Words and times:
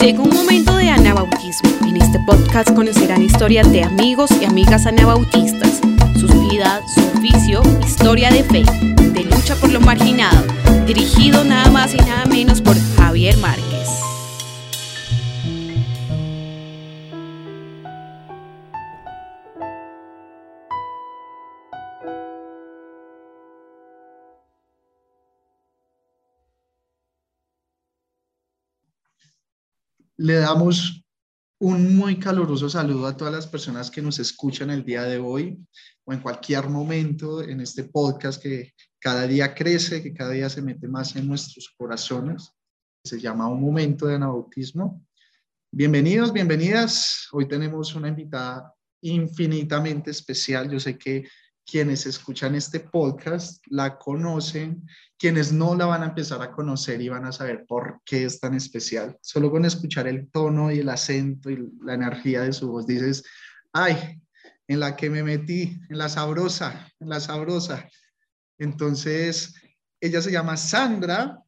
Llega 0.00 0.22
un 0.22 0.30
momento 0.30 0.76
de 0.76 0.90
anabautismo. 0.90 1.70
En 1.82 1.96
este 1.96 2.20
podcast 2.20 2.72
conocerán 2.72 3.20
historias 3.20 3.70
de 3.72 3.82
amigos 3.82 4.30
y 4.40 4.44
amigas 4.44 4.86
anabautistas, 4.86 5.80
sus 6.14 6.32
vidas, 6.48 6.82
su 6.94 7.00
oficio, 7.18 7.62
historia 7.84 8.30
de 8.30 8.44
fe, 8.44 8.62
de 8.62 9.24
lucha 9.24 9.56
por 9.56 9.72
lo 9.72 9.80
marginado, 9.80 10.44
dirigido 10.86 11.42
nada 11.42 11.68
más 11.72 11.94
y 11.94 11.98
nada 11.98 12.26
menos 12.26 12.62
por 12.62 12.76
Javier 12.96 13.36
Márquez. 13.38 13.77
Le 30.20 30.34
damos 30.34 31.04
un 31.60 31.96
muy 31.96 32.18
caluroso 32.18 32.68
saludo 32.68 33.06
a 33.06 33.16
todas 33.16 33.32
las 33.32 33.46
personas 33.46 33.88
que 33.88 34.02
nos 34.02 34.18
escuchan 34.18 34.68
el 34.68 34.84
día 34.84 35.04
de 35.04 35.18
hoy 35.18 35.64
o 36.04 36.12
en 36.12 36.18
cualquier 36.18 36.68
momento 36.68 37.40
en 37.40 37.60
este 37.60 37.84
podcast 37.84 38.42
que 38.42 38.74
cada 38.98 39.28
día 39.28 39.54
crece, 39.54 40.02
que 40.02 40.12
cada 40.12 40.30
día 40.30 40.50
se 40.50 40.60
mete 40.60 40.88
más 40.88 41.14
en 41.14 41.28
nuestros 41.28 41.72
corazones. 41.78 42.50
Se 43.04 43.20
llama 43.20 43.46
Un 43.46 43.60
Momento 43.60 44.06
de 44.06 44.16
Anabautismo. 44.16 45.06
Bienvenidos, 45.70 46.32
bienvenidas. 46.32 47.28
Hoy 47.30 47.46
tenemos 47.46 47.94
una 47.94 48.08
invitada 48.08 48.74
infinitamente 49.02 50.10
especial. 50.10 50.68
Yo 50.68 50.80
sé 50.80 50.98
que 50.98 51.28
quienes 51.70 52.06
escuchan 52.06 52.54
este 52.54 52.80
podcast 52.80 53.62
la 53.66 53.98
conocen, 53.98 54.88
quienes 55.18 55.52
no 55.52 55.74
la 55.74 55.84
van 55.84 56.02
a 56.02 56.06
empezar 56.06 56.40
a 56.40 56.50
conocer 56.50 57.02
y 57.02 57.10
van 57.10 57.26
a 57.26 57.32
saber 57.32 57.66
por 57.68 58.00
qué 58.06 58.24
es 58.24 58.40
tan 58.40 58.54
especial. 58.54 59.18
Solo 59.20 59.50
con 59.50 59.66
escuchar 59.66 60.08
el 60.08 60.30
tono 60.30 60.72
y 60.72 60.78
el 60.78 60.88
acento 60.88 61.50
y 61.50 61.70
la 61.82 61.92
energía 61.92 62.40
de 62.40 62.54
su 62.54 62.72
voz 62.72 62.86
dices, 62.86 63.22
ay, 63.74 64.18
en 64.66 64.80
la 64.80 64.96
que 64.96 65.10
me 65.10 65.22
metí, 65.22 65.78
en 65.90 65.98
la 65.98 66.08
sabrosa, 66.08 66.90
en 67.00 67.10
la 67.10 67.20
sabrosa. 67.20 67.86
Entonces, 68.58 69.54
ella 70.00 70.22
se 70.22 70.32
llama 70.32 70.56
Sandra. 70.56 71.38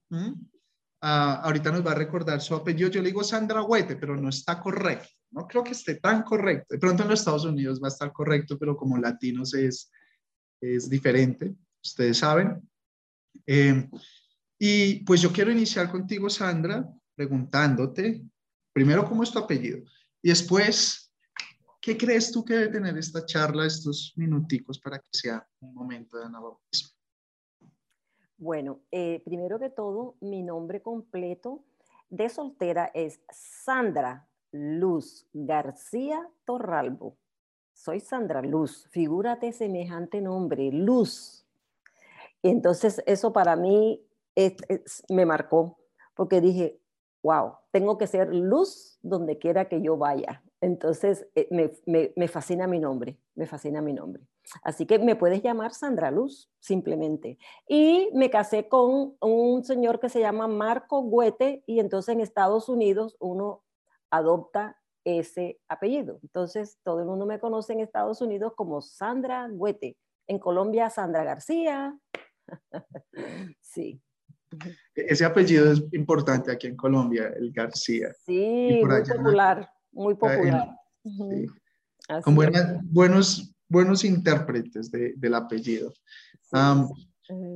Ah, 1.00 1.40
ahorita 1.44 1.72
nos 1.72 1.86
va 1.86 1.92
a 1.92 1.94
recordar 1.94 2.42
su 2.42 2.54
apellido. 2.54 2.90
Yo 2.90 3.00
le 3.00 3.08
digo 3.08 3.24
Sandra 3.24 3.62
Huete, 3.62 3.96
pero 3.96 4.16
no 4.16 4.28
está 4.28 4.60
correcto. 4.60 5.08
No 5.30 5.46
creo 5.46 5.64
que 5.64 5.72
esté 5.72 5.94
tan 5.94 6.22
correcto. 6.24 6.74
De 6.74 6.78
pronto 6.78 7.04
en 7.04 7.08
los 7.08 7.20
Estados 7.20 7.46
Unidos 7.46 7.80
va 7.82 7.86
a 7.86 7.92
estar 7.92 8.12
correcto, 8.12 8.58
pero 8.58 8.76
como 8.76 8.98
latinos 8.98 9.54
es 9.54 9.90
es 10.60 10.88
diferente, 10.88 11.54
ustedes 11.82 12.18
saben. 12.18 12.68
Eh, 13.46 13.88
y 14.58 15.04
pues 15.04 15.22
yo 15.22 15.32
quiero 15.32 15.50
iniciar 15.50 15.90
contigo, 15.90 16.28
Sandra, 16.28 16.86
preguntándote, 17.14 18.22
primero, 18.72 19.04
¿cómo 19.04 19.22
es 19.22 19.30
tu 19.30 19.38
apellido? 19.38 19.78
Y 20.22 20.28
después, 20.28 21.12
¿qué 21.80 21.96
crees 21.96 22.30
tú 22.30 22.44
que 22.44 22.54
debe 22.54 22.68
tener 22.68 22.96
esta 22.98 23.24
charla, 23.24 23.66
estos 23.66 24.12
minuticos, 24.16 24.78
para 24.78 24.98
que 24.98 25.08
sea 25.12 25.46
un 25.60 25.74
momento 25.74 26.18
de 26.18 26.26
anabautismo? 26.26 26.90
Bueno, 28.36 28.80
eh, 28.90 29.22
primero 29.24 29.58
que 29.58 29.70
todo, 29.70 30.16
mi 30.20 30.42
nombre 30.42 30.82
completo 30.82 31.64
de 32.08 32.28
soltera 32.28 32.90
es 32.94 33.20
Sandra 33.30 34.28
Luz 34.52 35.26
García 35.32 36.28
Torralbo 36.44 37.19
soy 37.80 38.00
Sandra 38.00 38.42
Luz, 38.42 38.86
figúrate 38.90 39.52
semejante 39.52 40.20
nombre, 40.20 40.70
Luz. 40.70 41.46
entonces 42.42 43.02
eso 43.06 43.32
para 43.32 43.56
mí 43.56 44.04
me 45.08 45.24
marcó, 45.24 45.78
porque 46.14 46.42
dije, 46.42 46.78
wow, 47.22 47.54
tengo 47.70 47.96
que 47.96 48.06
ser 48.06 48.34
luz 48.34 48.98
donde 49.02 49.38
quiera 49.38 49.68
que 49.68 49.80
yo 49.80 49.96
vaya. 49.96 50.42
Entonces 50.60 51.26
eh, 51.34 51.48
me, 51.50 52.12
me, 52.16 52.28
fascina 52.28 52.66
mi 52.66 52.78
nombre, 52.78 53.18
me 53.34 53.46
fascina 53.46 53.80
mi 53.80 53.94
nombre. 53.94 54.22
Así 54.62 54.84
que 54.84 54.98
me 54.98 55.16
puedes 55.16 55.42
llamar 55.42 55.72
Sandra 55.72 56.10
Luz, 56.10 56.50
simplemente. 56.60 57.38
Y 57.66 58.10
me 58.12 58.28
casé 58.28 58.68
con 58.68 59.16
un 59.20 59.64
señor 59.64 60.00
que 60.00 60.10
se 60.10 60.20
llama 60.20 60.48
Marco 60.48 61.08
Guete 61.10 61.62
y 61.66 61.80
entonces 61.80 62.14
en 62.14 62.20
Estados 62.20 62.68
Unidos 62.68 63.16
uno 63.20 63.62
adopta 64.10 64.79
ese 65.18 65.58
apellido. 65.68 66.18
Entonces, 66.22 66.78
todo 66.82 67.00
el 67.00 67.06
mundo 67.06 67.26
me 67.26 67.40
conoce 67.40 67.72
en 67.72 67.80
Estados 67.80 68.20
Unidos 68.20 68.52
como 68.56 68.80
Sandra 68.80 69.48
Huete. 69.50 69.96
En 70.26 70.38
Colombia, 70.38 70.90
Sandra 70.90 71.24
García. 71.24 71.98
sí. 73.60 74.00
Ese 74.94 75.24
apellido 75.24 75.72
es 75.72 75.82
importante 75.92 76.50
aquí 76.52 76.66
en 76.66 76.76
Colombia, 76.76 77.32
el 77.36 77.52
García. 77.52 78.12
Sí, 78.24 78.80
muy 78.82 79.02
popular, 79.02 79.70
muy 79.92 80.14
popular. 80.14 80.76
Con 82.24 82.34
buenos, 82.34 83.54
buenos 83.68 84.04
intérpretes 84.04 84.90
del 84.90 85.34
apellido. 85.34 85.92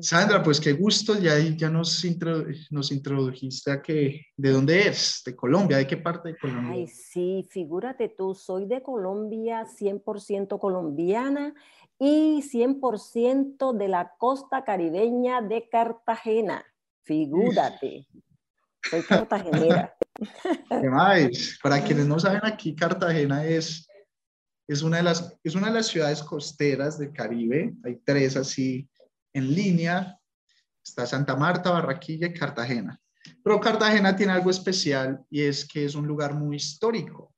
Sandra, 0.00 0.42
pues 0.42 0.60
qué 0.60 0.72
gusto, 0.72 1.18
ya, 1.18 1.38
ya 1.38 1.68
nos, 1.68 2.04
nos 2.70 2.92
introdujiste 2.92 3.72
a 3.72 3.82
que, 3.82 4.26
¿de 4.36 4.50
dónde 4.50 4.82
eres? 4.82 5.22
¿De 5.24 5.34
Colombia? 5.34 5.78
¿De 5.78 5.86
qué 5.86 5.96
parte 5.96 6.30
de 6.30 6.36
Colombia? 6.36 6.72
Ay, 6.72 6.86
sí, 6.86 7.46
figúrate 7.50 8.08
tú, 8.08 8.34
soy 8.34 8.66
de 8.66 8.82
Colombia, 8.82 9.66
100% 9.66 10.58
colombiana 10.58 11.54
y 11.98 12.42
100% 12.42 13.72
de 13.76 13.88
la 13.88 14.12
costa 14.18 14.64
caribeña 14.64 15.40
de 15.42 15.68
Cartagena. 15.68 16.64
Figúrate, 17.02 18.06
soy 18.88 19.02
cartagenera. 19.08 19.96
¿Qué 20.68 20.88
más? 20.88 21.58
Para 21.62 21.80
quienes 21.84 22.06
no 22.06 22.18
saben, 22.18 22.40
aquí 22.44 22.74
Cartagena 22.74 23.44
es, 23.44 23.88
es, 24.68 24.82
una 24.82 24.98
de 24.98 25.02
las, 25.02 25.36
es 25.42 25.54
una 25.54 25.68
de 25.68 25.74
las 25.74 25.86
ciudades 25.86 26.22
costeras 26.22 26.98
del 26.98 27.12
Caribe, 27.12 27.74
hay 27.84 27.96
tres 28.04 28.36
así 28.36 28.88
en 29.34 29.54
línea 29.54 30.18
está 30.82 31.06
Santa 31.06 31.36
Marta, 31.36 31.70
Barraquilla 31.70 32.28
y 32.28 32.34
Cartagena. 32.34 32.98
Pero 33.42 33.60
Cartagena 33.60 34.14
tiene 34.16 34.32
algo 34.32 34.50
especial 34.50 35.24
y 35.30 35.42
es 35.42 35.66
que 35.66 35.84
es 35.84 35.94
un 35.94 36.06
lugar 36.06 36.34
muy 36.34 36.56
histórico, 36.56 37.34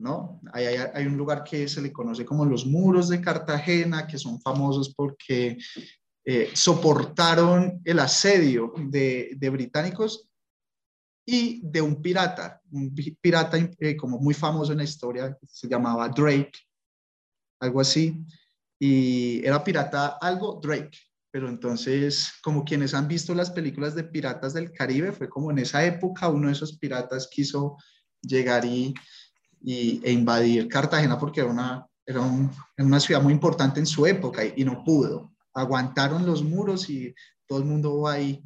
¿no? 0.00 0.40
Hay, 0.52 1.06
un 1.06 1.16
lugar 1.16 1.44
que 1.44 1.68
se 1.68 1.82
le 1.82 1.92
conoce 1.92 2.24
como 2.24 2.44
los 2.44 2.66
muros 2.66 3.08
de 3.08 3.20
Cartagena, 3.20 4.06
que 4.06 4.18
son 4.18 4.40
famosos 4.40 4.94
porque 4.94 5.58
eh, 6.24 6.50
soportaron 6.54 7.80
el 7.84 7.98
asedio 7.98 8.72
de, 8.76 9.36
británicos 9.50 10.28
y 11.26 11.60
de 11.68 11.82
un 11.82 12.00
pirata, 12.00 12.60
un 12.70 12.94
pirata 13.20 13.58
eh, 13.78 13.96
como 13.96 14.18
muy 14.18 14.34
famoso 14.34 14.72
en 14.72 14.78
la 14.78 14.84
historia, 14.84 15.36
se 15.44 15.68
llamaba 15.68 16.08
Drake, 16.08 16.52
algo 17.60 17.80
así, 17.80 18.24
y 18.78 19.44
era 19.44 19.62
pirata 19.64 20.18
algo 20.20 20.60
Drake, 20.62 20.96
pero 21.36 21.50
entonces, 21.50 22.32
como 22.42 22.64
quienes 22.64 22.94
han 22.94 23.08
visto 23.08 23.34
las 23.34 23.50
películas 23.50 23.94
de 23.94 24.04
Piratas 24.04 24.54
del 24.54 24.72
Caribe, 24.72 25.12
fue 25.12 25.28
como 25.28 25.50
en 25.50 25.58
esa 25.58 25.84
época 25.84 26.30
uno 26.30 26.46
de 26.46 26.54
esos 26.54 26.78
piratas 26.78 27.28
quiso 27.30 27.76
llegar 28.22 28.64
y, 28.64 28.94
e 29.62 30.10
invadir 30.10 30.66
Cartagena 30.66 31.18
porque 31.18 31.40
era 31.42 31.50
una, 31.50 31.86
era, 32.06 32.22
una 32.78 33.00
ciudad 33.00 33.20
muy 33.20 33.34
importante 33.34 33.78
en 33.78 33.84
su 33.84 34.06
época 34.06 34.46
y, 34.46 34.64
no 34.64 34.82
pudo. 34.82 35.30
Aguantaron 35.52 36.24
los 36.24 36.42
muros 36.42 36.88
y 36.88 37.14
todo 37.46 37.58
el 37.58 37.66
mundo 37.66 38.00
va 38.00 38.14
ahí 38.14 38.42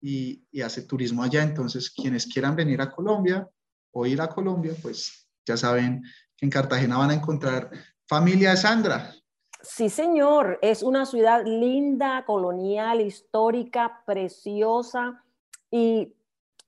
y, 0.00 0.46
y 0.52 0.60
hace 0.60 0.82
turismo 0.82 1.24
allá. 1.24 1.42
Entonces, 1.42 1.90
quienes 1.90 2.28
quieran 2.28 2.54
venir 2.54 2.80
a 2.82 2.92
Colombia 2.92 3.48
o 3.90 4.06
ir 4.06 4.20
a 4.20 4.28
Colombia, 4.28 4.76
pues 4.80 5.26
ya 5.44 5.56
saben 5.56 6.04
que 6.36 6.46
en 6.46 6.50
Cartagena 6.50 6.98
van 6.98 7.10
a 7.10 7.14
encontrar 7.14 7.68
familia 8.06 8.50
de 8.50 8.58
Sandra, 8.58 9.12
Sí, 9.62 9.88
señor, 9.88 10.58
es 10.60 10.82
una 10.82 11.06
ciudad 11.06 11.44
linda, 11.44 12.24
colonial, 12.24 13.00
histórica, 13.00 14.02
preciosa 14.04 15.22
y 15.70 16.14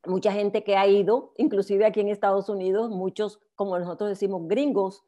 mucha 0.07 0.33
gente 0.33 0.63
que 0.63 0.77
ha 0.77 0.87
ido, 0.87 1.33
inclusive 1.37 1.87
aquí 1.87 2.01
en 2.01 2.09
Estados 2.09 2.49
Unidos, 2.49 2.91
muchos, 2.91 3.41
como 3.57 3.79
nosotros 3.79 4.11
decimos, 4.11 4.47
gringos, 4.47 5.03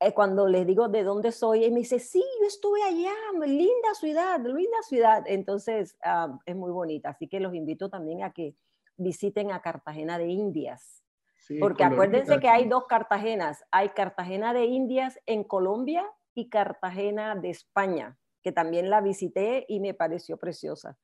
eh, 0.00 0.12
cuando 0.12 0.46
les 0.46 0.66
digo 0.66 0.88
de 0.88 1.04
dónde 1.04 1.30
soy, 1.30 1.64
y 1.64 1.70
me 1.70 1.80
dice, 1.80 1.98
sí, 1.98 2.22
yo 2.40 2.46
estuve 2.46 2.82
allá, 2.82 3.14
linda 3.46 3.94
ciudad, 3.94 4.40
linda 4.40 4.82
ciudad. 4.82 5.24
Entonces, 5.26 5.96
ah, 6.04 6.38
es 6.46 6.56
muy 6.56 6.70
bonita. 6.70 7.10
Así 7.10 7.28
que 7.28 7.40
los 7.40 7.54
invito 7.54 7.88
también 7.88 8.22
a 8.22 8.32
que 8.32 8.54
visiten 8.96 9.52
a 9.52 9.60
Cartagena 9.60 10.18
de 10.18 10.28
Indias. 10.28 11.02
Porque 11.60 11.84
acuérdense 11.84 12.40
que 12.40 12.48
hay 12.48 12.68
dos 12.68 12.86
Cartagenas. 12.86 13.64
Hay 13.70 13.90
Cartagena 13.90 14.52
de 14.52 14.64
Indias 14.64 15.18
en 15.26 15.44
Colombia 15.44 16.04
y 16.36 16.50
Cartagena 16.50 17.34
de 17.34 17.50
España, 17.50 18.16
que 18.42 18.52
también 18.52 18.90
la 18.90 19.00
visité 19.00 19.64
y 19.68 19.80
me 19.80 19.94
pareció 19.94 20.36
preciosa. 20.36 20.96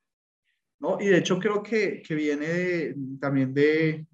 No, 0.78 1.00
y 1.00 1.06
de 1.06 1.18
hecho 1.18 1.38
creo 1.38 1.62
que, 1.62 2.02
que 2.02 2.14
viene 2.14 2.94
también 3.18 3.54
de 3.54 4.06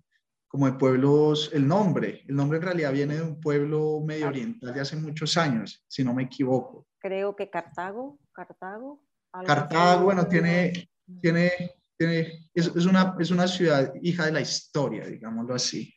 como 0.47 0.67
de 0.67 0.79
pueblos, 0.79 1.51
el 1.53 1.69
nombre, 1.69 2.25
el 2.27 2.35
nombre 2.35 2.57
en 2.57 2.65
realidad 2.65 2.93
viene 2.93 3.17
de 3.17 3.23
un 3.23 3.39
pueblo 3.39 4.01
medio 4.03 4.29
oriental 4.29 4.73
de 4.73 4.81
hace 4.81 4.97
muchos 4.97 5.37
años, 5.37 5.85
si 5.87 6.03
no 6.03 6.15
me 6.15 6.23
equivoco. 6.23 6.87
Creo 6.99 7.37
que 7.37 7.51
Cartago, 7.51 8.19
Cartago. 8.33 9.05
Cartago, 9.45 10.05
bueno, 10.05 10.27
tiene, 10.27 10.89
tiene, 11.21 11.51
tiene 11.99 12.49
es, 12.55 12.69
es, 12.75 12.87
una, 12.87 13.15
es 13.19 13.31
una 13.31 13.47
ciudad 13.47 13.93
hija 14.01 14.25
de 14.25 14.33
la 14.33 14.41
historia, 14.41 15.07
digámoslo 15.07 15.55
así. 15.55 15.93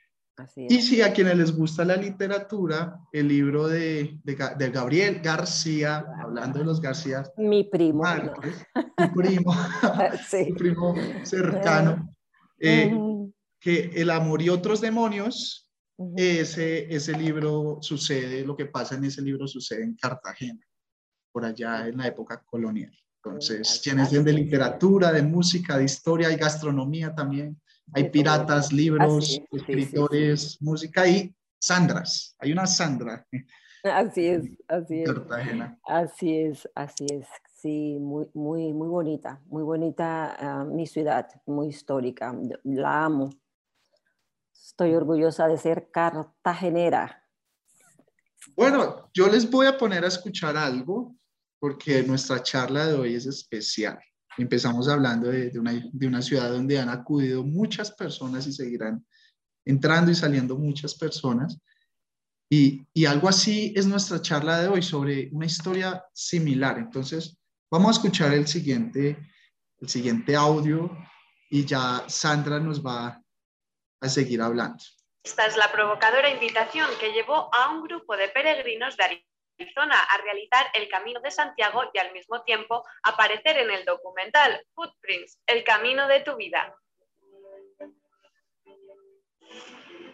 Y 0.55 0.81
si 0.81 1.01
a 1.01 1.13
quienes 1.13 1.37
les 1.37 1.55
gusta 1.55 1.85
la 1.85 1.95
literatura, 1.95 2.99
el 3.11 3.27
libro 3.27 3.67
de, 3.67 4.19
de, 4.23 4.69
Gabriel 4.71 5.19
García, 5.21 6.05
hablando 6.19 6.59
de 6.59 6.65
los 6.65 6.81
García. 6.81 7.23
Mi 7.37 7.63
primo. 7.65 8.03
mi 8.97 9.07
primo, 9.09 9.53
mi 10.33 10.53
primo 10.53 10.95
cercano. 11.23 12.15
Eh, 12.59 12.91
que 13.59 13.91
El 13.93 14.09
amor 14.09 14.41
y 14.41 14.49
otros 14.49 14.81
demonios, 14.81 15.69
ese, 16.15 16.93
ese 16.93 17.17
libro 17.17 17.77
sucede, 17.81 18.43
lo 18.43 18.55
que 18.55 18.65
pasa 18.65 18.95
en 18.95 19.05
ese 19.05 19.21
libro 19.21 19.47
sucede 19.47 19.83
en 19.83 19.95
Cartagena, 19.95 20.65
por 21.31 21.45
allá 21.45 21.87
en 21.87 21.97
la 21.97 22.07
época 22.07 22.41
colonial. 22.43 22.91
Entonces, 23.23 23.79
quienes 23.83 24.11
de 24.11 24.33
literatura, 24.33 25.11
de 25.11 25.21
música, 25.21 25.77
de 25.77 25.83
historia 25.83 26.31
y 26.31 26.37
gastronomía 26.37 27.13
también. 27.13 27.60
Hay 27.93 28.09
piratas, 28.09 28.71
libros, 28.71 29.41
escritores, 29.51 30.57
música 30.61 31.07
y 31.07 31.35
Sandras. 31.59 32.35
Hay 32.39 32.51
una 32.51 32.65
Sandra. 32.65 33.27
Así 33.83 34.27
es, 34.27 34.45
así 34.67 35.03
es. 35.03 35.09
Así 35.85 36.37
es, 36.37 36.69
así 36.75 37.05
es. 37.11 37.27
Sí, 37.61 37.97
muy, 37.99 38.27
muy, 38.33 38.73
muy 38.73 38.87
bonita, 38.87 39.39
muy 39.45 39.63
bonita 39.63 40.35
ah, 40.39 40.63
mi 40.63 40.87
ciudad, 40.87 41.27
muy 41.45 41.67
histórica. 41.67 42.35
La 42.63 43.05
amo. 43.05 43.29
Estoy 44.53 44.95
orgullosa 44.95 45.47
de 45.47 45.57
ser 45.57 45.91
cartagenera. 45.91 47.23
Bueno, 48.55 49.09
yo 49.13 49.27
les 49.27 49.49
voy 49.49 49.67
a 49.67 49.77
poner 49.77 50.03
a 50.03 50.07
escuchar 50.07 50.57
algo 50.57 51.15
porque 51.59 52.01
nuestra 52.01 52.41
charla 52.41 52.87
de 52.87 52.95
hoy 52.95 53.15
es 53.15 53.27
especial. 53.27 53.99
Empezamos 54.37 54.87
hablando 54.87 55.29
de, 55.29 55.57
una, 55.59 55.73
de 55.91 56.07
una 56.07 56.21
ciudad 56.21 56.49
donde 56.49 56.79
han 56.79 56.89
acudido 56.89 57.43
muchas 57.43 57.91
personas 57.91 58.47
y 58.47 58.53
seguirán 58.53 59.05
entrando 59.65 60.11
y 60.11 60.15
saliendo 60.15 60.57
muchas 60.57 60.95
personas. 60.95 61.59
Y, 62.49 62.85
y, 62.93 63.05
algo 63.05 63.29
así 63.29 63.73
es 63.75 63.85
nuestra 63.85 64.21
charla 64.21 64.61
de 64.61 64.67
hoy 64.67 64.81
sobre 64.81 65.29
una 65.31 65.45
historia 65.45 66.03
similar. 66.13 66.77
Entonces, 66.77 67.37
vamos 67.69 67.89
a 67.89 67.99
escuchar 67.99 68.33
el 68.33 68.47
siguiente, 68.47 69.17
el 69.79 69.87
siguiente 69.87 70.35
audio 70.35 70.91
y 71.49 71.65
ya 71.65 72.03
Sandra 72.07 72.59
nos 72.59 72.85
va 72.85 73.21
a 74.01 74.09
seguir 74.09 74.41
hablando. 74.41 74.83
Esta 75.23 75.45
es 75.45 75.55
la 75.55 75.71
provocadora 75.71 76.29
invitación 76.29 76.87
que 76.99 77.13
llevó 77.13 77.53
a 77.53 77.71
un 77.71 77.83
grupo 77.83 78.17
de 78.17 78.27
peregrinos 78.29 78.97
de 78.97 79.03
Arizona 79.59 79.99
a 79.99 80.17
realizar 80.19 80.67
el 80.73 80.89
Camino 80.89 81.19
de 81.21 81.31
Santiago 81.31 81.83
y 81.93 81.99
al 81.99 82.11
mismo 82.13 82.43
tiempo 82.43 82.83
aparecer 83.03 83.57
en 83.57 83.71
el 83.71 83.85
documental 83.85 84.65
Footprints, 84.73 85.39
el 85.47 85.63
camino 85.63 86.07
de 86.07 86.21
tu 86.21 86.35
vida. 86.35 86.75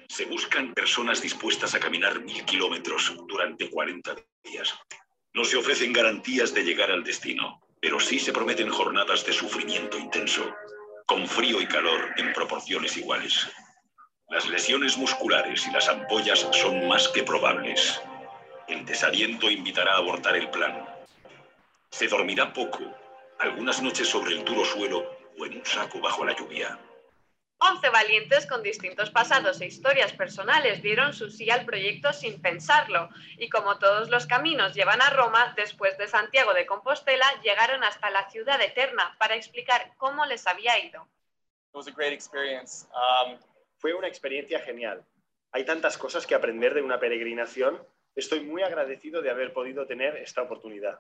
Se 0.10 0.26
buscan 0.26 0.74
personas 0.74 1.22
dispuestas 1.22 1.76
a 1.76 1.80
caminar 1.80 2.20
mil 2.22 2.44
kilómetros 2.46 3.16
durante 3.28 3.70
40 3.70 4.16
días. 4.44 4.74
No 5.34 5.44
se 5.44 5.58
ofrecen 5.58 5.94
garantías 5.94 6.54
de 6.54 6.64
llegar 6.64 6.92
al 6.92 7.04
destino, 7.04 7.62
pero 7.80 8.00
sí 8.00 8.20
se 8.20 8.34
prometen 8.34 8.70
jornadas 8.70 9.26
de 9.26 9.34
sufrimiento 9.34 9.98
intenso, 9.98 10.56
con 11.06 11.28
frío 11.28 11.62
y 11.62 11.68
calor 11.68 12.14
en 12.18 12.34
proporciones 12.34 12.98
iguales. 12.98 13.48
Las 14.30 14.48
lesiones 14.50 14.98
musculares 14.98 15.68
y 15.68 15.72
las 15.72 15.88
ampollas 15.88 16.48
son 16.52 16.88
más 16.88 17.08
que 17.10 17.24
probables. 17.24 18.02
El 18.68 18.86
desaliento 18.86 19.50
invitará 19.50 19.94
a 19.94 19.98
abortar 19.98 20.36
el 20.36 20.50
plan. 20.50 20.86
Se 21.90 22.08
dormirá 22.08 22.52
poco, 22.52 22.84
algunas 23.40 23.82
noches 23.82 24.10
sobre 24.10 24.36
el 24.36 24.44
duro 24.44 24.66
suelo 24.66 25.18
o 25.40 25.46
en 25.46 25.58
un 25.60 25.66
saco 25.66 26.02
bajo 26.02 26.26
la 26.26 26.36
lluvia. 26.36 26.78
Once 27.60 27.90
valientes 27.90 28.46
con 28.46 28.62
distintos 28.62 29.10
pasados 29.10 29.62
e 29.62 29.66
historias 29.66 30.14
personales 30.14 30.84
dieron 30.84 31.14
su 31.14 31.32
sí 31.32 31.50
al 31.50 31.66
proyecto 31.66 32.14
sin 32.14 32.40
pensarlo, 32.42 33.10
y 33.38 33.50
como 33.50 33.80
todos 33.80 34.10
los 34.10 34.28
caminos 34.28 34.76
llevan 34.76 35.02
a 35.02 35.10
Roma, 35.10 35.54
después 35.56 35.98
de 35.98 36.08
Santiago 36.08 36.54
de 36.54 36.68
Compostela 36.68 37.26
llegaron 37.42 37.84
hasta 37.84 38.12
la 38.12 38.30
ciudad 38.30 38.62
eterna 38.62 39.16
para 39.18 39.36
explicar 39.36 39.94
cómo 39.98 40.26
les 40.26 40.46
había 40.46 40.78
ido. 40.86 41.08
Um, 41.74 41.84
Fue 43.78 43.94
una 43.94 44.08
experiencia 44.08 44.60
genial. 44.60 45.04
Hay 45.52 45.66
tantas 45.66 45.98
cosas 45.98 46.28
que 46.28 46.36
aprender 46.36 46.74
de 46.76 46.82
una 46.82 47.00
peregrinación 47.00 47.82
Estoy 48.18 48.40
muy 48.40 48.64
agradecido 48.64 49.22
de 49.22 49.30
haber 49.30 49.54
podido 49.54 49.86
tener 49.86 50.18
esta 50.18 50.42
oportunidad. 50.42 51.00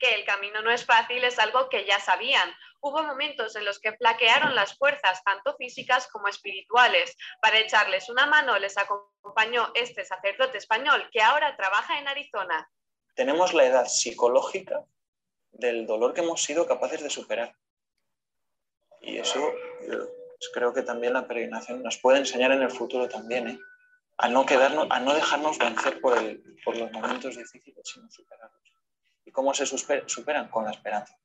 Que 0.00 0.16
el 0.16 0.24
camino 0.24 0.60
no 0.62 0.72
es 0.72 0.84
fácil 0.84 1.22
es 1.22 1.38
algo 1.38 1.68
que 1.68 1.86
ya 1.86 2.00
sabían. 2.00 2.52
Hubo 2.80 3.04
momentos 3.04 3.54
en 3.54 3.64
los 3.64 3.78
que 3.78 3.96
flaquearon 3.96 4.56
las 4.56 4.76
fuerzas, 4.76 5.22
tanto 5.22 5.54
físicas 5.56 6.08
como 6.08 6.26
espirituales. 6.26 7.16
Para 7.40 7.60
echarles 7.60 8.08
una 8.08 8.26
mano 8.26 8.58
les 8.58 8.76
acompañó 8.76 9.70
este 9.74 10.04
sacerdote 10.04 10.58
español 10.58 11.08
que 11.12 11.22
ahora 11.22 11.56
trabaja 11.56 12.00
en 12.00 12.08
Arizona. 12.08 12.68
Tenemos 13.14 13.54
la 13.54 13.66
edad 13.66 13.86
psicológica 13.86 14.84
del 15.52 15.86
dolor 15.86 16.14
que 16.14 16.22
hemos 16.22 16.42
sido 16.42 16.66
capaces 16.66 17.00
de 17.00 17.10
superar. 17.10 17.54
Y 19.02 19.18
eso 19.18 19.52
pues 19.86 20.50
creo 20.52 20.74
que 20.74 20.82
también 20.82 21.12
la 21.12 21.28
peregrinación 21.28 21.80
nos 21.80 21.96
puede 21.98 22.18
enseñar 22.18 22.50
en 22.50 22.62
el 22.62 22.72
futuro 22.72 23.08
también. 23.08 23.48
¿eh? 23.48 23.58
A 24.18 24.28
no, 24.28 24.44
quedarnos, 24.44 24.88
a 24.90 25.00
no 25.00 25.14
dejarnos 25.14 25.58
vencer 25.58 26.00
por, 26.00 26.18
el, 26.18 26.42
por 26.64 26.76
los 26.76 26.90
momentos 26.90 27.36
difíciles, 27.36 27.88
sino 27.88 28.10
superarlos. 28.10 28.60
¿Y 29.24 29.30
cómo 29.30 29.54
se 29.54 29.64
superan? 29.66 30.48
Con 30.48 30.64
la 30.64 30.72
esperanza. 30.72 31.16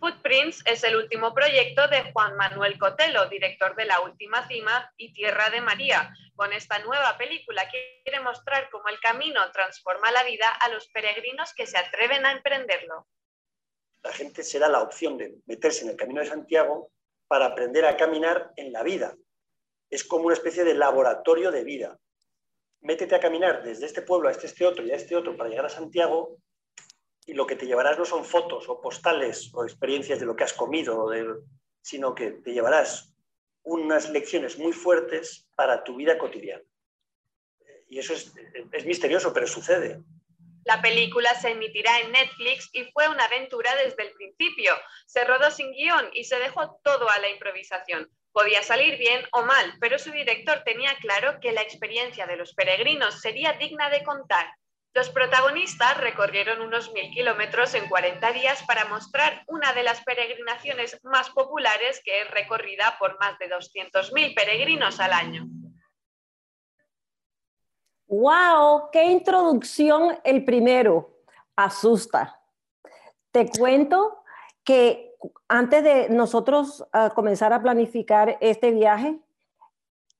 Footprints 0.00 0.62
es 0.66 0.82
el 0.84 0.96
último 0.96 1.32
proyecto 1.34 1.86
de 1.88 2.10
Juan 2.12 2.36
Manuel 2.36 2.78
Cotelo, 2.78 3.28
director 3.28 3.76
de 3.76 3.84
La 3.84 4.00
Última 4.00 4.46
Cima 4.48 4.92
y 4.96 5.12
Tierra 5.12 5.50
de 5.50 5.60
María. 5.60 6.12
Con 6.34 6.52
esta 6.52 6.78
nueva 6.80 7.16
película 7.16 7.68
quiere 7.68 8.20
mostrar 8.20 8.68
cómo 8.70 8.88
el 8.88 8.98
camino 9.00 9.40
transforma 9.52 10.10
la 10.10 10.24
vida 10.24 10.48
a 10.48 10.68
los 10.68 10.88
peregrinos 10.88 11.52
que 11.54 11.66
se 11.66 11.78
atreven 11.78 12.26
a 12.26 12.32
emprenderlo. 12.32 13.06
La 14.02 14.12
gente 14.12 14.42
se 14.42 14.58
da 14.58 14.68
la 14.68 14.82
opción 14.82 15.16
de 15.16 15.34
meterse 15.46 15.84
en 15.84 15.90
el 15.90 15.96
Camino 15.96 16.20
de 16.20 16.28
Santiago 16.28 16.90
para 17.26 17.46
aprender 17.46 17.84
a 17.86 17.96
caminar 17.96 18.52
en 18.56 18.72
la 18.72 18.82
vida, 18.82 19.14
es 19.90 20.04
como 20.04 20.26
una 20.26 20.34
especie 20.34 20.64
de 20.64 20.74
laboratorio 20.74 21.50
de 21.50 21.64
vida. 21.64 21.98
Métete 22.80 23.14
a 23.14 23.20
caminar 23.20 23.62
desde 23.62 23.86
este 23.86 24.02
pueblo 24.02 24.28
a 24.28 24.32
este, 24.32 24.46
este 24.46 24.66
otro 24.66 24.84
y 24.84 24.90
a 24.90 24.96
este 24.96 25.16
otro 25.16 25.36
para 25.36 25.50
llegar 25.50 25.66
a 25.66 25.70
Santiago 25.70 26.38
y 27.26 27.34
lo 27.34 27.46
que 27.46 27.56
te 27.56 27.66
llevarás 27.66 27.98
no 27.98 28.04
son 28.04 28.24
fotos 28.24 28.68
o 28.68 28.80
postales 28.80 29.50
o 29.52 29.64
experiencias 29.64 30.20
de 30.20 30.26
lo 30.26 30.34
que 30.34 30.44
has 30.44 30.54
comido, 30.54 31.10
sino 31.82 32.14
que 32.14 32.30
te 32.30 32.52
llevarás 32.52 33.14
unas 33.64 34.08
lecciones 34.10 34.58
muy 34.58 34.72
fuertes 34.72 35.46
para 35.54 35.84
tu 35.84 35.96
vida 35.96 36.16
cotidiana. 36.16 36.64
Y 37.88 37.98
eso 37.98 38.14
es, 38.14 38.32
es 38.72 38.86
misterioso, 38.86 39.32
pero 39.32 39.46
sucede. 39.46 40.02
La 40.64 40.80
película 40.82 41.34
se 41.34 41.50
emitirá 41.50 42.00
en 42.00 42.12
Netflix 42.12 42.68
y 42.72 42.84
fue 42.92 43.08
una 43.08 43.24
aventura 43.24 43.74
desde 43.76 44.02
el 44.02 44.12
principio. 44.12 44.72
Se 45.06 45.24
rodó 45.24 45.50
sin 45.50 45.72
guion 45.72 46.10
y 46.12 46.24
se 46.24 46.38
dejó 46.38 46.80
todo 46.84 47.08
a 47.10 47.18
la 47.18 47.30
improvisación. 47.30 48.10
Podía 48.32 48.62
salir 48.62 48.98
bien 48.98 49.24
o 49.32 49.42
mal, 49.42 49.74
pero 49.80 49.98
su 49.98 50.10
director 50.12 50.62
tenía 50.64 50.96
claro 51.00 51.40
que 51.40 51.52
la 51.52 51.62
experiencia 51.62 52.26
de 52.26 52.36
los 52.36 52.54
peregrinos 52.54 53.20
sería 53.20 53.54
digna 53.54 53.90
de 53.90 54.04
contar. 54.04 54.46
Los 54.94 55.10
protagonistas 55.10 55.98
recorrieron 55.98 56.60
unos 56.60 56.92
mil 56.92 57.10
kilómetros 57.10 57.74
en 57.74 57.88
40 57.88 58.32
días 58.32 58.62
para 58.64 58.86
mostrar 58.86 59.44
una 59.46 59.72
de 59.72 59.82
las 59.82 60.02
peregrinaciones 60.02 60.98
más 61.04 61.30
populares 61.30 62.00
que 62.04 62.22
es 62.22 62.30
recorrida 62.30 62.96
por 62.98 63.18
más 63.20 63.38
de 63.38 63.48
200.000 63.48 64.34
peregrinos 64.34 64.98
al 64.98 65.12
año. 65.12 65.46
¡Wow! 68.06 68.90
¡Qué 68.90 69.04
introducción 69.04 70.18
el 70.24 70.44
primero! 70.44 71.22
Asusta. 71.54 72.40
Te 73.30 73.48
cuento 73.50 74.24
que 74.64 75.07
antes 75.48 75.82
de 75.82 76.08
nosotros 76.10 76.86
ah, 76.92 77.10
comenzar 77.14 77.52
a 77.52 77.62
planificar 77.62 78.38
este 78.40 78.70
viaje, 78.70 79.18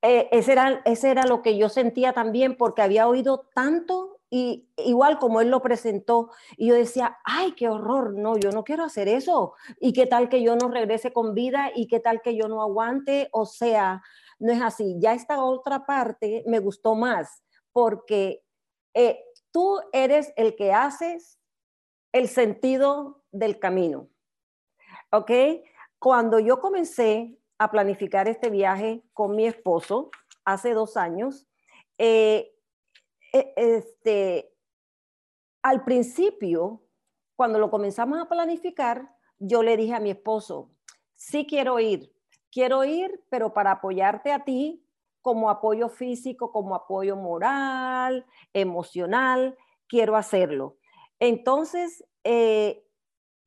eh, 0.02 0.28
ese, 0.30 0.52
era, 0.52 0.80
ese 0.84 1.10
era 1.10 1.24
lo 1.24 1.42
que 1.42 1.56
yo 1.56 1.68
sentía 1.68 2.12
también 2.12 2.56
porque 2.56 2.82
había 2.82 3.08
oído 3.08 3.48
tanto 3.54 4.20
y 4.30 4.68
igual 4.76 5.18
como 5.18 5.40
él 5.40 5.48
lo 5.48 5.62
presentó 5.62 6.30
y 6.56 6.68
yo 6.68 6.74
decía, 6.74 7.18
ay, 7.24 7.52
qué 7.52 7.68
horror, 7.68 8.14
no, 8.14 8.36
yo 8.36 8.50
no 8.50 8.62
quiero 8.62 8.84
hacer 8.84 9.08
eso 9.08 9.54
y 9.80 9.92
qué 9.92 10.06
tal 10.06 10.28
que 10.28 10.42
yo 10.42 10.54
no 10.54 10.68
regrese 10.68 11.12
con 11.12 11.34
vida 11.34 11.70
y 11.74 11.88
qué 11.88 11.98
tal 11.98 12.20
que 12.20 12.36
yo 12.36 12.46
no 12.46 12.62
aguante, 12.62 13.28
o 13.32 13.46
sea, 13.46 14.02
no 14.38 14.52
es 14.52 14.60
así. 14.60 14.96
Ya 15.00 15.14
esta 15.14 15.42
otra 15.42 15.86
parte 15.86 16.44
me 16.46 16.58
gustó 16.58 16.94
más 16.94 17.42
porque 17.72 18.44
eh, 18.94 19.24
tú 19.50 19.80
eres 19.92 20.32
el 20.36 20.54
que 20.56 20.72
haces 20.72 21.38
el 22.12 22.28
sentido 22.28 23.24
del 23.32 23.58
camino. 23.58 24.08
¿Ok? 25.10 25.30
Cuando 25.98 26.38
yo 26.38 26.60
comencé 26.60 27.38
a 27.58 27.70
planificar 27.70 28.28
este 28.28 28.50
viaje 28.50 29.02
con 29.12 29.34
mi 29.34 29.46
esposo 29.46 30.10
hace 30.44 30.74
dos 30.74 30.96
años, 30.96 31.46
eh, 31.98 32.54
e, 33.32 33.52
este, 33.56 34.52
al 35.62 35.84
principio, 35.84 36.82
cuando 37.36 37.58
lo 37.58 37.70
comenzamos 37.70 38.20
a 38.20 38.28
planificar, 38.28 39.14
yo 39.38 39.62
le 39.62 39.76
dije 39.76 39.94
a 39.94 40.00
mi 40.00 40.10
esposo, 40.10 40.70
sí 41.14 41.46
quiero 41.46 41.78
ir, 41.80 42.12
quiero 42.50 42.84
ir, 42.84 43.22
pero 43.28 43.52
para 43.52 43.72
apoyarte 43.72 44.32
a 44.32 44.44
ti, 44.44 44.84
como 45.20 45.50
apoyo 45.50 45.88
físico, 45.88 46.52
como 46.52 46.74
apoyo 46.74 47.16
moral, 47.16 48.24
emocional, 48.52 49.56
quiero 49.86 50.16
hacerlo. 50.16 50.76
Entonces, 51.18 52.04
eh, 52.24 52.84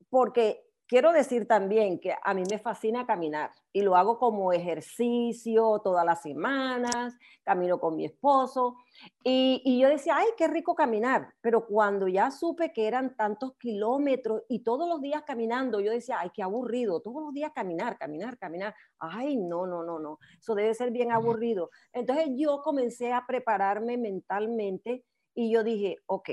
porque 0.10 0.71
quiero 0.92 1.14
decir 1.14 1.48
también 1.48 2.00
que 2.00 2.14
a 2.22 2.34
mí 2.34 2.44
me 2.52 2.60
fascina 2.60 3.06
caminar 3.06 3.52
y 3.72 3.82
lo 3.82 3.96
hago 3.96 4.20
como 4.20 4.52
ejercicio 4.52 5.80
todas 5.82 6.06
las 6.06 6.22
semanas, 6.22 7.16
camino 7.46 7.80
con 7.80 7.96
mi 7.96 8.04
esposo 8.04 8.76
y, 9.24 9.80
yo 9.80 9.88
decía, 9.88 10.18
ay, 10.18 10.28
qué 10.36 10.50
rico 10.50 10.76
caminar, 10.76 11.34
pero 11.40 11.66
cuando 11.66 12.10
ya 12.10 12.30
supe 12.30 12.74
que 12.74 12.88
eran 12.88 13.16
tantos 13.16 13.54
kilómetros 13.58 14.42
y 14.50 14.66
todos 14.66 14.90
los 14.90 15.00
días 15.00 15.24
caminando, 15.26 15.80
yo 15.80 15.92
decía, 15.92 16.18
ay, 16.20 16.30
qué 16.34 16.44
aburrido, 16.44 17.00
todos 17.00 17.24
los 17.24 17.34
días 17.34 17.54
caminar, 17.56 17.98
caminar, 17.98 18.38
caminar, 18.38 18.76
ay, 19.00 19.38
no, 19.38 19.66
no, 19.66 19.84
no, 19.84 19.98
no, 19.98 20.20
eso 20.38 20.56
debe 20.56 20.74
ser 20.74 20.92
bien 20.92 21.14
aburrido. 21.14 21.70
Entonces 21.94 22.32
yo 22.36 22.62
comencé 22.62 23.14
a 23.14 23.26
prepararme 23.26 23.98
mentalmente 23.98 25.06
y 25.34 25.54
yo 25.54 25.64
dije, 25.64 26.00
ok, 26.08 26.32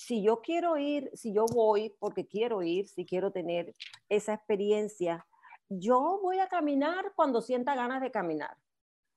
si 0.00 0.22
yo 0.22 0.40
quiero 0.40 0.78
ir, 0.78 1.10
si 1.12 1.34
yo 1.34 1.44
voy 1.44 1.94
porque 1.98 2.26
quiero 2.26 2.62
ir, 2.62 2.88
si 2.88 3.04
quiero 3.04 3.32
tener 3.32 3.74
esa 4.08 4.32
experiencia, 4.32 5.26
yo 5.68 6.20
voy 6.22 6.38
a 6.38 6.48
caminar 6.48 7.12
cuando 7.14 7.42
sienta 7.42 7.74
ganas 7.74 8.00
de 8.00 8.10
caminar. 8.10 8.56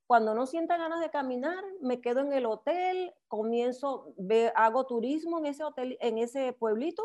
Cuando 0.07 0.35
no 0.35 0.45
sienta 0.45 0.75
ganas 0.75 0.99
de 0.99 1.09
caminar, 1.09 1.63
me 1.79 2.01
quedo 2.01 2.19
en 2.19 2.33
el 2.33 2.45
hotel, 2.45 3.13
comienzo, 3.29 4.13
hago 4.55 4.85
turismo 4.85 5.39
en 5.39 5.45
ese 5.45 5.63
hotel, 5.63 5.97
en 6.01 6.17
ese 6.17 6.51
pueblito, 6.51 7.01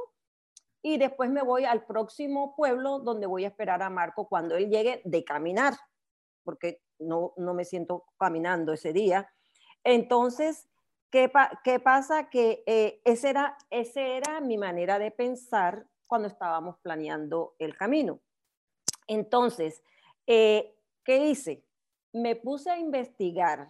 y 0.82 0.99
después 0.99 1.30
me 1.30 1.42
voy 1.42 1.64
al 1.64 1.87
próximo 1.87 2.56
pueblo 2.56 2.99
donde 2.99 3.28
voy 3.28 3.44
a 3.44 3.49
esperar 3.49 3.80
a 3.82 3.90
Marco 3.90 4.28
cuando 4.28 4.56
él 4.56 4.70
llegue 4.70 5.02
de 5.04 5.23
caminar, 5.23 5.75
porque 6.42 6.82
no, 6.99 7.32
no 7.37 7.54
me 7.54 7.64
siento 7.64 8.06
caminando 8.18 8.73
ese 8.73 8.92
día. 8.92 9.30
Entonces, 9.85 10.68
¿Qué, 11.11 11.31
pasa? 11.83 12.29
Que 12.29 12.62
eh, 12.67 13.00
esa 13.05 13.31
era, 13.31 13.59
ese 13.71 14.17
era 14.19 14.41
mi 14.41 14.59
manera 14.59 14.99
de 14.99 15.11
pensar 15.11 15.87
cuando 16.07 16.29
estábamos 16.29 16.77
planeando 16.79 17.55
el 17.59 17.77
camino. 17.77 18.21
Entonces, 19.07 19.83
eh, 20.27 20.77
¿qué 21.05 21.27
hice? 21.29 21.65
Me 22.12 22.37
puse 22.37 22.71
a 22.71 22.79
investigar 22.79 23.69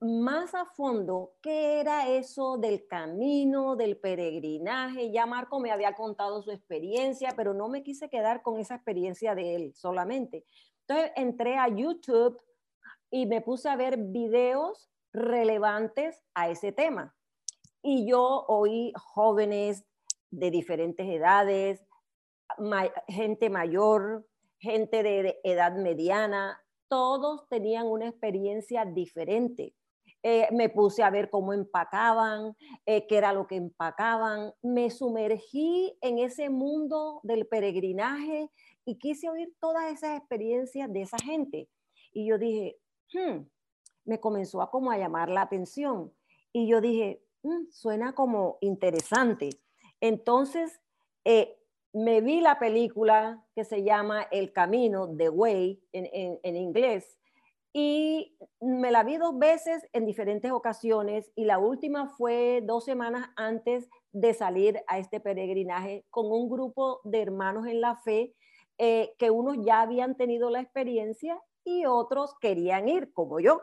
más 0.00 0.54
a 0.54 0.66
fondo 0.66 1.34
qué 1.40 1.80
era 1.80 2.08
eso 2.08 2.58
del 2.58 2.86
camino, 2.86 3.76
del 3.76 3.96
peregrinaje. 3.96 5.12
Ya 5.12 5.26
Marco 5.26 5.60
me 5.60 5.70
había 5.70 5.94
contado 5.94 6.42
su 6.42 6.50
experiencia, 6.50 7.32
pero 7.36 7.54
no 7.54 7.68
me 7.68 7.82
quise 7.82 8.08
quedar 8.08 8.42
con 8.42 8.58
esa 8.58 8.74
experiencia 8.74 9.34
de 9.34 9.54
él 9.54 9.74
solamente. 9.74 10.44
Entonces 10.80 11.12
entré 11.16 11.56
a 11.56 11.68
YouTube 11.68 12.40
y 13.10 13.26
me 13.26 13.40
puse 13.40 13.68
a 13.68 13.76
ver 13.76 13.96
videos 13.96 14.90
relevantes 15.14 16.22
a 16.34 16.50
ese 16.50 16.72
tema. 16.72 17.14
Y 17.82 18.06
yo 18.08 18.44
oí 18.48 18.92
jóvenes 18.96 19.84
de 20.30 20.50
diferentes 20.50 21.06
edades, 21.06 21.82
gente 23.08 23.48
mayor, 23.48 24.26
gente 24.58 25.02
de 25.02 25.40
edad 25.44 25.76
mediana, 25.76 26.60
todos 26.88 27.48
tenían 27.48 27.86
una 27.86 28.08
experiencia 28.08 28.84
diferente. 28.84 29.74
Eh, 30.22 30.48
me 30.52 30.70
puse 30.70 31.02
a 31.02 31.10
ver 31.10 31.28
cómo 31.28 31.52
empacaban, 31.52 32.56
eh, 32.86 33.06
qué 33.06 33.18
era 33.18 33.32
lo 33.32 33.46
que 33.46 33.56
empacaban. 33.56 34.52
Me 34.62 34.90
sumergí 34.90 35.96
en 36.00 36.18
ese 36.18 36.48
mundo 36.48 37.20
del 37.22 37.46
peregrinaje 37.46 38.50
y 38.86 38.98
quise 38.98 39.28
oír 39.28 39.54
todas 39.60 39.92
esas 39.92 40.18
experiencias 40.18 40.90
de 40.90 41.02
esa 41.02 41.18
gente. 41.18 41.68
Y 42.12 42.26
yo 42.26 42.38
dije, 42.38 42.78
hmm, 43.12 43.42
me 44.04 44.20
comenzó 44.20 44.62
a 44.62 44.70
como 44.70 44.90
a 44.90 44.98
llamar 44.98 45.28
la 45.28 45.42
atención. 45.42 46.12
Y 46.52 46.66
yo 46.66 46.80
dije, 46.80 47.22
mm, 47.42 47.70
suena 47.70 48.14
como 48.14 48.58
interesante. 48.60 49.50
Entonces, 50.00 50.80
eh, 51.24 51.56
me 51.92 52.20
vi 52.20 52.40
la 52.40 52.58
película 52.58 53.44
que 53.54 53.64
se 53.64 53.84
llama 53.84 54.22
El 54.30 54.52
Camino, 54.52 55.08
The 55.16 55.28
Way, 55.28 55.80
en, 55.92 56.38
en, 56.42 56.56
inglés, 56.56 57.18
y 57.72 58.36
me 58.60 58.90
la 58.90 59.04
vi 59.04 59.16
dos 59.16 59.38
veces 59.38 59.86
en 59.92 60.04
diferentes 60.04 60.50
ocasiones 60.50 61.30
y 61.34 61.44
la 61.44 61.58
última 61.58 62.08
fue 62.08 62.62
dos 62.64 62.84
semanas 62.84 63.30
antes 63.36 63.88
de 64.12 64.34
salir 64.34 64.82
a 64.86 64.98
este 64.98 65.20
peregrinaje 65.20 66.04
con 66.10 66.26
un 66.26 66.48
grupo 66.48 67.00
de 67.04 67.22
hermanos 67.22 67.66
en 67.66 67.80
la 67.80 67.96
fe 67.96 68.34
eh, 68.78 69.14
que 69.18 69.30
unos 69.30 69.56
ya 69.64 69.80
habían 69.80 70.16
tenido 70.16 70.50
la 70.50 70.60
experiencia 70.60 71.40
y 71.64 71.86
otros 71.86 72.34
querían 72.40 72.88
ir, 72.88 73.12
como 73.12 73.40
yo. 73.40 73.60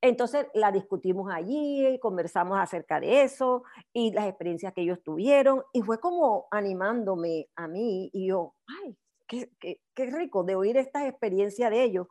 Entonces 0.00 0.46
la 0.52 0.70
discutimos 0.70 1.32
allí, 1.32 1.98
conversamos 2.00 2.58
acerca 2.58 3.00
de 3.00 3.22
eso 3.22 3.64
y 3.92 4.12
las 4.12 4.26
experiencias 4.26 4.74
que 4.74 4.82
ellos 4.82 5.02
tuvieron 5.02 5.62
y 5.72 5.80
fue 5.82 5.98
como 5.98 6.46
animándome 6.50 7.48
a 7.56 7.66
mí 7.68 8.10
y 8.12 8.28
yo, 8.28 8.54
ay, 8.66 8.96
qué, 9.26 9.50
qué, 9.58 10.06
rico 10.06 10.44
de 10.44 10.56
oír 10.56 10.76
esta 10.76 11.08
experiencia 11.08 11.70
de 11.70 11.82
ellos. 11.82 12.06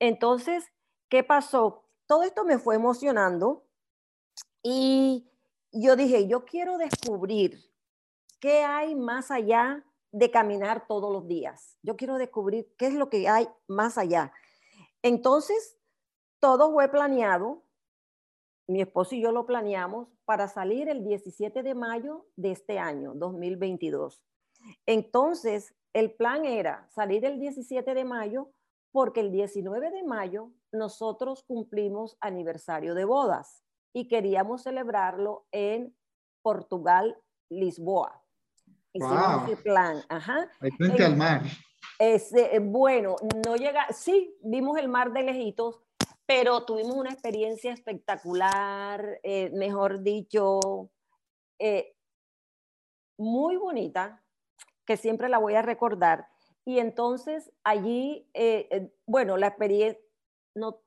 Entonces, 0.00 0.64
¿qué 1.08 1.22
pasó? 1.22 1.84
Todo 2.06 2.24
esto 2.24 2.44
me 2.44 2.58
fue 2.58 2.74
emocionando 2.74 3.64
y 4.62 5.30
yo 5.72 5.96
dije, 5.96 6.26
yo 6.26 6.44
quiero 6.44 6.76
descubrir 6.78 7.58
qué 8.40 8.64
hay 8.64 8.94
más 8.94 9.30
allá 9.30 9.84
de 10.12 10.30
caminar 10.30 10.86
todos 10.86 11.12
los 11.12 11.28
días. 11.28 11.78
Yo 11.82 11.96
quiero 11.96 12.16
descubrir 12.16 12.68
qué 12.78 12.86
es 12.86 12.94
lo 12.94 13.10
que 13.10 13.28
hay 13.28 13.48
más 13.66 13.98
allá. 13.98 14.32
Entonces, 15.02 15.77
todo 16.40 16.72
fue 16.72 16.88
planeado, 16.88 17.64
mi 18.66 18.82
esposo 18.82 19.14
y 19.14 19.22
yo 19.22 19.32
lo 19.32 19.46
planeamos 19.46 20.08
para 20.24 20.48
salir 20.48 20.88
el 20.88 21.04
17 21.04 21.62
de 21.62 21.74
mayo 21.74 22.26
de 22.36 22.52
este 22.52 22.78
año, 22.78 23.14
2022. 23.14 24.22
Entonces, 24.86 25.74
el 25.92 26.12
plan 26.12 26.44
era 26.44 26.86
salir 26.90 27.24
el 27.24 27.40
17 27.40 27.94
de 27.94 28.04
mayo 28.04 28.50
porque 28.92 29.20
el 29.20 29.32
19 29.32 29.90
de 29.90 30.02
mayo 30.02 30.52
nosotros 30.72 31.44
cumplimos 31.44 32.16
aniversario 32.20 32.94
de 32.94 33.04
bodas 33.04 33.64
y 33.94 34.08
queríamos 34.08 34.62
celebrarlo 34.62 35.46
en 35.50 35.96
Portugal, 36.42 37.16
Lisboa. 37.48 38.22
Hicimos 38.92 39.48
el 39.48 39.56
plan. 39.58 40.02
Ajá. 40.08 40.50
frente 40.76 41.04
al 41.04 41.16
mar. 41.16 41.42
Ese, 41.98 42.58
bueno, 42.60 43.16
no 43.46 43.56
llega, 43.56 43.86
sí, 43.92 44.36
vimos 44.42 44.78
el 44.78 44.88
mar 44.88 45.12
de 45.12 45.22
lejitos, 45.22 45.82
pero 46.28 46.62
tuvimos 46.66 46.94
una 46.94 47.10
experiencia 47.10 47.72
espectacular, 47.72 49.18
eh, 49.22 49.48
mejor 49.54 50.02
dicho, 50.02 50.90
eh, 51.58 51.96
muy 53.16 53.56
bonita, 53.56 54.22
que 54.84 54.98
siempre 54.98 55.30
la 55.30 55.38
voy 55.38 55.54
a 55.54 55.62
recordar. 55.62 56.28
Y 56.66 56.80
entonces 56.80 57.50
allí, 57.64 58.28
eh, 58.34 58.92
bueno, 59.06 59.38
la 59.38 59.46
experiencia... 59.46 59.98
No... 60.54 60.82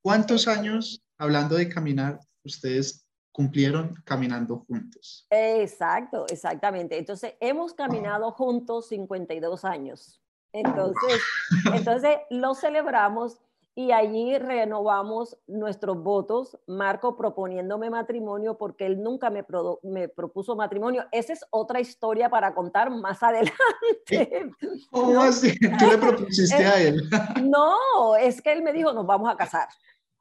¿Cuántos 0.00 0.48
años, 0.48 1.04
hablando 1.18 1.56
de 1.56 1.68
caminar, 1.68 2.18
ustedes 2.44 3.06
cumplieron 3.30 3.92
caminando 4.06 4.60
juntos? 4.60 5.26
Exacto, 5.28 6.24
exactamente. 6.30 6.96
Entonces, 6.96 7.34
hemos 7.40 7.74
caminado 7.74 8.32
juntos 8.32 8.88
52 8.88 9.66
años. 9.66 10.21
Entonces, 10.52 11.22
entonces 11.72 12.16
lo 12.30 12.54
celebramos 12.54 13.38
y 13.74 13.90
allí 13.90 14.36
renovamos 14.36 15.38
nuestros 15.46 16.02
votos, 16.02 16.58
Marco 16.66 17.16
proponiéndome 17.16 17.88
matrimonio 17.88 18.58
porque 18.58 18.84
él 18.84 19.02
nunca 19.02 19.30
me, 19.30 19.46
me, 19.82 20.08
propuso 20.08 20.54
matrimonio. 20.54 21.06
Esa 21.10 21.32
es 21.32 21.46
otra 21.50 21.80
historia 21.80 22.28
para 22.28 22.54
contar 22.54 22.90
más 22.90 23.22
adelante. 23.22 23.54
¿Cómo 24.90 25.22
así? 25.22 25.58
¿Tú 25.58 25.86
le 25.86 25.96
propusiste 25.96 26.66
a 26.66 26.80
él? 26.80 27.02
No, 27.42 28.16
es 28.16 28.42
que 28.42 28.52
él 28.52 28.62
me 28.62 28.72
dijo, 28.72 28.92
nos 28.92 29.06
vamos 29.06 29.30
a 29.32 29.36
casar. 29.36 29.68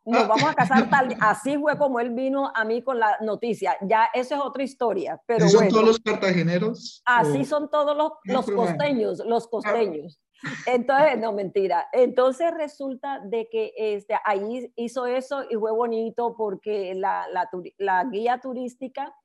Nos 0.06 0.28
vamos 0.28 0.50
a 0.50 0.54
casar 0.54 0.90
tal, 0.90 1.16
así 1.20 1.58
fue 1.58 1.78
como 1.78 2.00
él 2.00 2.12
vino 2.12 2.52
a 2.56 2.66
mí 2.66 2.82
con 2.82 3.00
la 3.00 3.18
noticia. 3.22 3.78
Ya 3.82 4.10
esa 4.14 4.36
es 4.36 4.42
otra 4.42 4.64
historia. 4.64 5.22
Pero 5.26 5.48
¿Son 5.48 5.68
todos 5.68 5.86
los 5.86 6.00
cartageneros? 6.00 7.02
Así 7.06 7.46
son 7.46 7.70
todos 7.70 7.96
los, 7.96 8.12
los 8.24 8.50
costeños, 8.50 9.22
los 9.26 9.48
costeños. 9.48 10.20
Entonces, 10.66 11.20
no, 11.20 11.34
mentira. 11.34 11.88
Entonces 11.92 12.52
resulta 12.56 13.20
de 13.20 13.48
que 13.52 13.74
este, 13.78 14.16
ahí 14.26 14.72
hizo 14.76 15.06
eso 15.06 15.44
y 15.50 15.56
fue 15.56 15.72
bonito 15.72 16.36
porque 16.36 16.96
la, 16.96 17.28
la, 17.32 17.50
la 17.78 18.04
guía 18.06 18.40
turística 18.40 19.16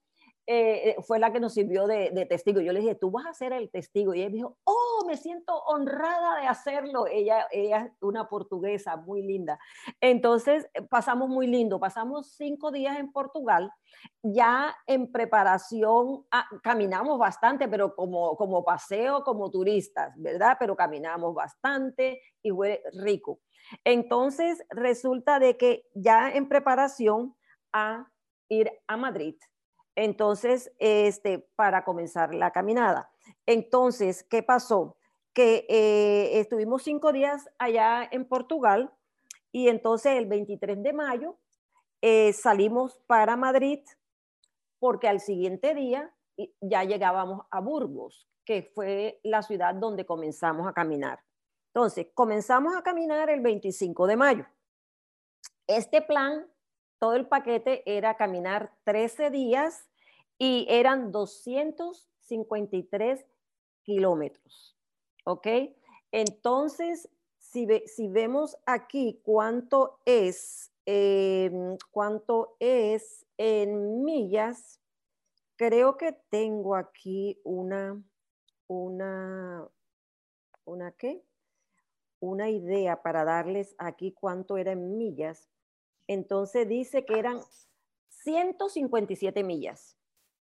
eh, 0.49 0.91
eh, 0.91 0.97
fue 1.03 1.19
la 1.19 1.33
que 1.33 1.41
nos 1.41 1.55
sirvió 1.55 1.89
de, 1.89 2.27
testigo. 2.29 2.61
Yo 2.61 2.73
le 2.73 2.79
dije, 2.81 2.95
tú 2.95 3.11
vas 3.11 3.27
a 3.27 3.35
ser 3.35 3.53
el 3.53 3.69
testigo. 3.69 4.15
Y 4.15 4.21
ella 4.21 4.31
me 4.31 4.37
dijo, 4.37 4.57
oh, 4.65 5.05
me 5.07 5.17
siento 5.17 5.57
honrada 5.65 6.41
de 6.41 6.47
hacerlo. 6.47 7.09
Ella, 7.09 7.49
ella 7.51 7.87
es 7.87 7.93
una 8.01 8.29
portuguesa 8.29 8.97
muy 8.97 9.23
linda. 9.23 9.59
Entonces, 10.01 10.69
eh, 10.75 10.83
pasamos 10.83 11.29
muy 11.29 11.49
lindo. 11.49 11.81
Pasamos 11.81 12.33
cinco 12.37 12.71
días 12.71 12.97
en 12.99 13.11
Portugal. 13.11 13.73
Ya 14.23 14.77
en 14.87 15.11
preparación, 15.11 16.25
ah, 16.31 16.47
caminamos 16.63 17.19
bastante, 17.19 17.67
pero 17.69 17.97
como, 17.97 18.37
como 18.37 18.65
paseo, 18.65 19.25
como 19.25 19.51
turistas, 19.51 20.13
¿verdad? 20.17 20.57
Pero 20.61 20.77
caminamos 20.77 21.35
bastante 21.35 22.21
y 22.41 22.51
fue 22.51 22.85
rico. 22.93 23.41
Entonces, 23.83 24.65
resulta 24.71 25.41
de 25.41 25.57
que 25.57 25.89
ya 25.95 26.31
en 26.31 26.49
preparación 26.49 27.35
a 27.73 28.09
ir 28.49 28.71
a 28.87 28.97
Madrid, 28.97 29.35
entonces, 29.97 30.71
este, 30.79 31.39
para 31.57 31.85
comenzar 31.85 32.35
la 32.35 32.53
caminada. 32.53 33.11
Entonces, 33.47 34.23
¿qué 34.23 34.43
pasó? 34.43 34.97
Que 35.33 35.67
eh, 35.69 36.39
estuvimos 36.39 36.83
cinco 36.83 37.13
días 37.13 37.49
allá 37.59 38.09
en 38.11 38.27
Portugal 38.27 38.93
y 39.53 39.69
entonces 39.69 40.13
el 40.17 40.27
23 40.27 40.83
de 40.83 40.93
mayo 40.93 41.39
eh, 42.03 42.33
salimos 42.35 42.99
para 43.07 43.37
Madrid 43.37 43.81
porque 44.79 45.09
al 45.09 45.21
siguiente 45.21 45.75
día 45.75 46.15
ya 46.61 46.85
llegábamos 46.85 47.47
a 47.51 47.61
Burgos, 47.61 48.29
que 48.45 48.71
fue 48.75 49.19
la 49.23 49.43
ciudad 49.43 49.75
donde 49.75 50.05
comenzamos 50.05 50.69
a 50.69 50.75
caminar. 50.75 51.21
Entonces, 51.75 52.09
comenzamos 52.15 52.75
a 52.77 52.83
caminar 52.83 53.31
el 53.31 53.41
25 53.41 54.07
de 54.07 54.17
mayo. 54.17 54.47
Este 55.67 56.03
plan 56.03 56.47
todo 56.99 57.15
el 57.15 57.27
paquete 57.27 57.83
era 57.87 58.17
caminar 58.17 58.73
13 58.85 59.31
días 59.31 59.89
y 60.39 60.67
eran 60.69 61.13
253 61.13 63.25
kilómetros. 63.83 64.77
¿Ok? 65.25 65.47
Entonces, 66.13 67.09
si, 67.39 67.67
si 67.87 68.09
vemos 68.09 68.59
aquí 68.67 69.21
cuánto 69.25 69.99
es, 70.05 70.71
em, 70.85 71.79
cuánto 71.91 72.57
es 72.61 73.25
en 73.37 74.05
millas, 74.05 74.81
creo 75.57 75.97
que 75.97 76.13
tengo 76.31 76.77
aquí 76.77 77.41
una, 77.45 78.01
una, 78.67 79.67
una 80.65 80.93
qué? 80.93 81.25
Una 82.21 82.51
idea 82.51 83.03
para 83.03 83.25
darles 83.25 83.75
aquí 83.79 84.13
cuánto 84.13 84.57
era 84.57 84.73
en 84.73 84.97
millas 84.97 85.49
entonces 86.09 86.69
dice 86.69 87.05
que 87.05 87.19
eran 87.19 87.41
157 88.09 89.45
millas. 89.45 89.97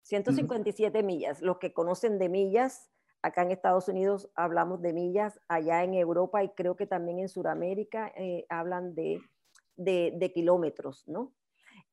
157 0.02 1.02
millas. 1.02 1.40
Los 1.40 1.58
que 1.58 1.72
conocen 1.72 2.18
de 2.18 2.28
millas, 2.28 2.90
acá 3.22 3.42
en 3.42 3.50
Estados 3.50 3.88
Unidos 3.88 4.30
hablamos 4.34 4.82
de 4.82 4.92
millas, 4.92 5.40
allá 5.48 5.84
en 5.84 5.94
Europa 5.94 6.42
y 6.42 6.50
creo 6.50 6.76
que 6.76 6.86
también 6.86 7.20
en 7.20 7.28
Sudamérica 7.28 8.12
eh, 8.16 8.46
hablan 8.48 8.94
de, 8.94 9.22
de, 9.76 10.32
kilómetros, 10.34 11.06
¿no? 11.06 11.32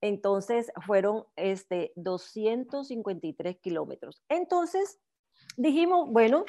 Entonces 0.02 0.72
fueron 0.86 1.26
este, 1.36 1.92
253 1.96 3.58
kilómetros. 3.60 4.24
Entonces 4.30 5.00
dijimos, 5.56 6.10
bueno, 6.10 6.46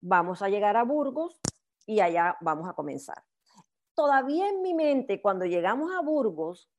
vamos 0.00 0.42
a 0.42 0.48
llegar 0.48 0.76
a 0.76 0.84
Burgos 0.84 1.38
y 1.86 2.00
allá 2.00 2.36
vamos 2.40 2.68
a 2.68 2.72
comenzar 2.72 3.22
todavía 3.94 4.48
en 4.48 4.62
mi 4.62 4.74
mente, 4.74 5.20
cuando 5.20 5.44
llegamos 5.44 5.92
a 5.92 6.00
Burgos, 6.00 6.70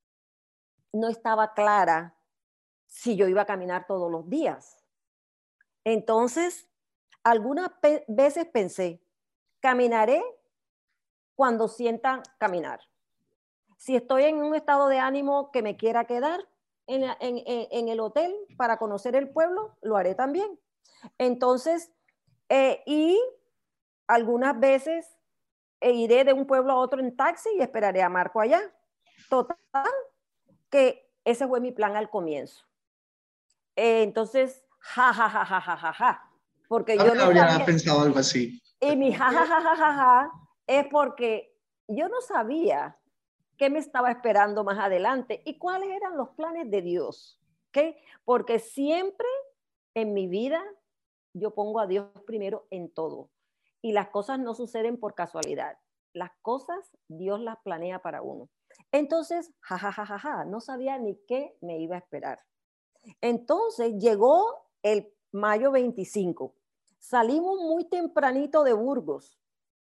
no 0.94 1.08
estaba 1.10 1.54
clara 1.54 2.16
si 2.88 3.16
yo 3.16 3.28
iba 3.28 3.42
a 3.42 3.46
caminar 3.46 3.86
todos 3.88 4.12
los 4.12 4.30
días. 4.30 4.84
Entonces, 5.84 6.68
algunas 7.24 7.70
veces 8.08 8.46
pensé, 8.48 9.02
caminaré 9.60 10.24
cuando 11.36 11.68
sienta 11.68 12.24
caminar. 12.38 12.80
Si 13.78 13.96
estoy 13.96 14.24
en 14.24 14.38
un 14.38 14.56
estado 14.56 14.88
de 14.88 15.00
ánimo 15.00 15.52
que 15.52 15.62
me 15.62 15.76
quiera 15.76 16.06
quedar 16.06 16.48
en, 16.88 17.90
el 17.90 18.00
hotel 18.00 18.34
para 18.58 18.78
conocer 18.78 19.16
el 19.16 19.30
pueblo, 19.30 19.78
lo 19.82 19.98
haré 19.98 20.16
también. 20.16 20.60
Entonces, 21.18 21.92
eh, 22.50 22.84
y 22.86 23.20
algunas 24.08 24.60
veces 24.60 25.15
e 25.80 25.92
iré 25.92 26.24
de 26.24 26.34
un 26.34 26.46
pueblo 26.46 26.72
a 26.72 26.78
otro 26.78 27.00
en 27.00 27.16
taxi 27.16 27.50
y 27.58 27.62
esperaré 27.62 28.02
a 28.02 28.10
Marco 28.10 28.40
allá. 28.40 28.62
Total, 29.30 29.58
que 30.70 31.12
ese 31.24 31.48
fue 31.48 31.60
mi 31.60 31.72
plan 31.72 31.96
al 31.96 32.10
comienzo. 32.10 32.66
Eh, 33.76 34.04
entonces, 34.04 34.64
ja, 34.80 35.14
ja, 35.14 35.30
ja, 35.30 35.46
ja, 35.46 35.62
ja, 35.62 35.78
ja, 35.78 35.94
ja. 35.94 36.32
Porque 36.68 36.98
yo 36.98 37.14
no 37.14 37.24
había 37.26 37.64
pensado 37.66 38.02
algo 38.02 38.20
así. 38.20 38.62
Y 38.80 38.96
mi 38.96 39.14
ja, 39.14 39.32
ja, 39.32 39.46
ja, 39.46 39.62
ja, 39.62 39.76
ja, 39.76 39.94
ja, 39.94 40.32
es 40.68 40.88
porque 40.88 41.56
yo 41.88 42.10
no 42.10 42.22
sabía 42.22 42.98
qué 43.58 43.70
me 43.70 43.80
estaba 43.80 44.12
esperando 44.12 44.64
más 44.64 44.80
adelante 44.80 45.42
y 45.46 45.58
cuáles 45.58 45.90
eran 45.90 46.18
los 46.18 46.30
planes 46.30 46.70
de 46.70 46.82
Dios. 46.82 47.40
¿okay? 47.70 47.96
Porque 48.24 48.60
siempre 48.60 49.28
en 49.94 50.14
mi 50.14 50.28
vida 50.28 50.64
yo 51.34 51.54
pongo 51.54 51.80
a 51.80 51.88
Dios 51.88 52.08
primero 52.26 52.68
en 52.70 52.92
todo 52.94 53.30
y 53.86 53.92
las 53.92 54.10
cosas 54.10 54.40
no 54.40 54.56
suceden 54.56 54.98
por 54.98 55.14
casualidad. 55.14 55.78
Las 56.12 56.32
cosas 56.42 56.90
Dios 57.08 57.40
las 57.40 57.58
planea 57.64 58.00
para 58.00 58.24
uno. 58.24 58.50
Entonces, 58.92 59.54
jajajaja, 59.60 60.18
ja, 60.18 60.44
no 60.44 60.60
sabía 60.60 60.98
ni 60.98 61.16
qué 61.28 61.56
me 61.62 61.78
iba 61.78 61.94
a 61.96 62.00
esperar. 62.00 62.40
Entonces 63.22 63.94
llegó 64.00 64.44
el 64.82 65.14
mayo 65.32 65.70
25. 65.70 66.56
Salimos 66.98 67.60
muy 67.60 67.88
tempranito 67.88 68.64
de 68.64 68.74
Burgos 68.74 69.38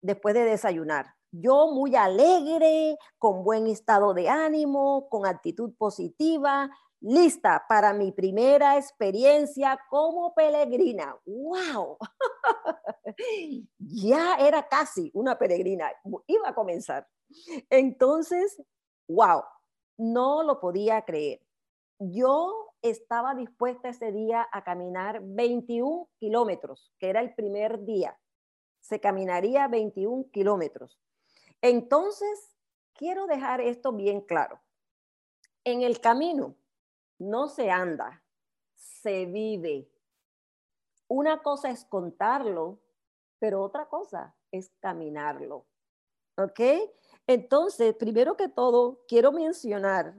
después 0.00 0.34
de 0.34 0.44
desayunar. 0.44 1.14
Yo 1.30 1.66
muy 1.66 1.94
alegre, 1.94 2.96
con 3.18 3.44
buen 3.44 3.66
estado 3.66 4.14
de 4.14 4.30
ánimo, 4.30 5.06
con 5.10 5.26
actitud 5.26 5.74
positiva, 5.76 6.70
lista 7.02 7.64
para 7.68 7.92
mi 7.92 8.12
primera 8.12 8.76
experiencia 8.78 9.78
como 9.90 10.34
peregrina. 10.34 11.16
¡Wow! 11.26 11.98
ya 13.78 14.36
era 14.36 14.66
casi 14.68 15.10
una 15.12 15.36
peregrina, 15.36 15.90
iba 16.26 16.48
a 16.48 16.54
comenzar. 16.54 17.06
Entonces, 17.70 18.62
wow, 19.08 19.42
no 19.98 20.42
lo 20.42 20.60
podía 20.60 21.02
creer. 21.02 21.40
Yo 21.98 22.74
estaba 22.82 23.34
dispuesta 23.34 23.88
ese 23.88 24.12
día 24.12 24.48
a 24.52 24.64
caminar 24.64 25.20
21 25.22 26.08
kilómetros, 26.18 26.92
que 26.98 27.10
era 27.10 27.20
el 27.20 27.34
primer 27.34 27.84
día. 27.84 28.18
Se 28.80 29.00
caminaría 29.00 29.68
21 29.68 30.26
kilómetros. 30.32 30.98
Entonces, 31.60 32.56
quiero 32.94 33.26
dejar 33.26 33.60
esto 33.60 33.92
bien 33.92 34.20
claro. 34.20 34.60
En 35.64 35.82
el 35.82 36.00
camino, 36.00 36.56
no 37.22 37.48
se 37.48 37.70
anda, 37.70 38.22
se 38.74 39.26
vive. 39.26 39.88
Una 41.08 41.42
cosa 41.42 41.70
es 41.70 41.84
contarlo, 41.84 42.80
pero 43.38 43.62
otra 43.62 43.88
cosa 43.88 44.34
es 44.50 44.70
caminarlo. 44.80 45.66
¿Ok? 46.36 46.60
Entonces, 47.26 47.94
primero 47.94 48.36
que 48.36 48.48
todo, 48.48 49.04
quiero 49.06 49.32
mencionar 49.32 50.14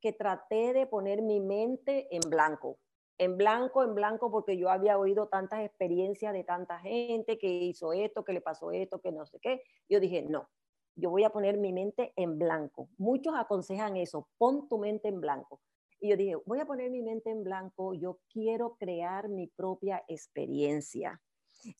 que 0.00 0.12
traté 0.12 0.72
de 0.72 0.86
poner 0.86 1.22
mi 1.22 1.40
mente 1.40 2.14
en 2.14 2.20
blanco. 2.28 2.78
En 3.16 3.38
blanco, 3.38 3.82
en 3.82 3.94
blanco, 3.94 4.30
porque 4.30 4.58
yo 4.58 4.68
había 4.68 4.98
oído 4.98 5.28
tantas 5.28 5.64
experiencias 5.64 6.32
de 6.32 6.44
tanta 6.44 6.78
gente 6.80 7.38
que 7.38 7.46
hizo 7.46 7.92
esto, 7.92 8.24
que 8.24 8.32
le 8.32 8.40
pasó 8.40 8.72
esto, 8.72 9.00
que 9.00 9.12
no 9.12 9.24
sé 9.24 9.38
qué. 9.40 9.62
Yo 9.88 10.00
dije, 10.00 10.22
no, 10.22 10.50
yo 10.96 11.10
voy 11.10 11.24
a 11.24 11.30
poner 11.30 11.56
mi 11.56 11.72
mente 11.72 12.12
en 12.16 12.38
blanco. 12.38 12.88
Muchos 12.98 13.34
aconsejan 13.36 13.96
eso, 13.96 14.28
pon 14.36 14.68
tu 14.68 14.78
mente 14.78 15.08
en 15.08 15.20
blanco. 15.20 15.60
Y 16.04 16.10
yo 16.10 16.18
dije, 16.18 16.36
voy 16.44 16.60
a 16.60 16.66
poner 16.66 16.90
mi 16.90 17.00
mente 17.00 17.30
en 17.30 17.44
blanco, 17.44 17.94
yo 17.94 18.20
quiero 18.30 18.76
crear 18.76 19.30
mi 19.30 19.46
propia 19.46 20.04
experiencia. 20.06 21.18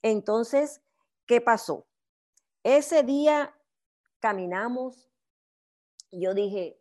Entonces, 0.01 0.81
¿qué 1.27 1.43
pasó? 1.43 1.87
Ese 2.63 3.03
día 3.03 3.55
caminamos, 4.21 5.11
yo 6.11 6.33
dije, 6.33 6.81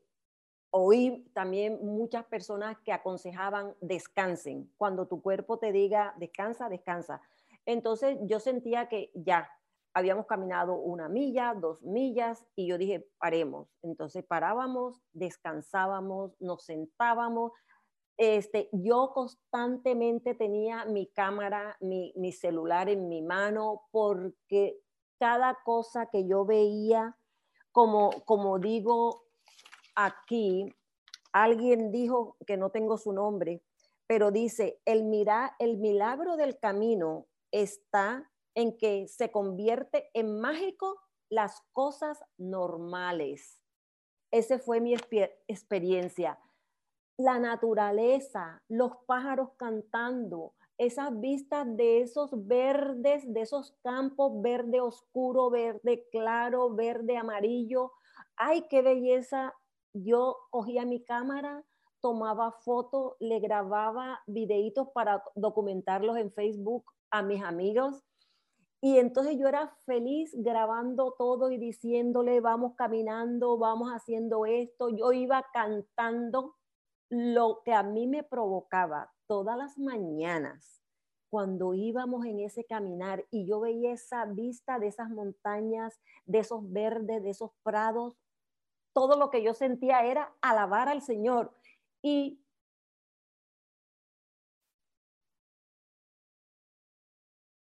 oí 0.70 1.30
también 1.34 1.86
muchas 1.86 2.24
personas 2.28 2.78
que 2.86 2.94
aconsejaban 2.94 3.76
descansen. 3.82 4.72
Cuando 4.78 5.10
tu 5.10 5.22
cuerpo 5.22 5.60
te 5.60 5.74
diga 5.74 6.16
descansa, 6.18 6.70
descansa. 6.70 7.20
Entonces 7.66 8.18
yo 8.22 8.40
sentía 8.40 8.88
que 8.88 9.12
ya, 9.16 9.52
habíamos 9.94 10.26
caminado 10.26 10.76
una 10.76 11.08
milla, 11.08 11.54
dos 11.54 11.82
millas, 11.82 12.46
y 12.56 12.68
yo 12.68 12.78
dije, 12.78 13.08
paremos. 13.18 13.68
Entonces 13.82 14.26
parábamos, 14.26 15.02
descansábamos, 15.12 16.32
nos 16.40 16.66
sentábamos. 16.66 17.52
Este, 18.18 18.70
yo 18.72 19.12
constantemente 19.14 20.36
tenía 20.36 20.86
mi 20.86 21.08
cámara, 21.08 21.78
mi, 21.80 22.14
mi 22.16 22.32
celular 22.32 22.90
en 22.90 23.08
mi 23.08 23.22
mano, 23.22 23.84
porque 23.92 24.80
cada 25.20 25.58
cosa 25.64 26.08
que 26.08 26.28
yo 26.28 26.46
veía, 26.46 27.18
como, 27.72 28.12
como 28.26 28.60
digo 28.60 29.24
aquí, 29.96 30.74
alguien 31.32 31.92
dijo 31.92 32.36
que 32.46 32.58
no 32.58 32.70
tengo 32.70 32.98
su 32.98 33.14
nombre, 33.14 33.64
pero 34.08 34.32
dice, 34.32 34.80
el, 34.86 35.04
mira, 35.04 35.56
el 35.60 35.78
milagro 35.78 36.36
del 36.36 36.60
camino 36.60 37.28
está 37.52 38.30
en 38.56 38.78
que 38.78 39.08
se 39.08 39.32
convierte 39.32 40.10
en 40.13 40.39
mágico 40.39 41.00
las 41.30 41.62
cosas 41.72 42.24
normales. 42.38 43.62
Esa 44.32 44.60
fue 44.60 44.80
mi 44.80 44.96
experiencia. 45.48 46.39
La 47.18 47.39
naturaleza, 47.39 48.63
los 48.68 48.92
pájaros 49.06 49.50
cantando, 49.58 50.54
esas 50.78 51.20
vistas 51.20 51.68
de 51.78 52.02
esos 52.02 52.32
verdes, 52.48 53.32
de 53.32 53.42
esos 53.42 53.78
campos 53.84 54.42
verde 54.42 54.82
oscuro, 54.82 55.50
verde 55.50 56.08
claro, 56.12 56.74
verde 56.74 57.16
amarillo. 57.18 57.92
¡Ay, 58.36 58.66
qué 58.70 58.82
belleza! 58.82 59.54
Yo 59.94 60.38
cogía 60.50 60.86
mi 60.86 61.04
cámara, 61.04 61.63
tomaba 62.02 62.52
fotos, 62.52 63.13
le 63.20 63.39
grababa 63.39 64.22
videitos 64.26 64.89
para 64.89 65.24
documentarlos 65.36 66.18
en 66.18 66.32
Facebook 66.32 66.84
a 67.12 67.22
mis 67.22 67.44
amigos. 67.44 68.04
Y 68.84 68.98
entonces 68.98 69.38
yo 69.39 69.48
era 69.48 69.69
feliz 69.86 70.36
grabando 70.36 71.15
todo 71.17 71.50
y 71.52 71.58
diciéndole, 71.58 72.41
vamos 72.41 72.76
caminando, 72.76 73.58
vamos 73.58 73.89
haciendo 73.91 74.46
esto. 74.46 74.89
Yo 74.89 75.13
iba 75.13 75.46
cantando 75.54 76.58
lo 77.10 77.62
que 77.63 77.74
a 77.74 77.82
mí 77.82 78.08
me 78.08 78.24
provocaba 78.24 79.13
todas 79.26 79.58
las 79.58 79.78
mañanas 79.78 80.82
cuando 81.30 81.74
íbamos 81.74 82.26
en 82.26 82.41
ese 82.41 82.65
caminar 82.65 83.26
y 83.32 83.48
yo 83.48 83.62
veía 83.62 83.93
esa 83.93 84.26
vista 84.26 84.80
de 84.80 84.88
esas 84.88 85.10
montañas, 85.10 86.02
de 86.26 86.39
esos 86.39 86.69
verdes, 86.69 87.24
de 87.24 87.30
esos 87.30 87.52
prados, 87.63 88.17
todo 88.91 89.17
lo 89.17 89.30
que 89.30 89.43
yo 89.43 89.54
sentía 89.54 90.04
era 90.06 90.36
alabar 90.41 90.89
al 90.89 91.02
Señor. 91.02 91.56
Y 92.02 92.43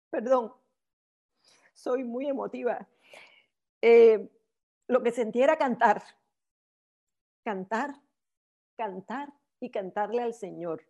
perdón, 0.10 0.52
soy 1.78 2.04
muy 2.04 2.28
emotiva. 2.28 2.88
Eh, 3.82 4.30
lo 4.88 5.04
que 5.04 5.12
sentía 5.12 5.44
era 5.44 5.58
cantar, 5.58 6.04
cantar, 7.46 8.02
cantar 8.76 9.32
y 9.60 9.70
cantarle 9.70 10.24
al 10.24 10.34
Señor. 10.34 10.84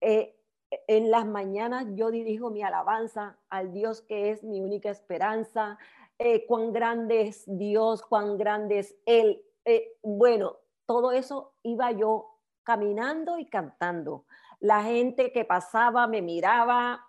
Eh, 0.00 0.38
en 0.86 1.10
las 1.10 1.26
mañanas 1.26 1.86
yo 1.94 2.10
dirijo 2.10 2.50
mi 2.50 2.62
alabanza 2.62 3.38
al 3.48 3.72
Dios 3.72 4.02
que 4.02 4.30
es 4.30 4.44
mi 4.44 4.60
única 4.60 4.90
esperanza, 4.90 5.78
eh, 6.18 6.46
cuán 6.46 6.72
grande 6.72 7.22
es 7.22 7.44
Dios, 7.46 8.02
cuán 8.02 8.38
grande 8.38 8.78
es 8.78 8.96
Él. 9.04 9.42
Eh, 9.64 9.96
bueno, 10.02 10.58
todo 10.86 11.10
eso 11.12 11.54
iba 11.62 11.90
yo 11.90 12.38
caminando 12.62 13.38
y 13.38 13.46
cantando. 13.46 14.26
La 14.60 14.82
gente 14.82 15.32
que 15.32 15.44
pasaba 15.44 16.06
me 16.06 16.22
miraba, 16.22 17.05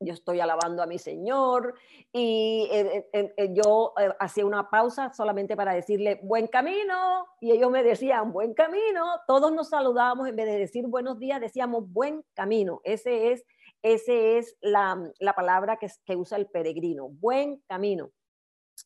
yo 0.00 0.12
estoy 0.12 0.40
alabando 0.40 0.82
a 0.82 0.86
mi 0.86 0.98
Señor 0.98 1.74
y 2.12 2.68
eh, 2.70 3.08
eh, 3.12 3.34
eh, 3.36 3.48
yo 3.52 3.94
hacía 4.18 4.44
una 4.44 4.68
pausa 4.68 5.12
solamente 5.14 5.56
para 5.56 5.74
decirle 5.74 6.20
buen 6.22 6.48
camino 6.48 7.26
y 7.40 7.52
ellos 7.52 7.70
me 7.70 7.82
decían 7.82 8.32
buen 8.32 8.54
camino, 8.54 9.04
todos 9.26 9.52
nos 9.52 9.70
saludábamos 9.70 10.28
en 10.28 10.36
vez 10.36 10.46
de 10.46 10.58
decir 10.58 10.86
buenos 10.86 11.18
días, 11.18 11.40
decíamos 11.40 11.90
buen 11.90 12.24
camino, 12.34 12.80
ese 12.84 13.32
es, 13.32 13.44
ese 13.82 14.38
es 14.38 14.56
la, 14.60 15.10
la 15.18 15.34
palabra 15.34 15.78
que, 15.78 15.88
que 16.04 16.16
usa 16.16 16.36
el 16.36 16.46
peregrino, 16.46 17.08
buen 17.08 17.62
camino. 17.66 18.10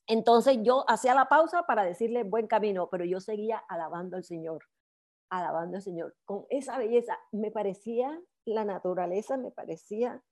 Entonces 0.07 0.59
yo 0.63 0.85
hacía 0.89 1.15
la 1.15 1.29
pausa 1.29 1.65
para 1.65 1.83
decirle 1.83 2.23
buen 2.23 2.47
camino, 2.47 2.89
pero 2.91 3.05
yo 3.05 3.19
seguía 3.19 3.59
alabando 3.69 4.17
al 4.17 4.23
Señor, 4.23 4.63
alabando 5.29 5.77
al 5.77 5.83
Señor, 5.83 6.15
con 6.25 6.47
esa 6.51 6.79
belleza, 6.79 7.19
me 7.33 7.51
parecía 7.51 8.21
la 8.45 8.65
naturaleza, 8.65 9.37
me 9.37 9.51
parecía 9.51 10.23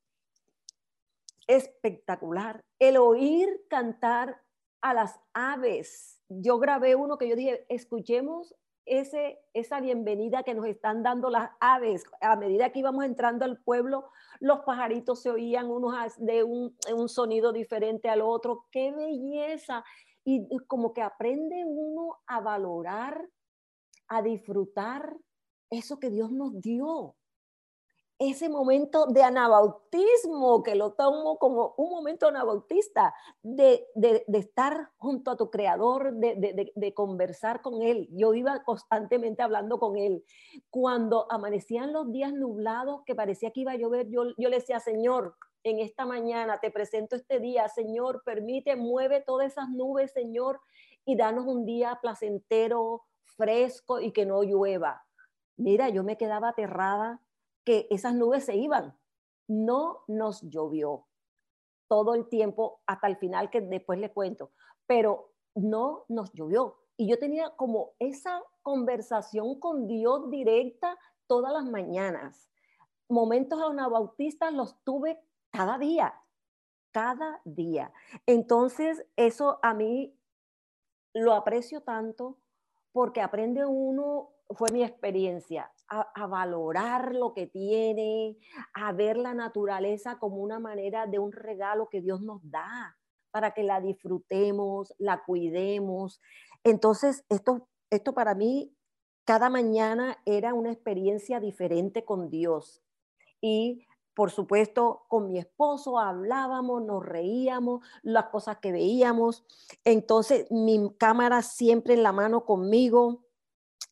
espectacular. 1.49 2.65
El 2.79 2.99
oír 2.99 3.49
cantar 3.69 4.41
a 4.81 4.95
las 4.95 5.19
aves. 5.33 6.23
Yo 6.29 6.59
grabé 6.59 6.95
uno 6.95 7.19
que 7.19 7.29
yo 7.29 7.35
dije, 7.35 7.67
escuchemos 7.69 8.55
ese, 8.85 9.41
esa 9.55 9.81
bienvenida 9.81 10.45
que 10.45 10.55
nos 10.55 10.67
están 10.67 11.03
dando 11.03 11.31
las 11.31 11.51
aves. 11.59 12.05
A 12.21 12.37
medida 12.37 12.71
que 12.71 12.79
íbamos 12.79 13.05
entrando 13.05 13.45
al 13.45 13.59
pueblo, 13.59 14.09
los 14.41 14.61
pajaritos 14.61 15.23
se 15.23 15.31
oían 15.31 15.71
unos 15.71 15.95
de 16.19 16.45
un, 16.45 16.77
un 16.95 17.09
sonido 17.09 17.53
diferente 17.53 18.09
al 18.09 18.21
otro. 18.21 18.67
¡Qué 18.71 18.93
belleza! 18.93 19.85
Y 20.25 20.47
como 20.67 20.93
que 20.93 21.01
aprende 21.01 21.65
uno 21.65 22.19
a 22.27 22.41
valorar, 22.41 23.29
a 24.09 24.21
disfrutar 24.21 25.17
eso 25.71 25.99
que 25.99 26.11
Dios 26.11 26.31
nos 26.31 26.61
dio 26.61 27.17
ese 28.19 28.49
momento 28.49 29.07
de 29.07 29.23
anabautismo, 29.23 30.63
que 30.65 30.75
lo 30.75 30.93
tomo 30.95 31.39
como 31.39 31.75
un 31.77 31.91
momento 31.91 32.27
anabautista, 32.27 33.15
de, 33.43 33.87
de, 33.95 34.25
estar 34.33 34.91
junto 34.97 35.31
a 35.31 35.37
tu 35.37 35.51
creador, 35.51 36.15
de, 36.15 36.73
de, 36.75 36.95
conversar 36.95 37.63
con 37.63 37.81
él. 37.83 38.09
Yo 38.11 38.35
iba 38.35 38.65
constantemente 38.65 39.43
hablando 39.43 39.79
con 39.79 39.97
él. 39.97 40.25
Cuando 40.69 41.31
amanecían 41.31 41.93
los 41.93 42.11
días 42.11 42.33
nublados, 42.33 43.03
que 43.07 43.15
parecía 43.15 43.53
que 43.53 43.61
iba 43.61 43.73
a 43.73 43.77
llover, 43.77 44.09
yo, 44.11 44.25
yo 44.37 44.49
le 44.49 44.57
decía, 44.57 44.81
Señor, 44.81 45.37
en 45.63 45.79
esta 45.79 46.05
mañana 46.05 46.59
te 46.59 46.73
presento 46.73 47.15
este 47.15 47.39
día, 47.39 47.69
Señor, 47.69 48.23
permite, 48.25 48.75
mueve 48.75 49.21
todas 49.21 49.53
esas 49.53 49.69
nubes, 49.69 50.13
Señor, 50.13 50.61
y 51.05 51.17
danos 51.17 51.47
un 51.47 51.65
día 51.65 51.99
placentero, 52.03 53.05
fresco 53.37 54.01
y 54.01 54.11
que 54.11 54.27
no 54.27 54.43
llueva. 54.43 55.05
Mira, 55.57 55.89
yo 55.89 56.03
me 56.03 56.17
quedaba 56.17 56.51
aterrada 56.51 57.21
que 57.69 57.87
esas 57.91 58.15
nubes 58.15 58.47
se 58.47 58.57
iban. 58.57 58.99
No 59.47 59.99
nos 60.09 60.41
llovió 60.41 61.07
todo 61.87 62.15
el 62.15 62.27
tiempo 62.31 62.81
hasta 62.87 63.09
el 63.09 63.19
final 63.19 63.51
que 63.51 63.61
después 63.61 63.99
le 63.99 64.11
cuento, 64.11 64.53
pero 64.87 65.35
no 65.55 66.07
nos 66.09 66.33
llovió. 66.33 66.79
Y 66.97 67.11
yo 67.11 67.19
tenía 67.19 67.51
como 67.57 67.93
esa 67.99 68.43
conversación 68.63 69.61
con 69.61 69.87
Dios 69.87 70.31
directa 70.31 70.99
todas 71.27 71.53
las 71.53 71.67
mañanas. 71.67 72.49
Momentos 73.07 73.61
anabautistas 73.61 74.51
los 74.55 74.83
tuve 74.83 75.23
cada 75.51 75.77
día, 75.77 76.15
cada 76.91 77.43
día. 77.45 77.93
Entonces, 78.25 79.05
eso 79.15 79.59
a 79.63 79.75
mí 79.75 80.19
lo 81.13 81.35
aprecio 81.35 81.83
tanto 81.83 82.39
porque 82.93 83.21
aprende 83.21 83.67
uno, 83.67 84.31
fue 84.57 84.71
mi 84.73 84.83
experiencia, 84.83 85.71
a, 85.89 86.27
valorar 86.27 87.15
lo 87.15 87.33
que 87.33 87.47
tiene, 87.47 88.37
a 88.75 88.93
ver 88.93 89.17
la 89.17 89.35
naturaleza 89.35 90.19
como 90.19 90.37
una 90.37 90.59
manera 90.59 91.07
de 91.07 91.19
un 91.19 91.33
regalo 91.33 91.89
que 91.89 92.01
Dios 92.01 92.21
nos 92.21 92.41
da 92.51 92.97
para 93.31 93.53
que 93.53 93.63
la 93.63 93.81
disfrutemos, 93.81 94.95
la 94.99 95.25
cuidemos. 95.25 96.21
Entonces, 96.65 97.25
esto, 97.29 97.69
esto 97.91 98.13
para 98.15 98.35
mí, 98.35 98.75
cada 99.25 99.51
mañana 99.51 100.19
era 100.27 100.55
una 100.55 100.73
experiencia 100.73 101.41
diferente 101.41 102.05
con 102.05 102.31
Dios. 102.31 102.83
Y 103.41 103.87
por 104.19 104.33
supuesto, 104.33 105.05
con 105.07 105.29
mi 105.29 105.39
esposo 105.39 105.97
hablábamos, 105.97 106.83
nos 106.83 107.07
reíamos, 107.07 107.87
las 108.03 108.25
cosas 108.31 108.59
que 108.59 108.73
veíamos. 108.73 109.45
Entonces, 109.85 110.51
mi 110.51 110.93
cámara 110.99 111.43
siempre 111.43 111.95
en 111.95 112.03
la 112.03 112.11
mano 112.11 112.45
conmigo. 112.45 113.23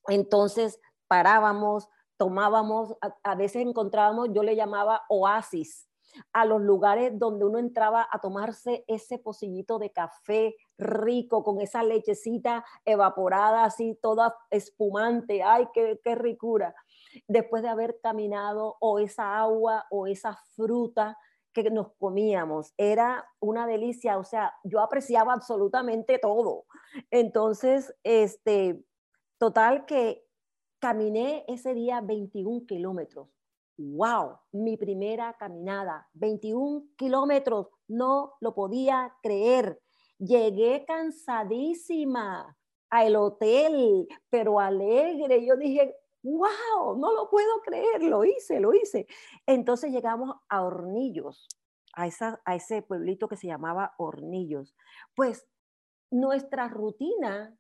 Entonces, 0.09 0.81
parábamos, 1.09 1.89
tomábamos, 2.17 2.97
a, 3.23 3.35
veces 3.35 3.63
encontrábamos, 3.63 4.31
yo 4.33 4.43
le 4.43 4.57
llamaba 4.57 5.03
oasis, 5.09 5.89
a 6.33 6.47
los 6.47 6.63
lugares 6.63 7.13
donde 7.19 7.45
uno 7.45 7.59
entraba 7.59 8.09
a 8.11 8.21
tomarse 8.21 8.85
ese 8.87 9.19
pocillito 9.19 9.79
de 9.79 9.93
café 9.93 10.57
rico 10.79 11.45
con 11.45 11.61
esa 11.61 11.83
lechecita 11.83 12.65
evaporada 12.87 13.65
así 13.65 13.99
toda 14.01 14.35
espumante, 14.51 15.43
ay, 15.43 15.69
qué, 15.75 16.01
qué 16.03 16.15
ricura, 16.15 16.75
después 17.29 17.63
de 17.63 17.69
haber 17.69 18.01
caminado 18.01 18.77
o 18.81 18.99
esa 18.99 19.39
agua 19.39 19.85
o 19.91 20.07
esa 20.07 20.39
fruta 20.55 21.19
que 21.53 21.71
nos 21.71 21.93
comíamos, 21.95 22.75
era 22.77 23.27
una 23.41 23.67
delicia, 23.67 24.19
o 24.19 24.25
sea, 24.25 24.55
yo 24.63 24.81
apreciaba 24.81 25.33
absolutamente 25.33 26.19
todo. 26.19 26.67
Entonces, 27.11 27.95
este, 28.03 28.85
total 29.39 29.87
que 29.87 30.26
Caminé 30.79 31.45
ese 31.49 31.75
día 31.75 32.01
21 32.01 32.67
kilómetros. 32.67 33.29
¡Wow! 33.79 34.39
Mi 34.53 34.77
primera 34.77 35.35
caminada. 35.39 36.09
21 36.15 36.89
kilómetros. 36.97 37.69
No 37.89 38.35
lo 38.41 38.55
podía 38.55 39.15
creer. 39.23 39.81
Llegué 40.19 40.85
cansadísima 40.87 42.57
al 42.91 43.17
hotel, 43.17 44.07
pero 44.31 44.61
alegre. 44.61 45.45
Yo 45.47 45.57
dije, 45.57 45.95
wow, 46.23 46.99
no 46.99 47.13
lo 47.13 47.31
puedo 47.31 47.61
creer, 47.65 48.03
lo 48.03 48.25
hice, 48.25 48.61
lo 48.61 48.75
hice. 48.75 49.07
Entonces 49.47 49.93
llegamos 49.93 50.37
a 50.49 50.63
Hornillos, 50.63 51.47
a, 51.95 52.07
esa, 52.07 52.41
a 52.45 52.55
ese 52.55 52.83
pueblito 52.83 53.29
que 53.29 53.37
se 53.37 53.47
llamaba 53.47 53.95
Hornillos. 53.99 54.75
Pues 55.15 55.47
nuestra 56.11 56.69
rutina 56.69 57.57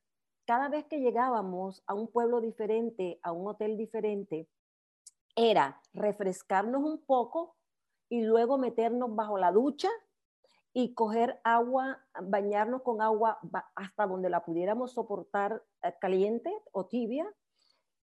cada 0.46 0.68
vez 0.68 0.86
que 0.86 1.00
llegábamos 1.00 1.82
a 1.86 1.94
un 1.94 2.08
pueblo 2.08 2.40
diferente, 2.40 3.18
a 3.22 3.32
un 3.32 3.48
hotel 3.48 3.76
diferente, 3.76 4.48
era 5.34 5.80
refrescarnos 5.92 6.82
un 6.82 7.04
poco 7.04 7.56
y 8.08 8.22
luego 8.22 8.56
meternos 8.56 9.14
bajo 9.14 9.36
la 9.38 9.52
ducha 9.52 9.90
y 10.72 10.94
coger 10.94 11.40
agua, 11.42 11.98
bañarnos 12.22 12.82
con 12.82 13.02
agua 13.02 13.38
hasta 13.74 14.06
donde 14.06 14.30
la 14.30 14.44
pudiéramos 14.44 14.92
soportar 14.92 15.62
eh, 15.82 15.94
caliente 16.00 16.52
o 16.72 16.86
tibia 16.86 17.26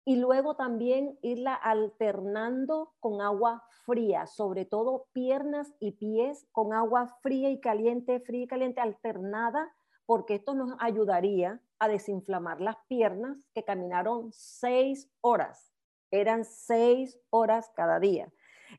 y 0.06 0.18
luego 0.18 0.56
también 0.56 1.18
irla 1.22 1.54
alternando 1.54 2.94
con 3.00 3.22
agua 3.22 3.64
fría, 3.86 4.28
sobre 4.28 4.66
todo 4.66 5.08
piernas 5.14 5.74
y 5.80 5.92
pies 5.92 6.48
con 6.52 6.74
agua 6.74 7.08
fría 7.22 7.50
y 7.50 7.60
caliente, 7.60 8.20
fría 8.20 8.44
y 8.44 8.48
caliente 8.48 8.82
alternada, 8.82 9.74
porque 10.06 10.36
esto 10.36 10.54
nos 10.54 10.76
ayudaría 10.80 11.62
a 11.80 11.88
desinflamar 11.88 12.62
las 12.62 12.78
piernas 12.88 13.38
que 13.54 13.64
caminaron 13.64 14.32
seis 14.34 15.10
horas. 15.22 15.74
Eran 16.12 16.46
seis 16.46 17.20
horas 17.30 17.72
cada 17.76 18.00
día. 18.00 18.32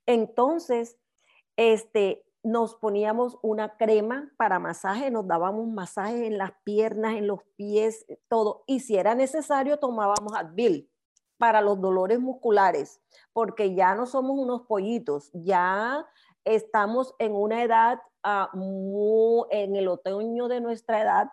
Entonces, 0.07 0.99
este, 1.57 2.25
nos 2.43 2.75
poníamos 2.75 3.39
una 3.43 3.77
crema 3.77 4.31
para 4.37 4.59
masaje, 4.59 5.11
nos 5.11 5.27
dábamos 5.27 5.67
masajes 5.67 6.23
en 6.23 6.39
las 6.39 6.53
piernas, 6.63 7.17
en 7.17 7.27
los 7.27 7.43
pies, 7.57 8.07
todo. 8.29 8.65
Y 8.67 8.81
si 8.81 8.97
era 8.97 9.15
necesario, 9.15 9.79
tomábamos 9.79 10.35
Advil 10.37 10.91
para 11.39 11.63
los 11.63 11.81
dolores 11.81 12.21
musculares, 12.21 13.01
porque 13.33 13.75
ya 13.75 13.95
no 13.95 14.07
somos 14.07 14.39
unos 14.39 14.63
pollitos, 14.63 15.31
ya 15.33 16.07
estamos 16.45 17.15
en 17.19 17.35
una 17.35 17.63
edad, 17.63 18.01
en 19.51 19.77
el 19.77 19.89
otoño 19.89 20.49
de 20.49 20.61
nuestra 20.61 21.03
edad, 21.03 21.29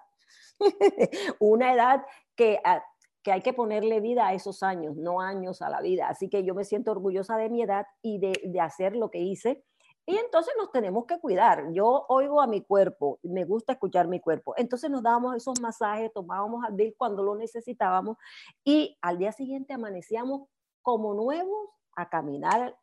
una 1.39 1.73
edad 1.73 2.05
que, 2.35 2.59
ah, 2.63 2.83
que 3.23 3.31
hay 3.31 3.41
que 3.41 3.53
ponerle 3.53 3.99
vida 3.99 4.27
a 4.27 4.33
esos 4.33 4.63
años, 4.63 4.95
no 4.95 5.21
años 5.21 5.61
a 5.61 5.69
la 5.69 5.81
vida. 5.81 6.07
Así 6.09 6.29
que 6.29 6.43
yo 6.43 6.55
me 6.55 6.65
siento 6.65 6.91
orgullosa 6.91 7.37
de 7.37 7.49
mi 7.49 7.61
edad 7.61 7.85
y 8.01 8.19
de, 8.19 8.33
de 8.43 8.59
hacer 8.59 8.95
lo 8.95 9.09
que 9.11 9.19
hice 9.19 9.63
y 10.05 10.17
entonces 10.17 10.53
nos 10.57 10.71
tenemos 10.71 11.05
que 11.05 11.19
cuidar. 11.19 11.71
Yo 11.73 12.05
oigo 12.09 12.41
a 12.41 12.47
mi 12.47 12.61
cuerpo, 12.61 13.19
me 13.23 13.45
gusta 13.45 13.73
escuchar 13.73 14.07
mi 14.07 14.19
cuerpo. 14.19 14.53
Entonces 14.57 14.89
nos 14.89 15.03
dábamos 15.03 15.35
esos 15.35 15.61
masajes, 15.61 16.11
tomábamos 16.11 16.65
Advil 16.65 16.95
cuando 16.97 17.23
lo 17.23 17.35
necesitábamos 17.35 18.17
y 18.63 18.97
al 19.01 19.19
día 19.19 19.31
siguiente 19.31 19.73
amanecíamos 19.73 20.49
como 20.81 21.13
nuevos 21.13 21.69
a 21.95 22.09
caminar 22.09 22.75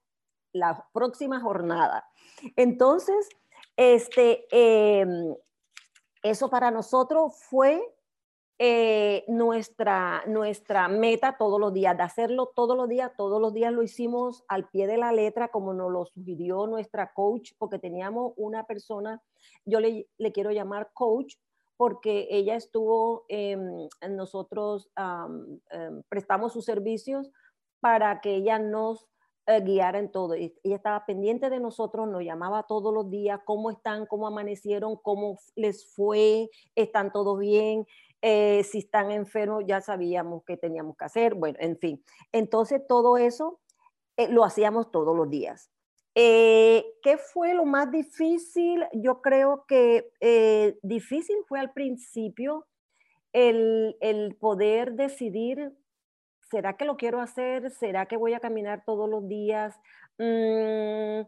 la 0.52 0.88
próxima 0.92 1.40
jornada. 1.40 2.08
Entonces, 2.56 3.28
este, 3.78 4.44
em, 4.50 5.36
eso 6.24 6.50
para 6.50 6.72
nosotros 6.72 7.32
fue 7.48 7.80
eh, 8.58 9.24
nuestra, 9.28 10.24
nuestra 10.26 10.88
meta 10.88 11.36
todos 11.38 11.60
los 11.60 11.72
días, 11.72 11.96
de 11.96 12.02
hacerlo 12.02 12.50
todos 12.56 12.76
los 12.76 12.88
días, 12.88 13.12
todos 13.16 13.40
los 13.40 13.54
días 13.54 13.72
lo 13.72 13.84
hicimos 13.84 14.44
al 14.48 14.68
pie 14.68 14.88
de 14.88 14.96
la 14.96 15.12
letra, 15.12 15.46
como 15.46 15.74
nos 15.74 15.92
lo 15.92 16.06
sugirió 16.06 16.66
nuestra 16.66 17.12
coach, 17.12 17.52
porque 17.56 17.78
teníamos 17.78 18.32
una 18.36 18.64
persona, 18.64 19.22
yo 19.64 19.78
le, 19.78 20.08
le 20.18 20.32
quiero 20.32 20.50
llamar 20.50 20.90
coach, 20.92 21.36
porque 21.76 22.26
ella 22.30 22.56
estuvo, 22.56 23.26
en 23.28 23.88
nosotros 24.10 24.90
em, 24.96 26.02
prestamos 26.08 26.52
sus 26.52 26.64
servicios 26.64 27.30
para 27.78 28.20
que 28.20 28.34
ella 28.34 28.58
nos 28.58 29.06
eh, 29.48 29.62
guiara 29.62 29.98
en 29.98 30.12
todo. 30.12 30.34
Ella 30.34 30.52
estaba 30.62 31.06
pendiente 31.06 31.48
de 31.48 31.58
nosotros, 31.58 32.06
nos 32.06 32.22
llamaba 32.22 32.64
todos 32.64 32.92
los 32.92 33.08
días, 33.08 33.40
cómo 33.46 33.70
están, 33.70 34.04
cómo 34.04 34.26
amanecieron, 34.26 34.96
cómo 34.96 35.38
les 35.56 35.86
fue, 35.86 36.50
están 36.74 37.12
todos 37.12 37.38
bien. 37.38 37.86
Eh, 38.20 38.62
si 38.64 38.78
están 38.78 39.10
enfermos 39.10 39.62
ya 39.66 39.80
sabíamos 39.80 40.42
qué 40.44 40.56
teníamos 40.56 40.96
que 40.96 41.04
hacer, 41.06 41.34
bueno, 41.34 41.56
en 41.60 41.78
fin. 41.78 42.04
Entonces 42.32 42.86
todo 42.86 43.16
eso 43.16 43.58
eh, 44.18 44.28
lo 44.28 44.44
hacíamos 44.44 44.90
todos 44.90 45.16
los 45.16 45.30
días. 45.30 45.70
Eh, 46.14 46.84
¿Qué 47.00 47.16
fue 47.16 47.54
lo 47.54 47.64
más 47.64 47.90
difícil? 47.90 48.84
Yo 48.92 49.22
creo 49.22 49.64
que 49.66 50.10
difícil 50.82 51.36
fue 51.46 51.60
al 51.60 51.72
principio 51.72 52.66
el, 53.32 53.96
el 54.00 54.34
poder 54.34 54.92
decidir, 54.92 55.72
¿será 56.50 56.76
que 56.76 56.84
lo 56.84 56.96
quiero 56.96 57.20
hacer? 57.20 57.70
¿Será 57.70 58.06
que 58.06 58.16
voy 58.16 58.34
a 58.34 58.40
caminar 58.40 58.84
todos 58.84 59.08
los 59.08 59.28
días? 59.28 59.74
Mm, 60.18 61.22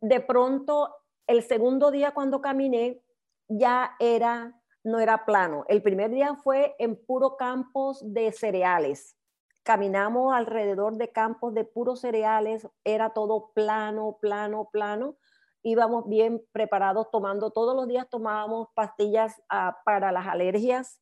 de 0.00 0.20
pronto, 0.26 0.94
el 1.26 1.42
segundo 1.42 1.90
día 1.90 2.12
cuando 2.12 2.40
caminé, 2.40 3.02
ya 3.48 3.96
era 3.98 4.60
no 4.82 4.98
era 4.98 5.24
plano. 5.24 5.64
El 5.68 5.82
primer 5.82 6.10
día 6.10 6.34
fue 6.36 6.74
en 6.78 6.96
puro 6.96 7.36
campos 7.36 8.00
de 8.02 8.32
cereales. 8.32 9.16
Caminamos 9.62 10.34
alrededor 10.34 10.96
de 10.96 11.10
campos 11.10 11.52
de 11.54 11.64
puros 11.64 12.00
cereales, 12.00 12.66
era 12.82 13.10
todo 13.10 13.50
plano, 13.54 14.16
plano, 14.20 14.68
plano. 14.72 15.16
Íbamos 15.62 16.08
bien 16.08 16.42
preparados 16.52 17.10
tomando, 17.10 17.50
todos 17.50 17.76
los 17.76 17.86
días 17.86 18.08
tomábamos 18.08 18.68
pastillas 18.74 19.42
ah, 19.50 19.78
para 19.84 20.12
las 20.12 20.26
alergias. 20.26 20.98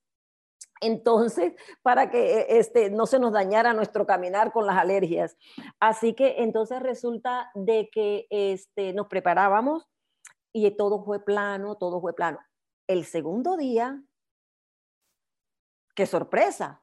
Entonces, 0.81 1.55
para 1.83 2.11
que 2.11 2.41
e, 2.41 2.59
este, 2.59 2.91
no 2.91 3.07
se 3.07 3.19
nos 3.19 3.33
dañara 3.33 3.73
nuestro 3.75 4.07
caminar 4.07 4.53
con 4.53 4.67
las 4.67 4.77
alergias. 4.77 5.37
Así 5.81 6.15
que 6.15 6.37
entonces 6.39 6.81
resulta 6.81 7.51
de 7.55 7.89
que 7.93 8.27
este, 8.31 8.93
nos 8.93 9.09
preparábamos 9.09 9.89
y 10.53 10.71
todo 10.73 11.05
fue 11.05 11.25
plano, 11.25 11.77
todo 11.77 12.01
fue 12.01 12.15
plano. 12.15 12.39
El 12.87 13.05
segundo 13.05 13.57
día, 13.57 14.03
qué 15.95 16.07
sorpresa, 16.07 16.83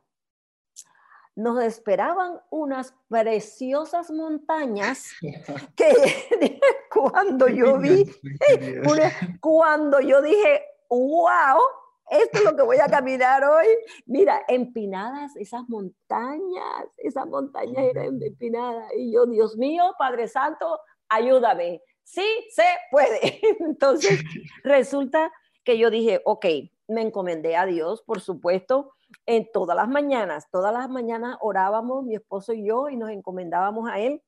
nos 1.35 1.61
esperaban 1.61 2.39
unas 2.49 2.95
preciosas 3.09 4.09
montañas 4.09 5.11
que 5.75 5.93
cuando 6.93 7.47
yo 7.47 7.77
vi, 7.77 8.09
cuando 9.41 9.99
yo 9.99 10.21
dije, 10.21 10.63
wow, 10.89 11.59
esto 12.09 12.37
es 12.39 12.43
lo 12.43 12.55
que 12.55 12.63
voy 12.63 12.77
a 12.77 12.87
caminar 12.87 13.43
hoy. 13.43 13.67
Mira, 14.05 14.41
empinadas 14.47 15.35
esas 15.35 15.67
montañas, 15.67 16.85
esas 16.97 17.25
montañas 17.27 17.83
eran 17.85 18.21
empinadas. 18.21 18.91
Y 18.95 19.11
yo, 19.11 19.25
Dios 19.25 19.57
mío, 19.57 19.93
Padre 19.97 20.27
Santo, 20.27 20.79
ayúdame. 21.09 21.81
Sí, 22.03 22.25
se 22.51 22.65
puede. 22.91 23.39
Entonces, 23.59 24.21
resulta 24.63 25.31
que 25.63 25.77
yo 25.77 25.89
dije, 25.89 26.21
ok, 26.25 26.45
me 26.87 27.01
encomendé 27.01 27.55
a 27.55 27.65
Dios, 27.65 28.03
por 28.03 28.21
supuesto, 28.21 28.93
en 29.25 29.49
todas 29.51 29.75
las 29.75 29.87
mañanas, 29.87 30.47
todas 30.51 30.73
las 30.73 30.89
mañanas 30.89 31.37
orábamos 31.41 32.03
mi 32.03 32.15
esposo 32.15 32.53
y 32.53 32.67
yo 32.67 32.89
y 32.89 32.97
nos 32.97 33.09
encomendábamos 33.09 33.89
a 33.89 33.99
Él. 33.99 34.21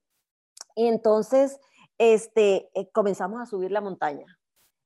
Y 0.76 0.88
entonces, 0.88 1.60
este, 1.98 2.70
eh, 2.74 2.90
comenzamos 2.92 3.42
a 3.42 3.46
subir 3.46 3.72
la 3.72 3.82
montaña. 3.82 4.26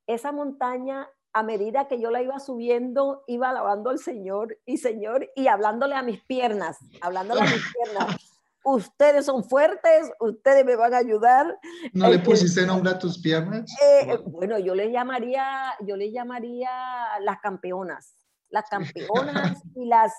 Esa 0.07 0.31
montaña, 0.31 1.09
a 1.33 1.43
medida 1.43 1.87
que 1.87 1.99
yo 1.99 2.11
la 2.11 2.21
iba 2.21 2.39
subiendo, 2.39 3.23
iba 3.27 3.49
alabando 3.49 3.89
al 3.89 3.99
Señor 3.99 4.57
y 4.65 4.77
Señor 4.77 5.29
y 5.35 5.47
hablándole 5.47 5.95
a 5.95 6.03
mis 6.03 6.21
piernas, 6.23 6.77
hablándole 7.01 7.41
a 7.41 7.45
mis 7.45 7.63
piernas 7.73 8.17
ustedes 8.63 9.25
son 9.25 9.43
fuertes, 9.43 10.11
ustedes 10.19 10.65
me 10.65 10.75
van 10.75 10.93
a 10.93 10.97
ayudar. 10.97 11.57
¿No 11.93 12.09
le 12.09 12.19
pusiste 12.19 12.65
nombre 12.65 12.91
a 12.91 12.99
tus 12.99 13.19
piernas? 13.19 13.69
Eh, 13.81 14.17
bueno, 14.25 14.59
yo 14.59 14.75
le 14.75 14.91
llamaría, 14.91 15.73
yo 15.81 15.95
le 15.95 16.11
llamaría 16.11 16.69
las 17.21 17.39
campeonas, 17.39 18.15
las 18.49 18.69
campeonas 18.69 19.61
y 19.75 19.85
las 19.85 20.13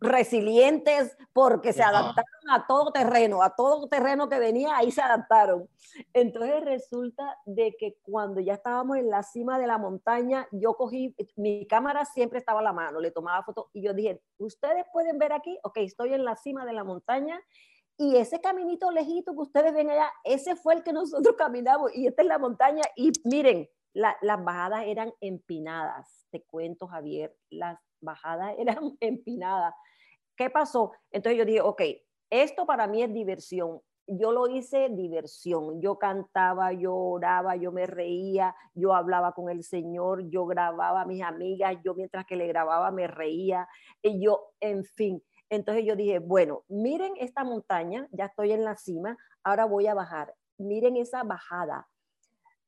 resilientes 0.00 1.16
porque 1.32 1.72
se 1.72 1.82
adaptaron 1.82 2.50
a 2.50 2.66
todo 2.66 2.92
terreno, 2.92 3.42
a 3.42 3.54
todo 3.54 3.88
terreno 3.88 4.28
que 4.28 4.38
venía, 4.38 4.76
ahí 4.76 4.90
se 4.90 5.00
adaptaron. 5.00 5.68
Entonces 6.12 6.64
resulta 6.64 7.38
de 7.46 7.76
que 7.78 7.98
cuando 8.02 8.40
ya 8.40 8.54
estábamos 8.54 8.98
en 8.98 9.08
la 9.08 9.22
cima 9.22 9.58
de 9.58 9.66
la 9.66 9.78
montaña, 9.78 10.46
yo 10.52 10.74
cogí, 10.74 11.14
mi 11.36 11.66
cámara 11.66 12.04
siempre 12.04 12.38
estaba 12.38 12.60
a 12.60 12.64
la 12.64 12.72
mano, 12.72 13.00
le 13.00 13.10
tomaba 13.10 13.42
fotos 13.42 13.66
y 13.72 13.82
yo 13.82 13.94
dije, 13.94 14.20
ustedes 14.38 14.84
pueden 14.92 15.18
ver 15.18 15.32
aquí, 15.32 15.58
ok, 15.62 15.78
estoy 15.78 16.12
en 16.12 16.24
la 16.24 16.36
cima 16.36 16.66
de 16.66 16.72
la 16.72 16.84
montaña 16.84 17.40
y 17.98 18.16
ese 18.16 18.40
caminito 18.40 18.90
lejito 18.90 19.32
que 19.32 19.40
ustedes 19.40 19.72
ven 19.72 19.88
allá, 19.90 20.12
ese 20.24 20.56
fue 20.56 20.74
el 20.74 20.82
que 20.82 20.92
nosotros 20.92 21.34
caminamos 21.38 21.94
y 21.94 22.06
esta 22.06 22.22
es 22.22 22.28
la 22.28 22.38
montaña. 22.38 22.82
Y 22.94 23.12
miren, 23.24 23.68
las 23.94 24.44
bajadas 24.44 24.84
eran 24.86 25.12
empinadas, 25.20 26.26
te 26.30 26.42
cuento 26.42 26.86
Javier, 26.86 27.34
las 27.48 27.78
bajadas 28.00 28.54
eran 28.58 28.96
empinadas. 29.00 29.74
¿Qué 30.36 30.50
pasó? 30.50 30.92
Entonces 31.10 31.38
yo 31.38 31.44
dije, 31.44 31.60
ok, 31.60 31.82
esto 32.30 32.66
para 32.66 32.86
mí 32.86 33.02
es 33.02 33.12
diversión. 33.12 33.80
Yo 34.08 34.30
lo 34.30 34.46
hice 34.46 34.88
diversión. 34.90 35.80
Yo 35.80 35.98
cantaba, 35.98 36.72
yo 36.72 36.94
oraba, 36.94 37.56
yo 37.56 37.72
me 37.72 37.86
reía, 37.86 38.54
yo 38.74 38.94
hablaba 38.94 39.32
con 39.32 39.50
el 39.50 39.64
Señor, 39.64 40.28
yo 40.28 40.46
grababa 40.46 41.02
a 41.02 41.06
mis 41.06 41.22
amigas, 41.22 41.76
yo 41.84 41.94
mientras 41.94 42.24
que 42.26 42.36
le 42.36 42.46
grababa 42.46 42.90
me 42.92 43.06
reía, 43.08 43.66
y 44.02 44.22
yo, 44.22 44.52
en 44.60 44.84
fin 44.84 45.22
entonces 45.48 45.84
yo 45.84 45.94
dije, 45.94 46.18
bueno, 46.18 46.64
miren 46.68 47.14
esta 47.18 47.44
montaña, 47.44 48.08
ya 48.10 48.26
estoy 48.26 48.52
en 48.52 48.64
la 48.64 48.76
cima, 48.76 49.16
ahora 49.44 49.64
voy 49.64 49.86
a 49.86 49.94
bajar. 49.94 50.34
Miren 50.58 50.96
esa 50.96 51.22
bajada. 51.22 51.88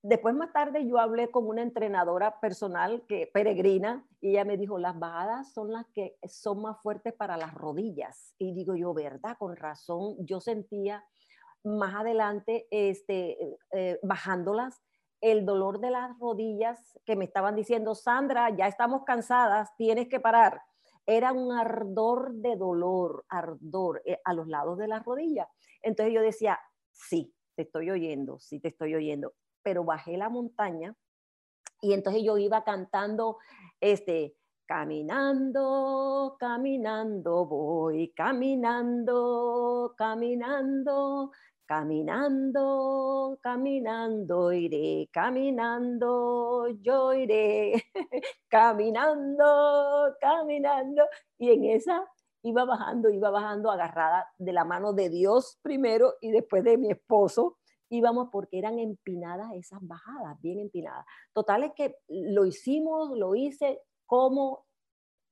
Después 0.02 0.34
más 0.34 0.52
tarde 0.52 0.86
yo 0.86 0.98
hablé 0.98 1.30
con 1.30 1.46
una 1.48 1.62
entrenadora 1.62 2.38
personal 2.40 3.04
que 3.08 3.28
peregrina 3.32 4.06
y 4.20 4.30
ella 4.30 4.44
me 4.44 4.56
dijo, 4.56 4.78
las 4.78 4.96
bajadas 4.96 5.52
son 5.52 5.72
las 5.72 5.86
que 5.88 6.16
son 6.24 6.62
más 6.62 6.80
fuertes 6.80 7.14
para 7.14 7.36
las 7.36 7.52
rodillas. 7.52 8.32
Y 8.38 8.54
digo 8.54 8.76
yo, 8.76 8.94
¿verdad? 8.94 9.36
Con 9.38 9.56
razón, 9.56 10.14
yo 10.20 10.40
sentía 10.40 11.04
más 11.64 11.94
adelante, 11.96 12.68
este, 12.70 13.58
eh, 13.72 13.98
bajándolas, 14.02 14.80
el 15.20 15.44
dolor 15.44 15.80
de 15.80 15.90
las 15.90 16.16
rodillas 16.20 16.96
que 17.04 17.16
me 17.16 17.24
estaban 17.24 17.56
diciendo, 17.56 17.96
Sandra, 17.96 18.50
ya 18.56 18.68
estamos 18.68 19.02
cansadas, 19.04 19.74
tienes 19.76 20.08
que 20.08 20.20
parar. 20.20 20.62
Era 21.06 21.32
un 21.32 21.52
ardor 21.52 22.34
de 22.34 22.54
dolor, 22.54 23.24
ardor 23.28 24.02
eh, 24.04 24.20
a 24.24 24.32
los 24.32 24.46
lados 24.46 24.78
de 24.78 24.86
las 24.86 25.04
rodillas. 25.04 25.48
Entonces 25.82 26.14
yo 26.14 26.20
decía, 26.20 26.60
sí, 26.92 27.34
te 27.56 27.62
estoy 27.62 27.90
oyendo, 27.90 28.38
sí 28.38 28.60
te 28.60 28.68
estoy 28.68 28.94
oyendo. 28.94 29.34
Pero 29.68 29.84
bajé 29.84 30.16
la 30.16 30.30
montaña 30.30 30.96
y 31.82 31.92
entonces 31.92 32.22
yo 32.24 32.38
iba 32.38 32.64
cantando, 32.64 33.36
este, 33.82 34.34
caminando, 34.66 36.38
caminando 36.40 37.44
voy, 37.44 38.10
caminando, 38.16 39.94
caminando, 39.94 41.32
Caminando, 41.66 43.38
caminando 43.42 44.52
iré, 44.54 45.10
caminando 45.12 46.68
yo 46.80 47.12
iré, 47.12 47.74
caminando, 48.48 50.16
caminando. 50.18 51.04
Y 51.36 51.50
en 51.50 51.64
esa 51.64 52.08
iba 52.42 52.64
bajando, 52.64 53.10
iba 53.10 53.28
bajando 53.28 53.70
agarrada 53.70 54.30
de 54.38 54.54
la 54.54 54.64
mano 54.64 54.94
de 54.94 55.10
Dios 55.10 55.58
primero 55.60 56.14
y 56.22 56.30
después 56.30 56.64
de 56.64 56.78
mi 56.78 56.90
esposo. 56.90 57.58
Íbamos 57.90 58.28
porque 58.30 58.58
eran 58.58 58.78
empinadas 58.78 59.52
esas 59.54 59.80
bajadas, 59.82 60.40
bien 60.40 60.58
empinadas. 60.58 61.06
Total 61.32 61.64
es 61.64 61.72
que 61.74 61.96
lo 62.08 62.44
hicimos, 62.44 63.16
lo 63.16 63.34
hice 63.34 63.80
como 64.06 64.66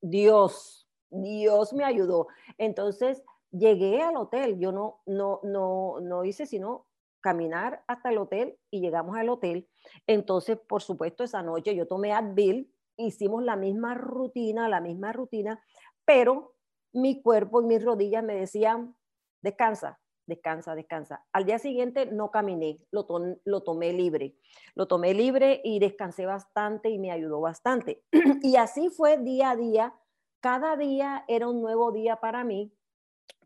Dios. 0.00 0.88
Dios 1.10 1.72
me 1.72 1.84
ayudó. 1.84 2.28
Entonces, 2.58 3.22
llegué 3.50 4.02
al 4.02 4.16
hotel, 4.16 4.58
yo 4.58 4.72
no, 4.72 5.02
no, 5.06 5.40
no, 5.42 6.00
no 6.00 6.24
hice 6.24 6.46
sino 6.46 6.86
caminar 7.20 7.82
hasta 7.88 8.10
el 8.10 8.18
hotel 8.18 8.58
y 8.70 8.80
llegamos 8.80 9.16
al 9.16 9.28
hotel. 9.28 9.68
Entonces, 10.06 10.58
por 10.58 10.82
supuesto, 10.82 11.24
esa 11.24 11.42
noche 11.42 11.74
yo 11.74 11.86
tomé 11.86 12.12
Advil, 12.12 12.72
hicimos 12.96 13.42
la 13.42 13.56
misma 13.56 13.94
rutina, 13.94 14.68
la 14.68 14.80
misma 14.80 15.12
rutina, 15.12 15.60
pero 16.04 16.54
mi 16.92 17.20
cuerpo 17.20 17.60
y 17.60 17.66
mis 17.66 17.84
rodillas 17.84 18.22
me 18.22 18.34
decían, 18.34 18.96
descansa, 19.42 19.98
descansa, 20.26 20.74
descansa. 20.74 21.24
Al 21.32 21.44
día 21.44 21.58
siguiente 21.58 22.06
no 22.06 22.30
caminé, 22.30 22.80
lo, 22.90 23.06
lo 23.44 23.62
tomé 23.62 23.92
libre. 23.92 24.36
Lo 24.74 24.86
tomé 24.86 25.14
libre 25.14 25.60
y 25.64 25.78
descansé 25.78 26.26
bastante 26.26 26.90
y 26.90 26.98
me 26.98 27.10
ayudó 27.10 27.40
bastante. 27.40 28.04
y 28.42 28.56
así 28.56 28.90
fue 28.90 29.18
día 29.18 29.50
a 29.50 29.56
día. 29.56 29.94
Cada 30.40 30.76
día 30.76 31.24
era 31.28 31.48
un 31.48 31.60
nuevo 31.62 31.92
día 31.92 32.16
para 32.16 32.44
mí 32.44 32.72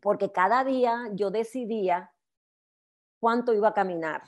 porque 0.01 0.31
cada 0.31 0.63
día 0.63 1.09
yo 1.13 1.31
decidía 1.31 2.11
cuánto 3.19 3.53
iba 3.53 3.69
a 3.69 3.73
caminar. 3.73 4.23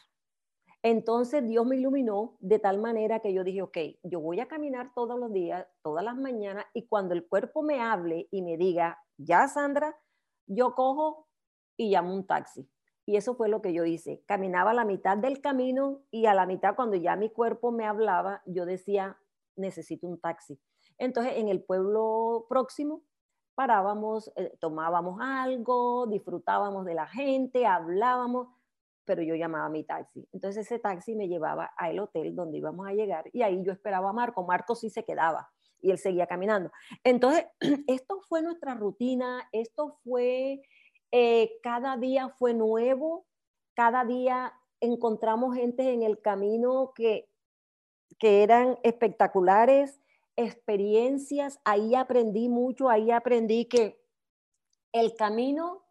Entonces 0.83 1.47
Dios 1.47 1.65
me 1.65 1.77
iluminó 1.77 2.35
de 2.39 2.59
tal 2.59 2.79
manera 2.79 3.21
que 3.21 3.33
yo 3.33 3.43
dije, 3.43 3.61
ok, 3.61 3.77
yo 4.03 4.19
voy 4.19 4.41
a 4.41 4.47
caminar 4.47 4.91
todos 4.93 5.17
los 5.17 5.31
días, 5.31 5.65
todas 5.81 6.03
las 6.03 6.17
mañanas, 6.17 6.65
y 6.73 6.87
cuando 6.87 7.13
el 7.13 7.25
cuerpo 7.25 7.63
me 7.63 7.81
hable 7.81 8.27
y 8.31 8.41
me 8.41 8.57
diga, 8.57 8.99
ya 9.17 9.47
Sandra, 9.47 9.97
yo 10.45 10.75
cojo 10.75 11.27
y 11.77 11.89
llamo 11.89 12.13
un 12.13 12.25
taxi. 12.25 12.69
Y 13.05 13.17
eso 13.17 13.35
fue 13.35 13.49
lo 13.49 13.61
que 13.61 13.73
yo 13.73 13.83
hice. 13.85 14.23
Caminaba 14.25 14.73
la 14.73 14.85
mitad 14.85 15.17
del 15.17 15.41
camino 15.41 16.03
y 16.09 16.25
a 16.25 16.33
la 16.33 16.45
mitad 16.45 16.75
cuando 16.75 16.95
ya 16.95 17.15
mi 17.15 17.29
cuerpo 17.29 17.71
me 17.71 17.85
hablaba, 17.85 18.41
yo 18.45 18.65
decía, 18.65 19.17
necesito 19.55 20.07
un 20.07 20.19
taxi. 20.19 20.59
Entonces 20.97 21.33
en 21.37 21.49
el 21.49 21.63
pueblo 21.63 22.45
próximo 22.47 23.03
parábamos, 23.55 24.31
eh, 24.35 24.55
tomábamos 24.59 25.19
algo, 25.21 26.07
disfrutábamos 26.07 26.85
de 26.85 26.95
la 26.95 27.07
gente, 27.07 27.65
hablábamos, 27.65 28.47
pero 29.05 29.21
yo 29.21 29.35
llamaba 29.35 29.65
a 29.65 29.69
mi 29.69 29.83
taxi. 29.83 30.27
Entonces 30.31 30.65
ese 30.65 30.79
taxi 30.79 31.15
me 31.15 31.27
llevaba 31.27 31.65
al 31.77 31.99
hotel 31.99 32.35
donde 32.35 32.57
íbamos 32.57 32.87
a 32.87 32.93
llegar 32.93 33.29
y 33.33 33.41
ahí 33.41 33.61
yo 33.63 33.73
esperaba 33.73 34.09
a 34.09 34.13
Marco. 34.13 34.43
Marco 34.43 34.75
sí 34.75 34.89
se 34.89 35.03
quedaba 35.03 35.51
y 35.83 35.91
él 35.91 35.99
seguía 35.99 36.25
caminando. 36.25 36.71
Entonces, 37.03 37.45
esto 37.87 38.21
fue 38.27 38.41
nuestra 38.41 38.73
rutina, 38.73 39.47
esto 39.51 39.99
fue, 40.03 40.61
eh, 41.15 41.59
cada 41.61 41.95
día 41.95 42.29
fue 42.29 42.55
nuevo, 42.55 43.27
cada 43.75 44.03
día 44.03 44.51
encontramos 44.79 45.55
gente 45.55 45.93
en 45.93 46.01
el 46.01 46.19
camino 46.19 46.91
que, 46.95 47.29
que 48.17 48.41
eran 48.41 48.79
espectaculares, 48.81 50.01
experiencias, 50.35 51.59
ahí 51.65 51.93
aprendí 51.93 52.49
mucho, 52.49 52.89
ahí 52.89 53.11
aprendí 53.11 53.65
que 53.65 54.03
el 54.91 55.15
camino 55.15 55.83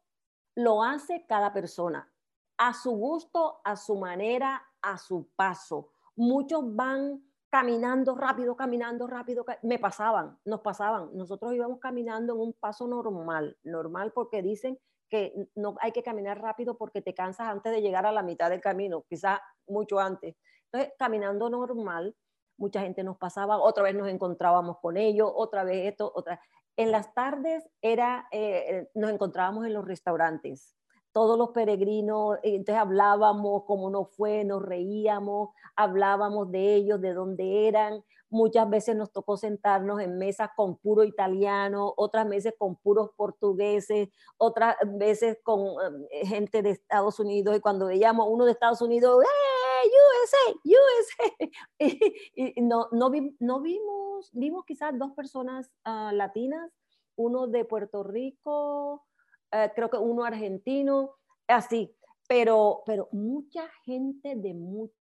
lo 0.56 0.82
hace 0.82 1.24
cada 1.28 1.52
persona, 1.52 2.12
a 2.58 2.74
su 2.74 2.90
gusto, 2.90 3.60
a 3.62 3.76
su 3.76 3.94
manera, 3.94 4.60
a 4.82 4.98
su 4.98 5.28
paso. 5.36 5.90
Muchos 6.16 6.74
van 6.74 7.22
caminando 7.48 8.16
rápido, 8.16 8.56
caminando 8.56 9.06
rápido, 9.06 9.46
me 9.62 9.78
pasaban, 9.78 10.36
nos 10.44 10.62
pasaban. 10.62 11.10
Nosotros 11.16 11.54
íbamos 11.54 11.78
caminando 11.78 12.34
en 12.34 12.40
un 12.40 12.52
paso 12.54 12.88
normal, 12.88 13.56
normal 13.62 14.10
porque 14.12 14.42
dicen 14.42 14.80
que 15.12 15.34
no 15.54 15.76
hay 15.82 15.92
que 15.92 16.02
caminar 16.02 16.40
rápido 16.40 16.78
porque 16.78 17.02
te 17.02 17.12
cansas 17.12 17.46
antes 17.46 17.70
de 17.70 17.82
llegar 17.82 18.06
a 18.06 18.12
la 18.12 18.22
mitad 18.22 18.48
del 18.48 18.62
camino, 18.62 19.04
quizás 19.10 19.40
mucho 19.68 20.00
antes. 20.00 20.34
Entonces, 20.64 20.94
caminando 20.98 21.50
normal, 21.50 22.16
mucha 22.56 22.80
gente 22.80 23.04
nos 23.04 23.18
pasaba, 23.18 23.58
otra 23.58 23.82
vez 23.82 23.94
nos 23.94 24.08
encontrábamos 24.08 24.78
con 24.78 24.96
ellos, 24.96 25.30
otra 25.34 25.64
vez 25.64 25.92
esto, 25.92 26.10
otra. 26.14 26.40
En 26.78 26.90
las 26.90 27.12
tardes 27.12 27.62
era, 27.82 28.26
eh, 28.30 28.64
eh, 28.68 28.90
nos 28.94 29.10
encontrábamos 29.10 29.66
en 29.66 29.74
los 29.74 29.84
restaurantes, 29.84 30.74
todos 31.12 31.36
los 31.36 31.50
peregrinos, 31.50 32.38
entonces 32.42 32.76
hablábamos 32.76 33.64
cómo 33.66 33.90
nos 33.90 34.16
fue, 34.16 34.44
nos 34.44 34.62
reíamos, 34.62 35.50
hablábamos 35.76 36.50
de 36.50 36.74
ellos, 36.74 37.02
de 37.02 37.12
dónde 37.12 37.68
eran. 37.68 38.02
Muchas 38.32 38.70
veces 38.70 38.96
nos 38.96 39.12
tocó 39.12 39.36
sentarnos 39.36 40.00
en 40.00 40.16
mesas 40.16 40.48
con 40.56 40.78
puro 40.78 41.04
italiano, 41.04 41.92
otras 41.98 42.26
veces 42.26 42.54
con 42.56 42.76
puros 42.76 43.10
portugueses, 43.14 44.08
otras 44.38 44.74
veces 44.96 45.36
con 45.42 45.66
eh, 46.10 46.26
gente 46.26 46.62
de 46.62 46.70
Estados 46.70 47.20
Unidos. 47.20 47.54
Y 47.54 47.60
cuando 47.60 47.88
veíamos 47.88 48.26
uno 48.30 48.46
de 48.46 48.52
Estados 48.52 48.80
Unidos, 48.80 49.22
¡eh, 49.22 49.88
USA, 50.24 50.60
USA! 50.64 51.50
y, 52.34 52.62
no, 52.62 52.88
no, 52.90 53.10
no, 53.38 53.60
vimos, 53.60 54.30
vimos 54.32 54.64
quizás 54.64 54.98
dos 54.98 55.12
personas 55.12 55.70
uh, 55.84 56.10
latinas, 56.14 56.72
uno 57.16 57.48
de 57.48 57.66
Puerto 57.66 58.02
Rico, 58.02 59.04
eh, 59.50 59.70
creo 59.74 59.90
que 59.90 59.98
uno 59.98 60.24
argentino, 60.24 61.16
así, 61.48 61.94
pero, 62.26 62.82
pero 62.86 63.10
mucha 63.12 63.68
gente 63.84 64.36
de 64.36 64.54
mucho. 64.54 65.01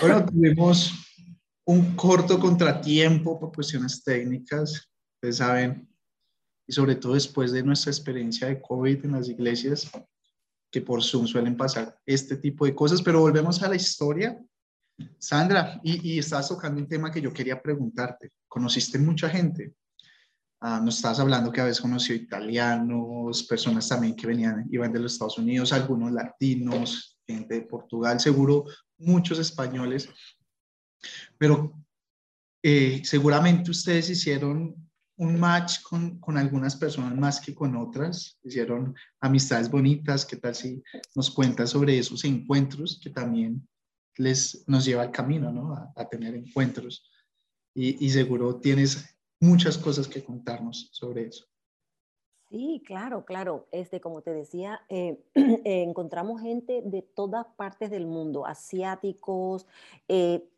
Bueno, 0.00 0.24
tuvimos 0.24 0.92
un 1.66 1.94
corto 1.94 2.38
contratiempo 2.38 3.38
por 3.38 3.52
cuestiones 3.52 4.02
técnicas, 4.02 4.90
ustedes 5.16 5.36
saben, 5.36 5.88
y 6.66 6.72
sobre 6.72 6.94
todo 6.94 7.14
después 7.14 7.52
de 7.52 7.62
nuestra 7.62 7.90
experiencia 7.90 8.48
de 8.48 8.60
COVID 8.60 9.04
en 9.04 9.12
las 9.12 9.28
iglesias, 9.28 9.90
que 10.70 10.80
por 10.80 11.02
Zoom 11.02 11.26
suelen 11.26 11.56
pasar 11.56 11.98
este 12.06 12.36
tipo 12.36 12.64
de 12.64 12.74
cosas, 12.74 13.02
pero 13.02 13.20
volvemos 13.20 13.62
a 13.62 13.68
la 13.68 13.76
historia 13.76 14.40
Sandra, 15.18 15.80
y, 15.82 16.18
estás 16.18 16.48
tocando 16.48 16.80
un 16.80 16.88
tema 16.88 17.10
que 17.10 17.20
yo 17.20 17.32
quería 17.32 17.60
preguntarte. 17.60 18.32
¿Conociste 18.48 18.98
mucha 18.98 19.28
gente? 19.28 19.74
Ah, 20.60 20.80
nos 20.82 20.96
estabas 20.96 21.20
hablando 21.20 21.50
que 21.50 21.60
habías 21.60 21.80
conocido 21.80 22.16
italianos, 22.16 23.44
personas 23.44 23.88
también 23.88 24.14
que 24.14 24.26
venían, 24.26 24.66
iban 24.70 24.92
de 24.92 24.98
los 24.98 25.14
Estados 25.14 25.38
Unidos, 25.38 25.72
algunos 25.72 26.12
latinos, 26.12 27.18
gente 27.30 27.54
de 27.54 27.62
Portugal, 27.62 28.20
seguro 28.20 28.64
muchos 28.98 29.38
españoles. 29.38 30.08
Pero 31.38 31.72
eh, 32.62 33.00
seguramente 33.04 33.70
ustedes 33.70 34.10
hicieron 34.10 34.74
un 35.16 35.38
match 35.38 35.82
con, 35.82 36.18
con, 36.18 36.38
algunas 36.38 36.76
personas 36.76 37.14
más 37.14 37.40
que 37.40 37.54
con 37.54 37.76
otras, 37.76 38.38
hicieron 38.42 38.94
amistades 39.20 39.70
bonitas. 39.70 40.24
¿Qué 40.24 40.36
tal 40.36 40.54
si 40.54 40.82
nos 41.14 41.30
cuentas 41.30 41.70
sobre 41.70 41.98
esos 41.98 42.24
encuentros 42.24 42.98
que 43.02 43.10
también 43.10 43.68
les, 44.16 44.64
nos 44.66 44.84
lleva 44.84 45.02
al 45.02 45.10
camino, 45.10 45.52
¿no? 45.52 45.74
A, 45.94 46.08
tener 46.08 46.34
encuentros. 46.34 47.10
Y, 47.74 48.04
y, 48.04 48.10
seguro 48.10 48.60
tienes 48.60 49.14
muchas 49.40 49.76
cosas 49.78 50.08
que 50.08 50.24
contarnos 50.24 50.88
sobre 50.92 51.26
eso. 51.26 51.49
Sí, 52.50 52.82
claro, 52.84 53.24
claro. 53.24 53.68
Este, 53.70 54.00
como 54.00 54.22
te 54.22 54.32
decía, 54.32 54.80
eh, 54.88 55.22
eh, 55.34 55.82
encontramos 55.82 56.42
gente 56.42 56.82
de 56.84 57.02
todas 57.02 57.46
partes 57.56 57.90
del 57.90 58.06
mundo, 58.06 58.44
asiáticos, 58.44 59.66
eh, 60.08 60.48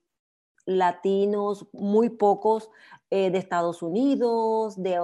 latinos, 0.65 1.67
muy 1.73 2.09
pocos 2.09 2.71
de 3.11 3.37
Estados 3.37 3.83
Unidos, 3.83 4.81
de, 4.83 4.99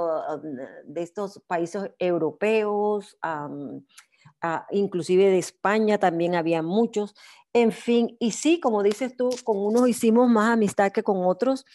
de, 0.84 1.02
estos 1.02 1.42
países 1.46 1.90
europeos, 1.98 3.18
inclusive 4.70 5.24
de 5.24 5.38
España 5.38 5.98
también 5.98 6.36
había 6.36 6.62
muchos. 6.62 7.14
En 7.52 7.72
fin, 7.72 8.16
y 8.18 8.30
sí, 8.30 8.60
como 8.60 8.82
dices 8.82 9.14
tú, 9.16 9.28
con 9.44 9.58
unos 9.58 9.88
hicimos 9.88 10.28
más 10.30 10.54
amistad 10.54 10.92
que 10.92 11.02
con 11.02 11.26
otros. 11.26 11.66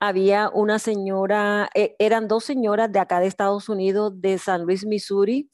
Había 0.00 0.50
una 0.50 0.78
señora, 0.78 1.70
eh, 1.74 1.96
eran 1.98 2.28
dos 2.28 2.44
señoras 2.44 2.92
de 2.92 3.00
acá 3.00 3.20
de 3.20 3.26
Estados 3.26 3.68
Unidos, 3.68 4.20
de 4.20 4.38
San 4.38 4.62
Luis, 4.64 4.86
Missouri, 4.86 5.50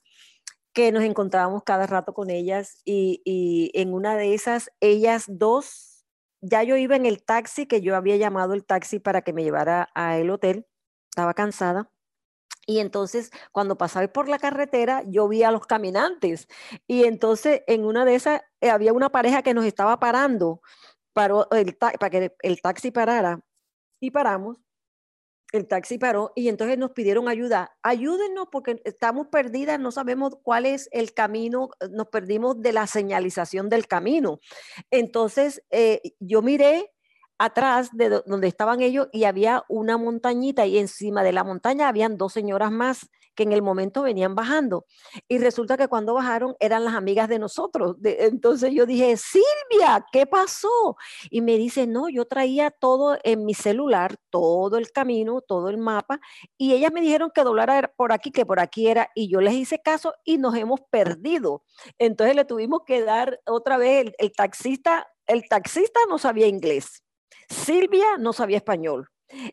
que 0.74 0.92
nos 0.92 1.04
encontrábamos 1.04 1.62
cada 1.64 1.86
rato 1.86 2.14
con 2.14 2.30
ellas 2.30 2.80
y, 2.84 3.70
en 3.74 3.94
una 3.94 4.16
de 4.16 4.34
esas, 4.34 4.70
ellas 4.80 5.24
dos, 5.28 6.04
ya 6.42 6.62
yo 6.64 6.76
iba 6.76 6.96
en 6.96 7.06
el 7.06 7.24
taxi, 7.24 7.66
que 7.66 7.80
yo 7.80 7.96
había 7.96 8.16
llamado 8.16 8.54
el 8.54 8.64
taxi 8.64 8.98
para 8.98 9.22
que 9.22 9.32
me 9.32 9.44
llevara 9.44 9.84
al 9.94 10.30
hotel, 10.30 10.66
estaba 11.10 11.34
cansada. 11.34 11.90
Y 12.66 12.80
entonces, 12.80 13.30
cuando 13.52 13.76
pasaba 13.78 14.08
por 14.08 14.28
la 14.28 14.38
carretera, 14.38 15.02
yo 15.06 15.28
vi 15.28 15.42
a 15.42 15.50
los 15.50 15.66
caminantes. 15.66 16.48
Y 16.86 17.04
entonces, 17.04 17.62
en 17.66 17.84
una 17.84 18.04
de 18.04 18.14
esas, 18.16 18.42
eh, 18.60 18.70
había 18.70 18.92
una 18.94 19.10
pareja 19.10 19.42
que 19.42 19.54
nos 19.54 19.66
estaba 19.66 20.00
parando 20.00 20.60
paró 21.14 21.48
el 21.52 21.76
para 21.76 22.10
que 22.10 22.36
el 22.42 22.60
taxi 22.60 22.90
parara. 22.90 23.40
Y 24.00 24.10
paramos. 24.10 24.58
El 25.52 25.68
taxi 25.68 25.98
paró 25.98 26.32
y 26.34 26.48
entonces 26.48 26.76
nos 26.78 26.90
pidieron 26.90 27.28
ayuda. 27.28 27.76
Ayúdennos 27.84 28.48
porque 28.50 28.82
estamos 28.84 29.28
perdidas, 29.28 29.78
no 29.78 29.92
sabemos 29.92 30.36
cuál 30.42 30.66
es 30.66 30.88
el 30.90 31.14
camino, 31.14 31.68
nos 31.92 32.08
perdimos 32.08 32.60
de 32.60 32.72
la 32.72 32.88
señalización 32.88 33.68
del 33.68 33.86
camino. 33.86 34.40
Entonces, 34.90 35.62
eh, 35.70 36.00
yo 36.18 36.42
miré 36.42 36.93
atrás 37.38 37.90
de 37.92 38.22
donde 38.26 38.48
estaban 38.48 38.80
ellos 38.80 39.08
y 39.12 39.24
había 39.24 39.64
una 39.68 39.98
montañita 39.98 40.66
y 40.66 40.78
encima 40.78 41.22
de 41.22 41.32
la 41.32 41.44
montaña 41.44 41.88
habían 41.88 42.16
dos 42.16 42.32
señoras 42.32 42.70
más 42.70 43.08
que 43.34 43.42
en 43.42 43.52
el 43.52 43.62
momento 43.62 44.02
venían 44.02 44.34
bajando. 44.34 44.86
Y 45.28 45.38
resulta 45.38 45.76
que 45.76 45.88
cuando 45.88 46.14
bajaron 46.14 46.54
eran 46.60 46.84
las 46.84 46.94
amigas 46.94 47.28
de 47.28 47.38
nosotros. 47.38 47.96
entonces 48.02 48.72
yo 48.72 48.86
dije, 48.86 49.16
Silvia, 49.16 50.04
¿qué 50.12 50.26
pasó? 50.26 50.96
Y 51.30 51.40
me 51.40 51.56
dice, 51.58 51.86
no, 51.86 52.08
yo 52.08 52.26
traía 52.26 52.70
todo 52.70 53.18
en 53.24 53.44
mi 53.44 53.54
celular, 53.54 54.16
todo 54.30 54.78
el 54.78 54.90
camino, 54.92 55.40
todo 55.40 55.68
el 55.68 55.78
mapa, 55.78 56.20
y 56.56 56.72
ellas 56.74 56.92
me 56.92 57.00
dijeron 57.00 57.30
que 57.34 57.42
doblara 57.42 57.92
por 57.96 58.12
aquí, 58.12 58.30
que 58.30 58.46
por 58.46 58.60
aquí 58.60 58.88
era, 58.88 59.10
y 59.14 59.28
yo 59.28 59.40
les 59.40 59.54
hice 59.54 59.80
caso 59.80 60.14
y 60.24 60.38
nos 60.38 60.54
hemos 60.56 60.80
perdido. 60.90 61.62
Entonces 61.98 62.36
le 62.36 62.44
tuvimos 62.44 62.82
que 62.86 63.02
dar 63.02 63.40
otra 63.46 63.76
vez 63.76 64.12
el 64.18 64.32
taxista, 64.32 65.08
el 65.26 65.48
taxista 65.48 66.00
no 66.08 66.18
sabía 66.18 66.46
inglés 66.46 67.03
Silvia 67.48 68.16
no 68.18 68.32
sabía 68.32 68.58
español. 68.58 69.08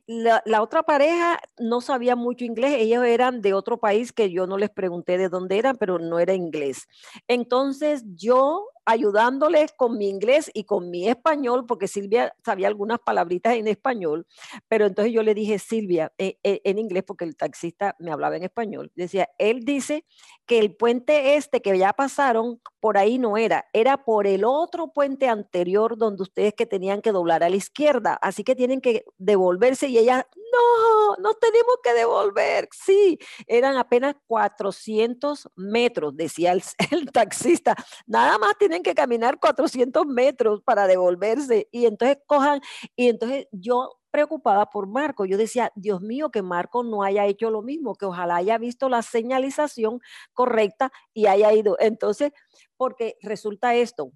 La, 0.06 0.62
otra 0.62 0.84
pareja 0.84 1.40
no 1.58 1.82
sabía 1.82 2.16
mucho 2.16 2.46
inglés, 2.46 2.76
ellos 2.78 3.04
eran 3.06 3.42
de 3.42 3.54
otro 3.54 3.80
país 3.80 4.12
que 4.12 4.30
yo 4.30 4.46
no 4.46 4.58
les 4.58 4.70
pregunté 4.70 5.18
de 5.18 5.30
dónde 5.30 5.58
eran, 5.58 5.78
pero 5.78 5.98
no 5.98 6.20
era 6.20 6.34
inglés. 6.34 6.88
Entonces 7.28 8.04
yo 8.16 8.68
ayudándoles 8.86 9.72
con 9.74 9.98
mi 9.98 10.10
inglés 10.10 10.50
y 10.54 10.64
con 10.64 10.90
mi 10.90 11.08
español, 11.08 11.66
porque 11.68 11.88
Silvia 11.88 12.34
sabía 12.44 12.68
algunas 12.68 13.00
palabritas 13.00 13.56
en 13.56 13.68
español, 13.68 14.26
pero 14.68 14.86
entonces 14.86 15.14
yo 15.14 15.24
le 15.24 15.34
dije, 15.34 15.60
Silvia, 15.60 16.12
eh, 16.18 16.38
eh, 16.44 16.62
en 16.64 16.80
inglés, 16.80 17.04
porque 17.06 17.26
el 17.26 17.36
taxista 17.36 17.96
me 18.00 18.12
hablaba 18.12 18.38
en 18.38 18.44
español, 18.44 18.92
decía, 18.96 19.30
él 19.38 19.64
dice 19.66 20.06
que 20.46 20.60
el 20.60 20.76
puente 20.76 21.36
este 21.36 21.62
que 21.62 21.78
ya 21.78 21.94
pasaron, 21.94 22.62
por 22.80 22.98
ahí 22.98 23.20
no 23.20 23.38
era, 23.38 23.66
era 23.74 24.04
por 24.04 24.28
el 24.28 24.44
otro 24.44 24.92
puente 24.92 25.28
anterior 25.28 25.98
donde 25.98 26.24
ustedes 26.24 26.54
que 26.54 26.66
tenían 26.66 27.02
que 27.02 27.12
doblar 27.12 27.44
a 27.44 27.50
la 27.50 27.56
izquierda, 27.56 28.18
así 28.22 28.44
que 28.44 28.56
tienen 28.56 28.82
que 28.82 29.06
devolverse 29.18 29.88
y 29.88 29.98
ella, 29.98 30.28
no, 30.52 31.16
no 31.18 31.34
tenemos 31.36 31.76
que 31.84 31.94
devolver, 31.94 32.68
sí, 32.72 33.20
eran 33.48 33.78
apenas 33.78 34.16
400 34.28 35.50
metros, 35.56 36.16
decía 36.16 36.52
el, 36.52 36.64
el 36.92 37.12
taxista, 37.12 37.76
nada 38.06 38.38
más 38.38 38.58
tienen 38.58 38.84
que 38.84 38.96
caminar 38.96 39.40
400 39.40 40.06
metros 40.06 40.62
para 40.62 40.88
devolverse 40.88 41.68
y 41.72 41.86
entonces 41.86 42.18
cojan, 42.28 42.62
y 42.96 43.10
entonces 43.10 43.48
yo 43.52 44.02
preocupada 44.12 44.70
por 44.70 44.88
Marco. 44.88 45.26
Yo 45.26 45.38
decía, 45.38 45.72
Dios 45.76 46.02
mío, 46.02 46.30
que 46.30 46.42
Marco 46.42 46.84
no 46.84 47.02
haya 47.02 47.26
hecho 47.26 47.50
lo 47.50 47.62
mismo, 47.62 47.96
que 47.96 48.06
ojalá 48.06 48.36
haya 48.36 48.58
visto 48.58 48.90
la 48.90 49.02
señalización 49.02 50.02
correcta 50.34 50.92
y 51.14 51.26
haya 51.26 51.52
ido. 51.54 51.78
Entonces, 51.80 52.32
porque 52.78 53.18
resulta 53.22 53.74
esto, 53.74 54.12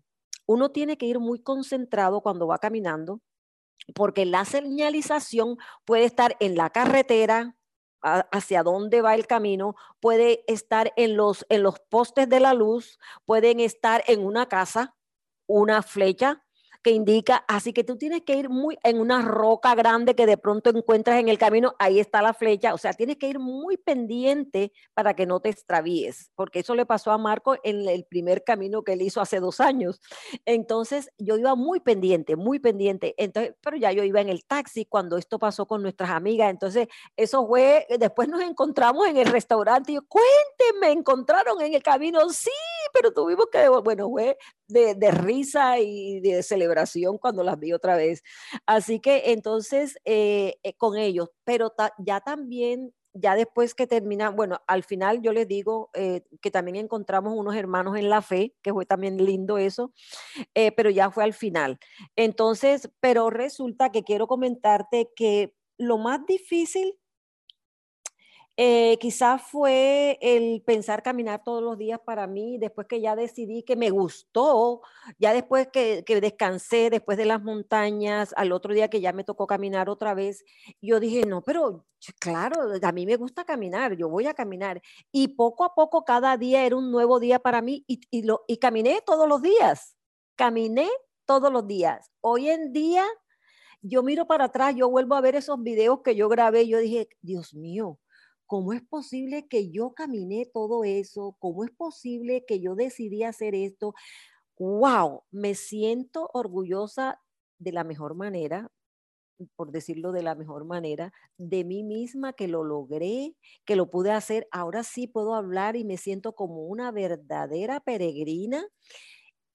uno 0.46 0.70
tiene 0.72 0.98
que 0.98 1.06
ir 1.08 1.20
muy 1.20 1.40
concentrado 1.42 2.22
cuando 2.22 2.46
va 2.48 2.60
caminando, 2.60 3.22
porque 3.94 4.26
la 4.26 4.46
señalización 4.46 5.58
puede 5.86 6.06
estar 6.06 6.36
en 6.40 6.56
la 6.56 6.70
carretera, 6.70 7.56
hacia 8.06 8.62
dónde 8.62 9.02
va 9.02 9.16
el 9.16 9.26
camino, 9.26 9.76
puede 10.00 10.44
estar 10.48 10.94
en 10.96 11.18
los, 11.18 11.46
en 11.50 11.64
los 11.64 11.80
postes 11.80 12.30
de 12.30 12.40
la 12.40 12.54
luz, 12.54 13.00
pueden 13.26 13.60
estar 13.60 14.04
en 14.08 14.24
una 14.24 14.48
casa, 14.48 14.96
una 15.48 15.82
flecha, 15.82 16.45
que 16.86 16.92
indica, 16.92 17.44
así 17.48 17.74
que 17.74 17.84
tú 17.84 17.98
tienes 17.98 18.22
que 18.22 18.36
ir 18.36 18.48
muy 18.48 18.78
en 18.84 19.00
una 19.00 19.24
roca 19.24 19.74
grande 19.74 20.14
que 20.14 20.28
de 20.28 20.38
pronto 20.38 20.70
encuentras 20.70 21.20
en 21.20 21.30
el 21.30 21.40
camino, 21.40 21.74
ahí 21.80 22.00
está 22.00 22.22
la 22.22 22.36
flecha, 22.36 22.76
o 22.76 22.78
sea, 22.78 22.94
tienes 22.94 23.18
que 23.18 23.28
ir 23.28 23.40
muy 23.40 23.76
pendiente 23.76 24.72
para 24.94 25.16
que 25.16 25.26
no 25.26 25.40
te 25.40 25.50
extravíes, 25.50 26.32
porque 26.36 26.60
eso 26.60 26.76
le 26.76 26.86
pasó 26.86 27.10
a 27.12 27.18
Marco 27.18 27.56
en 27.64 27.90
el 27.90 28.06
primer 28.06 28.44
camino 28.44 28.84
que 28.84 28.94
él 28.94 29.02
hizo 29.02 29.20
hace 29.20 29.40
dos 29.40 29.62
años. 29.62 30.00
Entonces, 30.46 31.10
yo 31.18 31.40
iba 31.40 31.56
muy 31.56 31.80
pendiente, 31.80 32.36
muy 32.36 32.60
pendiente, 32.60 33.16
entonces, 33.18 33.56
pero 33.62 33.78
ya 33.78 33.92
yo 33.92 34.04
iba 34.04 34.22
en 34.22 34.30
el 34.30 34.46
taxi 34.46 34.86
cuando 34.86 35.18
esto 35.18 35.40
pasó 35.40 35.66
con 35.66 35.82
nuestras 35.82 36.12
amigas, 36.12 36.52
entonces, 36.52 36.88
eso 37.18 37.48
fue, 37.48 37.88
después 37.98 38.30
nos 38.30 38.42
encontramos 38.42 39.08
en 39.08 39.18
el 39.18 39.26
restaurante 39.26 39.92
y 39.92 39.96
yo, 39.96 40.02
cuéntenme, 40.08 40.92
encontraron 40.92 41.60
en 41.64 41.74
el 41.74 41.82
camino, 41.82 42.30
sí, 42.30 42.52
pero 42.96 43.14
tuvimos 43.14 43.48
que, 43.52 43.68
bueno, 43.68 44.10
fue 44.10 44.38
de, 44.68 44.96
de 44.96 45.12
risa 45.12 45.80
y 45.80 46.22
de 46.22 46.42
celebración 46.42 47.18
cuando 47.18 47.44
las 47.44 47.60
vi 47.60 47.74
otra 47.74 47.98
vez. 47.98 48.24
Así 48.66 49.00
que 49.00 49.32
entonces 49.32 49.98
eh, 50.06 50.56
eh, 50.64 50.74
con 50.78 50.98
ellos, 50.98 51.30
pero 51.44 51.74
ya 52.00 52.22
también 52.22 52.94
ya 53.18 53.36
después 53.36 53.76
que 53.76 53.88
termina, 53.88 54.30
bueno, 54.30 54.60
al 54.68 54.84
final 54.84 55.22
yo 55.22 55.32
les 55.32 55.48
digo 55.48 55.90
eh, 55.94 56.24
que 56.42 56.52
también 56.52 56.76
encontramos 56.76 57.34
unos 57.34 57.56
hermanos 57.56 57.98
en 57.98 58.10
la 58.10 58.22
fe, 58.22 58.54
que 58.62 58.74
fue 58.74 58.86
también 58.86 59.24
lindo 59.24 59.58
eso, 59.58 59.94
pero 60.54 60.90
ya 60.90 61.10
fue 61.10 61.24
al 61.24 61.34
final. 61.34 61.80
Entonces, 62.18 62.90
pero 63.00 63.30
resulta 63.30 63.90
que 63.90 64.04
quiero 64.04 64.28
comentarte 64.28 65.12
que 65.16 65.54
lo 65.78 65.98
más 65.98 66.26
difícil 66.26 66.98
eh, 68.58 68.98
quizás 69.00 69.42
fue 69.42 70.18
el 70.22 70.62
pensar 70.62 71.04
caminar 71.04 71.44
todos 71.44 71.62
los 71.62 71.78
días 71.78 72.00
para 72.00 72.26
mí, 72.26 72.58
después 72.58 72.88
que 72.88 73.02
ya 73.02 73.16
decidí 73.16 73.64
que 73.64 73.76
me 73.76 73.90
gustó, 73.90 74.82
ya 75.20 75.34
después 75.34 75.68
que, 75.68 76.04
descansé, 76.22 76.90
después 76.90 77.18
de 77.18 77.26
las 77.26 77.44
montañas, 77.44 78.34
al 78.38 78.54
otro 78.54 78.74
día 78.74 78.90
que 78.90 79.02
ya 79.02 79.12
me 79.12 79.26
tocó 79.26 79.46
caminar 79.46 79.90
otra 79.90 80.14
vez, 80.14 80.46
yo 80.82 81.02
dije, 81.02 81.26
no, 81.26 81.42
pero 81.42 81.86
claro, 82.20 82.72
a 82.82 82.92
mí 82.94 83.06
me 83.06 83.18
gusta 83.18 83.44
caminar, 83.44 83.98
yo 83.98 84.08
voy 84.08 84.28
a 84.28 84.34
caminar. 84.34 84.82
Y 85.12 85.30
poco 85.30 85.66
a 85.66 85.76
poco 85.76 86.06
cada 86.06 86.38
día 86.38 86.66
era 86.66 86.78
un 86.78 86.92
nuevo 86.92 87.20
día 87.20 87.40
para 87.40 87.62
mí 87.62 87.84
y, 87.88 88.00
y 88.12 88.58
caminé 88.58 89.02
todos 89.06 89.28
los 89.28 89.42
días, 89.42 89.98
caminé 90.36 90.90
todos 91.26 91.52
los 91.52 91.68
días. 91.68 92.10
Hoy 92.22 92.50
en 92.50 92.72
día 92.72 93.06
yo 93.82 94.02
miro 94.02 94.26
para 94.28 94.46
atrás, 94.46 94.76
yo 94.76 94.90
vuelvo 94.90 95.16
a 95.16 95.22
ver 95.22 95.36
esos 95.36 95.62
videos 95.62 96.02
que 96.04 96.16
yo 96.16 96.30
grabé, 96.30 96.68
yo 96.68 96.80
dije, 96.80 97.10
Dios 97.22 97.54
mío, 97.54 98.00
¿cómo 98.48 98.74
es 98.74 98.82
posible 98.84 99.48
que 99.48 99.72
yo 99.72 99.94
caminé 99.94 100.46
todo 100.54 100.84
eso? 100.84 101.36
¿Cómo 101.40 101.64
es 101.64 101.72
posible 101.72 102.46
que 102.48 102.60
yo 102.62 102.76
decidí 102.76 103.24
hacer 103.24 103.56
esto? 103.56 103.94
¡Wow! 104.60 105.24
Me 105.32 105.56
siento 105.56 106.30
orgullosa 106.34 107.22
de 107.60 107.72
la 107.72 107.84
mejor 107.84 108.16
manera, 108.16 108.72
por 109.56 109.72
decirlo 109.72 110.12
de 110.12 110.24
la 110.24 110.36
mejor 110.36 110.66
manera, 110.66 111.14
de 111.38 111.64
mí 111.66 111.84
misma 111.84 112.34
que 112.34 112.48
lo 112.48 112.64
logré, 112.64 113.36
que 113.66 113.76
lo 113.76 113.90
pude 113.92 114.12
hacer. 114.12 114.48
Ahora 114.52 114.84
sí 114.84 115.08
puedo 115.08 115.36
hablar 115.36 115.76
y 115.76 115.84
me 115.84 115.98
siento 115.98 116.34
como 116.36 116.64
una 116.68 116.92
verdadera 116.92 117.80
peregrina. 117.82 118.66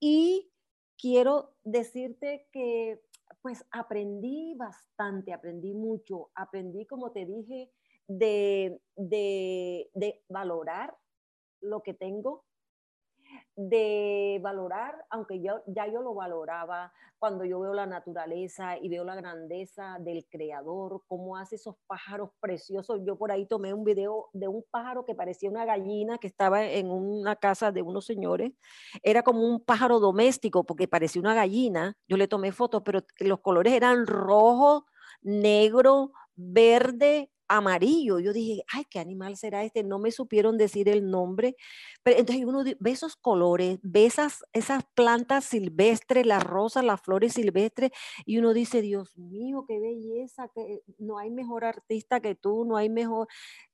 Y 0.01 0.51
quiero 0.99 1.55
decirte 1.65 2.49
que 2.53 3.01
pues 3.43 3.65
aprendí 3.71 4.55
bastante, 4.57 5.33
aprendí 5.33 5.73
mucho, 5.75 6.31
aprendí, 6.35 6.87
como 6.87 7.13
te 7.13 7.25
dije, 7.25 7.71
de, 8.11 8.81
de, 8.97 10.23
valorar 10.29 10.97
lo 11.61 11.83
que 11.83 11.95
tengo, 11.95 12.45
de 13.55 14.41
valorar, 14.43 15.05
aunque 15.11 15.41
yo, 15.41 15.63
ya 15.67 15.87
yo 15.87 16.03
lo 16.03 16.15
valoraba, 16.15 16.93
cuando 17.21 17.45
yo 17.45 17.61
veo 17.61 17.75
la 17.75 17.87
naturaleza 17.87 18.79
y 18.79 18.89
veo 18.89 19.05
la 19.05 19.15
grandeza 19.15 19.99
del 20.01 20.27
creador, 20.29 21.03
cómo 21.07 21.37
hace 21.37 21.57
esos 21.57 21.77
pájaros 21.87 22.31
preciosos. 22.41 23.01
Yo 23.05 23.17
por 23.17 23.31
ahí 23.31 23.47
tomé 23.47 23.75
un 23.75 23.85
video 23.85 24.31
de 24.33 24.49
un 24.49 24.65
pájaro 24.71 25.05
que 25.05 25.15
parecía 25.15 25.51
una 25.51 25.67
gallina 25.67 26.19
que 26.19 26.27
estaba 26.27 26.65
en 26.65 26.91
una 26.91 27.37
casa 27.37 27.71
de 27.71 27.83
unos 27.83 28.07
señores. 28.07 28.53
Era 29.03 29.23
como 29.23 29.43
un 29.43 29.63
pájaro 29.63 30.01
doméstico 30.01 30.65
porque 30.65 30.89
parecía 30.89 31.21
una 31.21 31.35
gallina. 31.35 31.95
Yo 32.09 32.17
le 32.17 32.27
tomé 32.27 32.53
fotos, 32.53 32.83
pero 32.85 33.05
los 33.19 33.41
colores 33.41 33.75
eran 33.75 34.07
rojo, 34.07 34.87
negro, 35.23 36.13
verde, 36.35 37.31
amarillo. 37.51 38.21
Yo 38.21 38.33
dije, 38.33 38.63
ay, 38.73 38.85
¿qué 38.89 39.01
animal 39.01 39.37
será 39.37 39.65
este? 39.65 39.83
No 39.83 39.99
me 39.99 40.13
supieron 40.13 40.57
decir 40.57 40.89
el 40.89 41.11
nombre. 41.11 41.57
Pero 42.03 42.19
entonces 42.19 42.45
uno 42.47 42.63
ve 42.63 42.91
esos 42.91 43.17
colores, 43.17 43.79
ve 43.83 44.07
esas, 44.07 44.45
esas 44.53 44.85
plantas 44.95 45.45
silvestres, 45.45 46.25
las 46.27 46.45
rosas, 46.45 46.85
las 46.85 47.01
flores 47.01 47.35
silvestres, 47.35 47.91
y 48.25 48.39
uno 48.39 48.55
dice, 48.55 48.81
Dios 48.83 49.19
mío, 49.19 49.65
qué 49.67 49.81
belleza, 49.81 50.49
que 50.55 50.83
no 50.99 51.19
hay 51.19 51.31
mejor 51.31 51.65
artista 51.65 52.21
que 52.21 52.37
tú, 52.37 52.65
no 52.65 52.77
hay 52.77 52.89
mejor, 52.89 53.27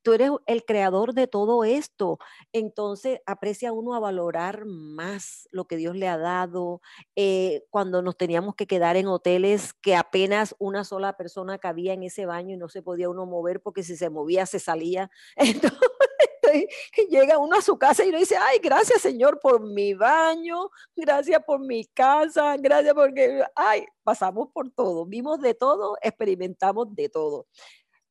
tú 0.02 0.12
eres 0.12 0.30
el 0.46 0.64
creador 0.64 1.12
de 1.12 1.26
todo 1.26 1.64
esto. 1.64 2.18
Entonces 2.52 3.20
aprecia 3.26 3.72
uno 3.72 3.94
a 3.94 4.00
valorar 4.00 4.64
más 4.64 5.48
lo 5.52 5.66
que 5.66 5.76
Dios 5.76 5.96
le 5.96 6.08
ha 6.08 6.16
dado. 6.16 6.80
Eh, 7.14 7.64
cuando 7.70 8.02
nos 8.02 8.16
teníamos 8.16 8.54
que 8.54 8.66
quedar 8.66 8.96
en 8.96 9.08
hoteles 9.08 9.74
que 9.74 9.96
apenas 9.96 10.54
una 10.58 10.84
sola 10.84 11.16
persona 11.16 11.58
cabía 11.58 11.92
en 11.92 12.04
ese 12.04 12.24
baño 12.24 12.54
y 12.54 12.58
no 12.58 12.68
se 12.68 12.82
podía 12.82 13.10
uno 13.10 13.26
mover 13.26 13.60
porque 13.66 13.82
si 13.82 13.96
se 13.96 14.10
movía 14.10 14.46
se 14.46 14.60
salía. 14.60 15.10
Entonces, 15.36 16.68
llega 17.10 17.36
uno 17.36 17.56
a 17.56 17.60
su 17.60 17.76
casa 17.76 18.04
y 18.04 18.10
uno 18.10 18.18
dice, 18.18 18.36
ay, 18.36 18.60
gracias 18.62 19.02
Señor 19.02 19.40
por 19.40 19.60
mi 19.60 19.92
baño, 19.92 20.70
gracias 20.94 21.42
por 21.44 21.58
mi 21.58 21.84
casa, 21.86 22.56
gracias 22.58 22.94
porque, 22.94 23.42
ay, 23.56 23.84
pasamos 24.04 24.50
por 24.52 24.70
todo, 24.70 25.04
vimos 25.04 25.40
de 25.40 25.54
todo, 25.54 25.96
experimentamos 26.00 26.94
de 26.94 27.08
todo. 27.08 27.48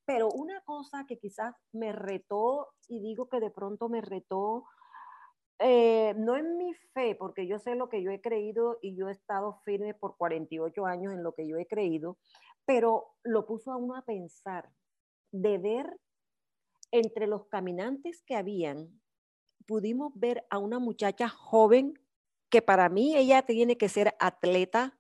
Pero 0.04 0.28
una 0.28 0.60
cosa 0.66 1.06
que 1.08 1.18
quizás 1.20 1.56
me 1.72 1.94
retó, 1.94 2.68
y 2.90 3.00
digo 3.00 3.30
que 3.30 3.40
de 3.40 3.50
pronto 3.50 3.88
me 3.88 4.02
retó, 4.02 4.66
eh, 5.60 6.16
no 6.18 6.36
en 6.36 6.58
mi 6.58 6.74
fe, 6.94 7.16
porque 7.16 7.48
yo 7.48 7.60
sé 7.60 7.76
lo 7.76 7.88
que 7.88 8.04
yo 8.04 8.12
he 8.12 8.20
creído 8.20 8.78
y 8.82 8.98
yo 8.98 9.08
he 9.08 9.14
estado 9.14 9.62
firme 9.64 9.94
por 9.94 10.18
48 10.18 10.86
años 10.86 11.14
en 11.14 11.24
lo 11.24 11.34
que 11.34 11.48
yo 11.48 11.56
he 11.56 11.66
creído, 11.66 12.18
pero 12.66 13.06
lo 13.24 13.46
puso 13.46 13.72
a 13.72 13.78
uno 13.78 13.96
a 13.96 14.02
pensar 14.02 14.70
de 15.42 15.58
ver 15.58 16.00
entre 16.92 17.28
los 17.28 17.48
caminantes 17.48 18.24
que 18.24 18.36
habían, 18.36 19.02
pudimos 19.66 20.14
ver 20.16 20.46
a 20.50 20.58
una 20.58 20.80
muchacha 20.80 21.28
joven 21.28 22.00
que 22.50 22.62
para 22.62 22.90
mí 22.90 23.16
ella 23.16 23.42
tiene 23.42 23.78
que 23.78 23.90
ser 23.90 24.16
atleta, 24.20 24.98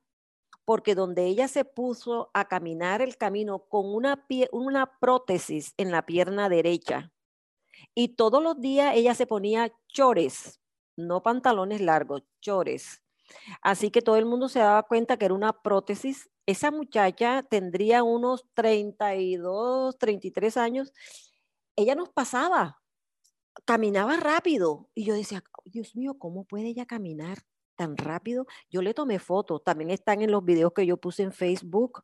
porque 0.65 0.95
donde 0.95 1.25
ella 1.25 1.47
se 1.47 1.63
puso 1.63 2.31
a 2.33 2.47
caminar 2.47 3.01
el 3.01 3.17
camino 3.17 3.59
con 3.59 3.93
una, 3.93 4.25
una 4.51 4.99
prótesis 4.99 5.73
en 5.77 5.91
la 5.91 6.05
pierna 6.05 6.49
derecha, 6.49 7.13
y 7.93 8.09
todos 8.09 8.41
los 8.41 8.59
días 8.59 8.95
ella 8.95 9.13
se 9.13 9.27
ponía 9.27 9.71
chores, 9.87 10.61
no 10.97 11.23
pantalones 11.23 11.81
largos, 11.81 12.23
chores. 12.41 13.01
Así 13.61 13.91
que 13.91 14.01
todo 14.01 14.17
el 14.17 14.25
mundo 14.25 14.49
se 14.49 14.59
daba 14.59 14.83
cuenta 14.83 15.17
que 15.17 15.25
era 15.25 15.33
una 15.33 15.61
prótesis. 15.61 16.29
Esa 16.45 16.71
muchacha 16.71 17.43
tendría 17.43 18.03
unos 18.03 18.45
32, 18.53 19.97
33 19.97 20.57
años. 20.57 20.93
Ella 21.75 21.95
nos 21.95 22.09
pasaba, 22.09 22.81
caminaba 23.65 24.17
rápido. 24.17 24.89
Y 24.93 25.05
yo 25.05 25.13
decía, 25.15 25.43
Dios 25.65 25.95
mío, 25.95 26.17
¿cómo 26.19 26.45
puede 26.45 26.67
ella 26.67 26.85
caminar 26.85 27.39
tan 27.75 27.97
rápido. 27.97 28.47
Yo 28.69 28.81
le 28.81 28.93
tomé 28.93 29.19
fotos, 29.19 29.63
también 29.63 29.89
están 29.91 30.21
en 30.21 30.31
los 30.31 30.43
videos 30.43 30.73
que 30.73 30.85
yo 30.85 30.97
puse 30.97 31.23
en 31.23 31.31
Facebook. 31.31 32.01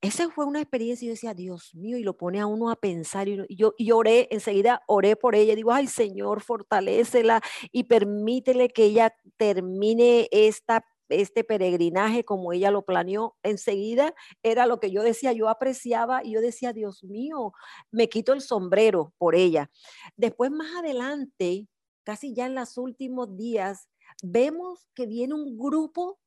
Esa 0.00 0.30
fue 0.30 0.44
una 0.44 0.60
experiencia 0.60 1.04
y 1.04 1.08
yo 1.08 1.12
decía, 1.12 1.34
Dios 1.34 1.74
mío, 1.74 1.98
y 1.98 2.02
lo 2.02 2.16
pone 2.16 2.40
a 2.40 2.46
uno 2.46 2.70
a 2.70 2.76
pensar. 2.76 3.28
Y 3.28 3.44
yo 3.56 3.74
y 3.76 3.90
oré, 3.90 4.28
enseguida 4.30 4.82
oré 4.86 5.16
por 5.16 5.34
ella. 5.34 5.54
Digo, 5.54 5.72
ay 5.72 5.86
Señor, 5.86 6.42
fortalécela 6.42 7.40
y 7.72 7.84
permítele 7.84 8.68
que 8.68 8.84
ella 8.84 9.14
termine 9.36 10.28
esta 10.30 10.84
este 11.08 11.44
peregrinaje 11.44 12.24
como 12.24 12.52
ella 12.52 12.70
lo 12.70 12.84
planeó, 12.84 13.36
enseguida 13.42 14.14
era 14.42 14.66
lo 14.66 14.80
que 14.80 14.90
yo 14.90 15.02
decía, 15.02 15.32
yo 15.32 15.48
apreciaba 15.48 16.22
y 16.24 16.32
yo 16.32 16.40
decía, 16.40 16.72
Dios 16.72 17.04
mío, 17.04 17.52
me 17.90 18.08
quito 18.08 18.32
el 18.32 18.40
sombrero 18.40 19.12
por 19.18 19.34
ella. 19.34 19.70
Después 20.16 20.50
más 20.50 20.74
adelante, 20.76 21.68
casi 22.04 22.34
ya 22.34 22.46
en 22.46 22.54
los 22.54 22.78
últimos 22.78 23.36
días, 23.36 23.88
vemos 24.22 24.88
que 24.94 25.06
viene 25.06 25.34
un 25.34 25.58
grupo 25.58 26.18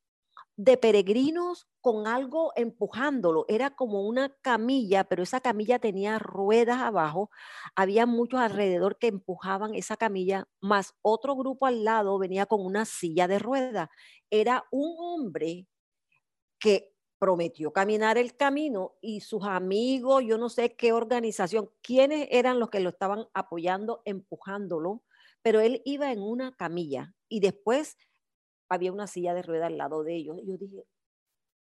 de 0.62 0.76
peregrinos 0.76 1.68
con 1.80 2.06
algo 2.06 2.52
empujándolo. 2.54 3.46
Era 3.48 3.70
como 3.70 4.06
una 4.06 4.28
camilla, 4.42 5.04
pero 5.04 5.22
esa 5.22 5.40
camilla 5.40 5.78
tenía 5.78 6.18
ruedas 6.18 6.82
abajo. 6.82 7.30
Había 7.74 8.04
muchos 8.04 8.40
alrededor 8.40 8.98
que 8.98 9.06
empujaban 9.06 9.74
esa 9.74 9.96
camilla, 9.96 10.48
más 10.60 10.94
otro 11.00 11.34
grupo 11.34 11.64
al 11.64 11.82
lado 11.82 12.18
venía 12.18 12.44
con 12.44 12.60
una 12.60 12.84
silla 12.84 13.26
de 13.26 13.38
ruedas. 13.38 13.88
Era 14.28 14.66
un 14.70 14.96
hombre 14.98 15.66
que 16.58 16.92
prometió 17.18 17.72
caminar 17.72 18.18
el 18.18 18.36
camino 18.36 18.96
y 19.00 19.20
sus 19.20 19.44
amigos, 19.44 20.24
yo 20.26 20.36
no 20.36 20.50
sé 20.50 20.76
qué 20.76 20.92
organización, 20.92 21.70
quiénes 21.82 22.28
eran 22.30 22.60
los 22.60 22.68
que 22.68 22.80
lo 22.80 22.90
estaban 22.90 23.26
apoyando, 23.32 24.02
empujándolo, 24.04 25.04
pero 25.40 25.60
él 25.60 25.80
iba 25.86 26.12
en 26.12 26.20
una 26.20 26.52
camilla 26.52 27.14
y 27.30 27.40
después 27.40 27.96
había 28.70 28.92
una 28.92 29.06
silla 29.06 29.34
de 29.34 29.42
rueda 29.42 29.66
al 29.66 29.76
lado 29.76 30.02
de 30.02 30.16
ellos. 30.16 30.40
Yo 30.44 30.56
dije, 30.56 30.86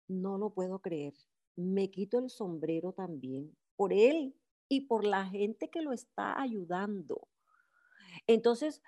no 0.08 0.38
lo 0.38 0.49
puedo 0.49 0.80
creer. 0.80 1.14
Me 1.56 1.89
quito 1.89 2.20
el 2.20 2.30
sombrero 2.30 2.91
también 2.91 3.56
por 3.78 3.93
él 3.93 4.36
y 4.68 4.82
por 4.88 5.06
la 5.06 5.26
gente 5.26 5.70
que 5.70 5.82
lo 5.82 5.93
está 5.93 6.39
ayudando. 6.41 7.28
Entonces, 8.28 8.82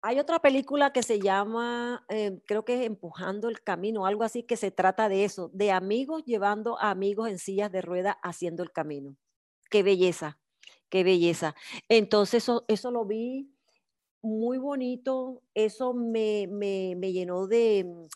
hay 0.00 0.18
otra 0.18 0.40
película 0.40 0.92
que 0.92 1.02
se 1.02 1.18
llama, 1.18 2.04
eh, 2.08 2.40
creo 2.46 2.64
que 2.64 2.74
es 2.74 2.86
Empujando 2.86 3.48
el 3.48 3.62
Camino, 3.62 4.06
algo 4.06 4.22
así 4.22 4.42
que 4.42 4.56
se 4.56 4.70
trata 4.70 5.08
de 5.08 5.24
eso, 5.24 5.50
de 5.54 5.72
amigos 5.72 6.24
llevando 6.24 6.78
a 6.78 6.90
amigos 6.90 7.28
en 7.28 7.38
sillas 7.38 7.72
de 7.72 7.80
rueda 7.80 8.18
haciendo 8.22 8.62
el 8.62 8.70
camino. 8.70 9.16
Qué 9.70 9.82
belleza, 9.82 10.38
qué 10.90 11.04
belleza. 11.04 11.54
Entonces, 11.88 12.44
eso, 12.44 12.64
eso 12.68 12.90
lo 12.90 13.06
vi 13.06 13.53
muy 14.24 14.56
bonito, 14.56 15.42
eso 15.52 15.92
me, 15.92 16.46
llenó 17.12 17.46
de, 17.46 18.08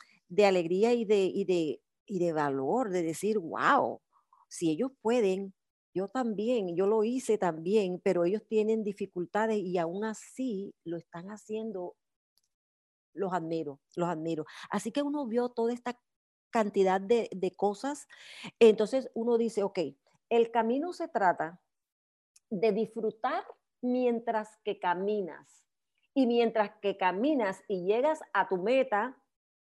alegría 0.45 0.95
y 0.95 1.05
de, 1.05 1.25
y, 1.25 1.45
de, 1.45 1.83
y 2.07 2.19
de 2.19 2.33
valor, 2.33 2.91
de 2.91 3.03
decir, 3.03 3.39
wow, 3.39 4.01
si 4.49 4.71
ellos 4.71 4.91
pueden, 5.03 5.55
yo 5.95 6.09
también, 6.09 6.75
yo 6.75 6.87
lo 6.87 7.05
hice 7.05 7.37
también, 7.37 8.01
pero 8.03 8.25
ellos 8.25 8.43
tienen 8.49 8.85
dificultades 8.85 9.59
y 9.59 9.77
aún 9.77 10.05
así 10.05 10.75
lo 10.83 10.97
están 10.97 11.29
haciendo, 11.29 11.95
los 13.13 13.33
admiro, 13.35 13.81
los 13.95 14.09
admiro. 14.09 14.47
Así 14.71 14.93
que 14.93 15.03
uno 15.03 15.27
vio 15.27 15.51
toda 15.51 15.75
esta 15.75 16.01
cantidad 16.51 17.03
de, 17.03 17.29
de 17.33 17.55
cosas, 17.55 18.09
entonces 18.59 19.11
uno 19.13 19.37
dice, 19.37 19.63
ok, 19.63 19.81
el 20.31 20.51
camino 20.51 20.95
se 20.95 21.09
trata 21.09 21.61
de 22.49 22.73
disfrutar 22.73 23.45
mientras 23.83 24.57
que 24.65 24.79
caminas 24.79 25.68
y 26.19 26.27
mientras 26.27 26.73
que 26.81 26.97
caminas 26.97 27.63
y 27.69 27.85
llegas 27.85 28.21
a 28.33 28.49
tu 28.49 28.57
meta, 28.57 29.17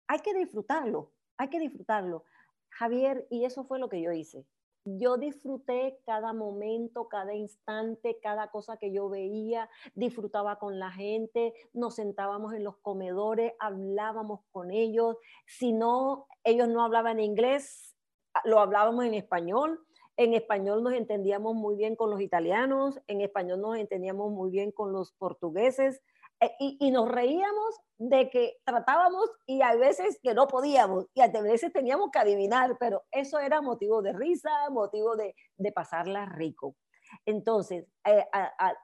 hay 0.08 0.20
que 0.20 0.34
disfrutarlo, 0.34 1.12
hay 1.36 1.50
que 1.50 1.60
disfrutarlo. 1.60 2.24
Javier, 2.70 3.28
y 3.30 3.44
eso 3.44 3.66
fue 3.66 3.78
lo 3.78 3.90
que 3.90 4.02
yo 4.02 4.14
hice. 4.14 4.46
Yo 4.86 5.18
disfruté 5.18 6.00
cada 6.06 6.32
momento, 6.32 7.10
cada 7.10 7.36
instante, 7.36 8.20
cada 8.24 8.52
cosa 8.52 8.78
que 8.78 8.94
yo 8.94 9.10
veía, 9.10 9.70
disfrutaba 9.96 10.58
con 10.58 10.80
la 10.80 10.92
gente, 10.92 11.54
nos 11.74 11.96
sentábamos 11.96 12.54
en 12.54 12.64
los 12.64 12.78
comedores, 12.78 13.52
hablábamos 13.60 14.40
con 14.54 14.72
ellos. 14.72 15.18
Si 15.46 15.74
no, 15.74 16.26
ellos 16.46 16.70
no 16.70 16.86
hablaban 16.86 17.20
inglés, 17.20 17.98
lo 18.46 18.62
hablábamos 18.62 19.04
en 19.04 19.16
español. 19.16 19.86
En 20.16 20.34
español 20.34 20.84
nos 20.84 20.94
entendíamos 20.94 21.54
muy 21.54 21.76
bien 21.76 21.98
con 21.98 22.10
los 22.10 22.22
italianos, 22.22 23.02
en 23.08 23.20
español 23.20 23.60
nos 23.60 23.76
entendíamos 23.76 24.32
muy 24.32 24.50
bien 24.50 24.72
con 24.72 24.94
los 24.94 25.12
portugueses, 25.12 26.02
eh, 26.42 26.52
y, 26.60 26.92
nos 26.92 27.10
reíamos 27.10 27.80
de 27.98 28.30
que 28.30 28.58
tratábamos 28.66 29.30
y 29.46 29.62
a 29.62 29.76
veces 29.76 30.20
que 30.22 30.34
no 30.34 30.48
podíamos 30.48 31.08
y 31.14 31.22
a 31.22 31.28
veces 31.28 31.72
teníamos 31.72 32.12
que 32.12 32.20
adivinar, 32.20 32.78
pero 32.80 33.04
eso 33.12 33.40
era 33.40 33.62
motivo 33.62 34.02
de 34.02 34.14
risa, 34.14 34.50
motivo 34.70 35.16
de, 35.16 35.36
de 35.58 35.72
pasarla 35.72 36.26
rico. 36.26 36.76
Entonces, 37.26 37.86
eh, 38.06 38.26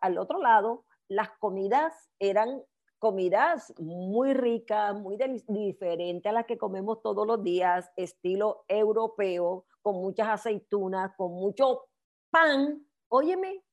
al 0.02 0.18
otro 0.18 0.39
lado, 0.39 0.86
las 1.10 1.30
comidas 1.39 1.93
eran 2.20 2.64
comidas 2.99 3.74
muy 3.80 4.36
ricas, 4.36 4.93
muy 4.95 5.18
diferentes 5.47 6.30
a 6.30 6.34
las 6.34 6.45
que 6.45 6.60
comemos 6.60 7.02
todos 7.02 7.26
los 7.26 7.43
días, 7.43 7.91
estilo 7.95 8.64
europeo, 8.68 9.66
con 9.82 9.95
muchas 9.95 10.28
aceitunas, 10.28 11.12
con 11.18 11.32
mucho 11.32 11.88
pan. 12.30 12.86
Óyeme, 13.10 13.64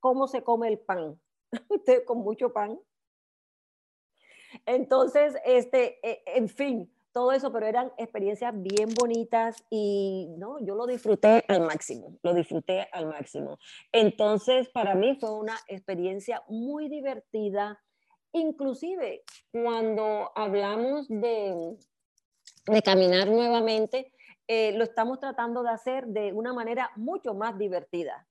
¿cómo 0.00 0.26
se 0.26 0.42
come 0.42 0.68
el 0.68 0.78
pan? 0.78 1.20
con 2.06 2.18
mucho 2.18 2.54
pan. 2.54 2.80
Entonces, 4.66 5.34
este, 5.44 5.98
e, 6.02 6.22
en 6.26 6.48
fin, 6.48 6.90
todo 7.12 7.30
eso, 7.32 7.52
pero 7.52 7.66
eran 7.66 7.92
experiencias 7.96 8.52
bien 8.56 8.88
bonitas 8.94 9.56
y 9.70 10.28
no, 10.36 10.58
yo 10.64 10.74
lo 10.74 10.86
disfruté 10.86 11.44
al 11.46 11.60
máximo, 11.60 12.18
lo 12.22 12.34
disfruté 12.34 12.88
al 12.92 13.06
máximo. 13.06 13.58
Entonces, 13.92 14.68
para 14.70 14.94
mí 14.96 15.16
fue 15.20 15.32
una 15.32 15.56
experiencia 15.68 16.42
muy 16.48 16.88
divertida, 16.88 17.80
inclusive 18.32 19.22
cuando 19.52 20.32
hablamos 20.34 21.06
de, 21.08 21.76
de 22.66 22.82
caminar 22.82 23.28
nuevamente, 23.28 24.12
eh, 24.48 24.72
lo 24.76 24.82
estamos 24.82 25.20
tratando 25.20 25.62
de 25.62 25.70
hacer 25.70 26.06
de 26.08 26.32
una 26.32 26.52
manera 26.52 26.90
mucho 26.96 27.32
más 27.32 27.56
divertida. 27.56 28.26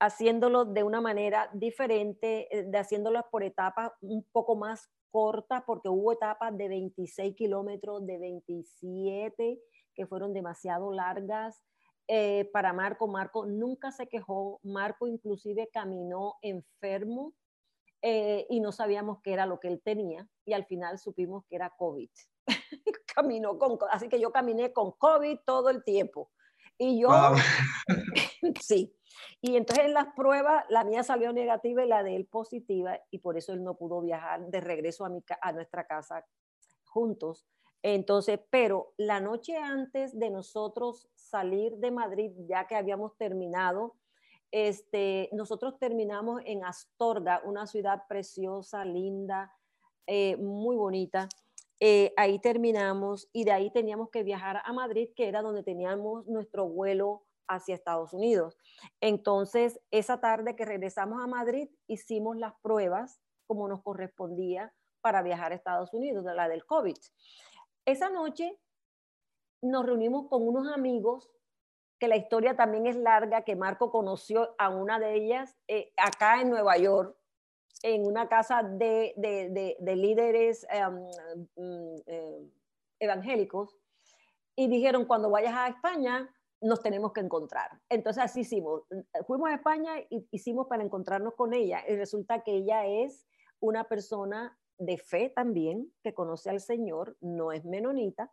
haciéndolo 0.00 0.64
de 0.64 0.82
una 0.82 1.00
manera 1.00 1.50
diferente, 1.52 2.46
eh, 2.56 2.64
de 2.64 2.78
haciéndolo 2.78 3.26
por 3.30 3.42
etapas 3.42 3.92
un 4.00 4.22
poco 4.32 4.54
más 4.56 4.88
cortas, 5.10 5.62
porque 5.66 5.88
hubo 5.88 6.12
etapas 6.12 6.56
de 6.56 6.68
26 6.68 7.34
kilómetros, 7.34 8.06
de 8.06 8.18
27, 8.18 9.60
que 9.94 10.06
fueron 10.06 10.32
demasiado 10.32 10.92
largas. 10.92 11.62
Eh, 12.06 12.48
para 12.52 12.72
Marco, 12.72 13.06
Marco 13.06 13.46
nunca 13.46 13.90
se 13.92 14.08
quejó, 14.08 14.60
Marco 14.62 15.06
inclusive 15.06 15.68
caminó 15.72 16.36
enfermo 16.40 17.34
eh, 18.00 18.46
y 18.48 18.60
no 18.60 18.72
sabíamos 18.72 19.18
qué 19.22 19.32
era 19.32 19.44
lo 19.44 19.60
que 19.60 19.68
él 19.68 19.82
tenía 19.84 20.26
y 20.46 20.54
al 20.54 20.64
final 20.64 20.98
supimos 20.98 21.44
que 21.46 21.56
era 21.56 21.74
COVID. 21.76 22.08
Caminó 23.14 23.58
con, 23.58 23.76
así 23.90 24.08
que 24.08 24.20
yo 24.20 24.30
caminé 24.30 24.72
con 24.72 24.92
COVID 24.92 25.38
todo 25.44 25.68
el 25.70 25.82
tiempo. 25.84 26.30
Y 26.78 27.00
yo, 27.00 27.08
sí. 28.62 28.97
Y 29.40 29.56
entonces 29.56 29.86
en 29.86 29.94
las 29.94 30.14
pruebas, 30.14 30.64
la 30.68 30.84
mía 30.84 31.02
salió 31.02 31.32
negativa 31.32 31.84
y 31.84 31.88
la 31.88 32.02
de 32.02 32.16
él 32.16 32.26
positiva, 32.26 32.98
y 33.10 33.18
por 33.18 33.36
eso 33.36 33.52
él 33.52 33.62
no 33.62 33.76
pudo 33.76 34.00
viajar 34.00 34.46
de 34.46 34.60
regreso 34.60 35.04
a, 35.04 35.08
mi, 35.08 35.22
a 35.40 35.52
nuestra 35.52 35.86
casa 35.86 36.26
juntos. 36.84 37.46
Entonces, 37.82 38.40
pero 38.50 38.92
la 38.96 39.20
noche 39.20 39.56
antes 39.56 40.18
de 40.18 40.30
nosotros 40.30 41.08
salir 41.14 41.76
de 41.76 41.90
Madrid, 41.90 42.32
ya 42.48 42.66
que 42.66 42.74
habíamos 42.74 43.16
terminado, 43.16 43.94
este, 44.50 45.28
nosotros 45.32 45.78
terminamos 45.78 46.42
en 46.44 46.64
Astorga, 46.64 47.42
una 47.44 47.66
ciudad 47.66 48.02
preciosa, 48.08 48.84
linda, 48.84 49.52
eh, 50.06 50.36
muy 50.36 50.76
bonita. 50.76 51.28
Eh, 51.80 52.12
ahí 52.16 52.40
terminamos 52.40 53.28
y 53.32 53.44
de 53.44 53.52
ahí 53.52 53.70
teníamos 53.70 54.10
que 54.10 54.24
viajar 54.24 54.62
a 54.64 54.72
Madrid, 54.72 55.10
que 55.14 55.28
era 55.28 55.42
donde 55.42 55.62
teníamos 55.62 56.26
nuestro 56.26 56.66
vuelo 56.66 57.22
hacia 57.48 57.74
Estados 57.74 58.12
Unidos. 58.12 58.56
Entonces, 59.00 59.80
esa 59.90 60.20
tarde 60.20 60.56
que 60.56 60.64
regresamos 60.64 61.22
a 61.22 61.26
Madrid, 61.26 61.68
hicimos 61.86 62.36
las 62.36 62.54
pruebas 62.62 63.20
como 63.46 63.66
nos 63.68 63.82
correspondía 63.82 64.72
para 65.00 65.22
viajar 65.22 65.52
a 65.52 65.54
Estados 65.54 65.92
Unidos, 65.94 66.24
de 66.24 66.34
la 66.34 66.48
del 66.48 66.66
COVID. 66.66 66.96
Esa 67.86 68.10
noche 68.10 68.58
nos 69.62 69.86
reunimos 69.86 70.28
con 70.28 70.46
unos 70.46 70.68
amigos, 70.72 71.30
que 71.98 72.08
la 72.08 72.16
historia 72.16 72.54
también 72.56 72.86
es 72.86 72.96
larga, 72.96 73.42
que 73.42 73.56
Marco 73.56 73.90
conoció 73.90 74.54
a 74.58 74.68
una 74.68 75.00
de 75.00 75.14
ellas 75.14 75.56
eh, 75.66 75.92
acá 75.96 76.40
en 76.40 76.50
Nueva 76.50 76.76
York, 76.76 77.16
en 77.82 78.06
una 78.06 78.28
casa 78.28 78.62
de, 78.62 79.14
líderes 79.80 80.66
em, 80.70 81.08
mm, 81.56 81.96
em, 82.06 82.50
evangélicos 83.00 83.76
y 84.56 84.68
dijeron, 84.68 85.04
cuando 85.04 85.30
vayas 85.30 85.54
a 85.54 85.68
España, 85.68 86.28
nos 86.60 86.82
tenemos 86.82 87.12
que 87.12 87.20
encontrar. 87.20 87.80
Entonces 87.88 88.22
así 88.22 88.40
hicimos. 88.40 88.82
Fuimos 89.26 89.50
a 89.50 89.54
España 89.54 89.92
y 90.10 90.26
hicimos 90.30 90.66
para 90.66 90.82
encontrarnos 90.82 91.34
con 91.34 91.54
ella 91.54 91.82
y 91.88 91.96
resulta 91.96 92.42
que 92.42 92.52
ella 92.52 92.86
es 92.86 93.26
una 93.60 93.84
persona 93.84 94.58
de 94.78 94.98
fe 94.98 95.30
también, 95.30 95.92
que 96.02 96.14
conoce 96.14 96.50
al 96.50 96.60
Señor, 96.60 97.16
no 97.20 97.52
es 97.52 97.64
menonita, 97.64 98.32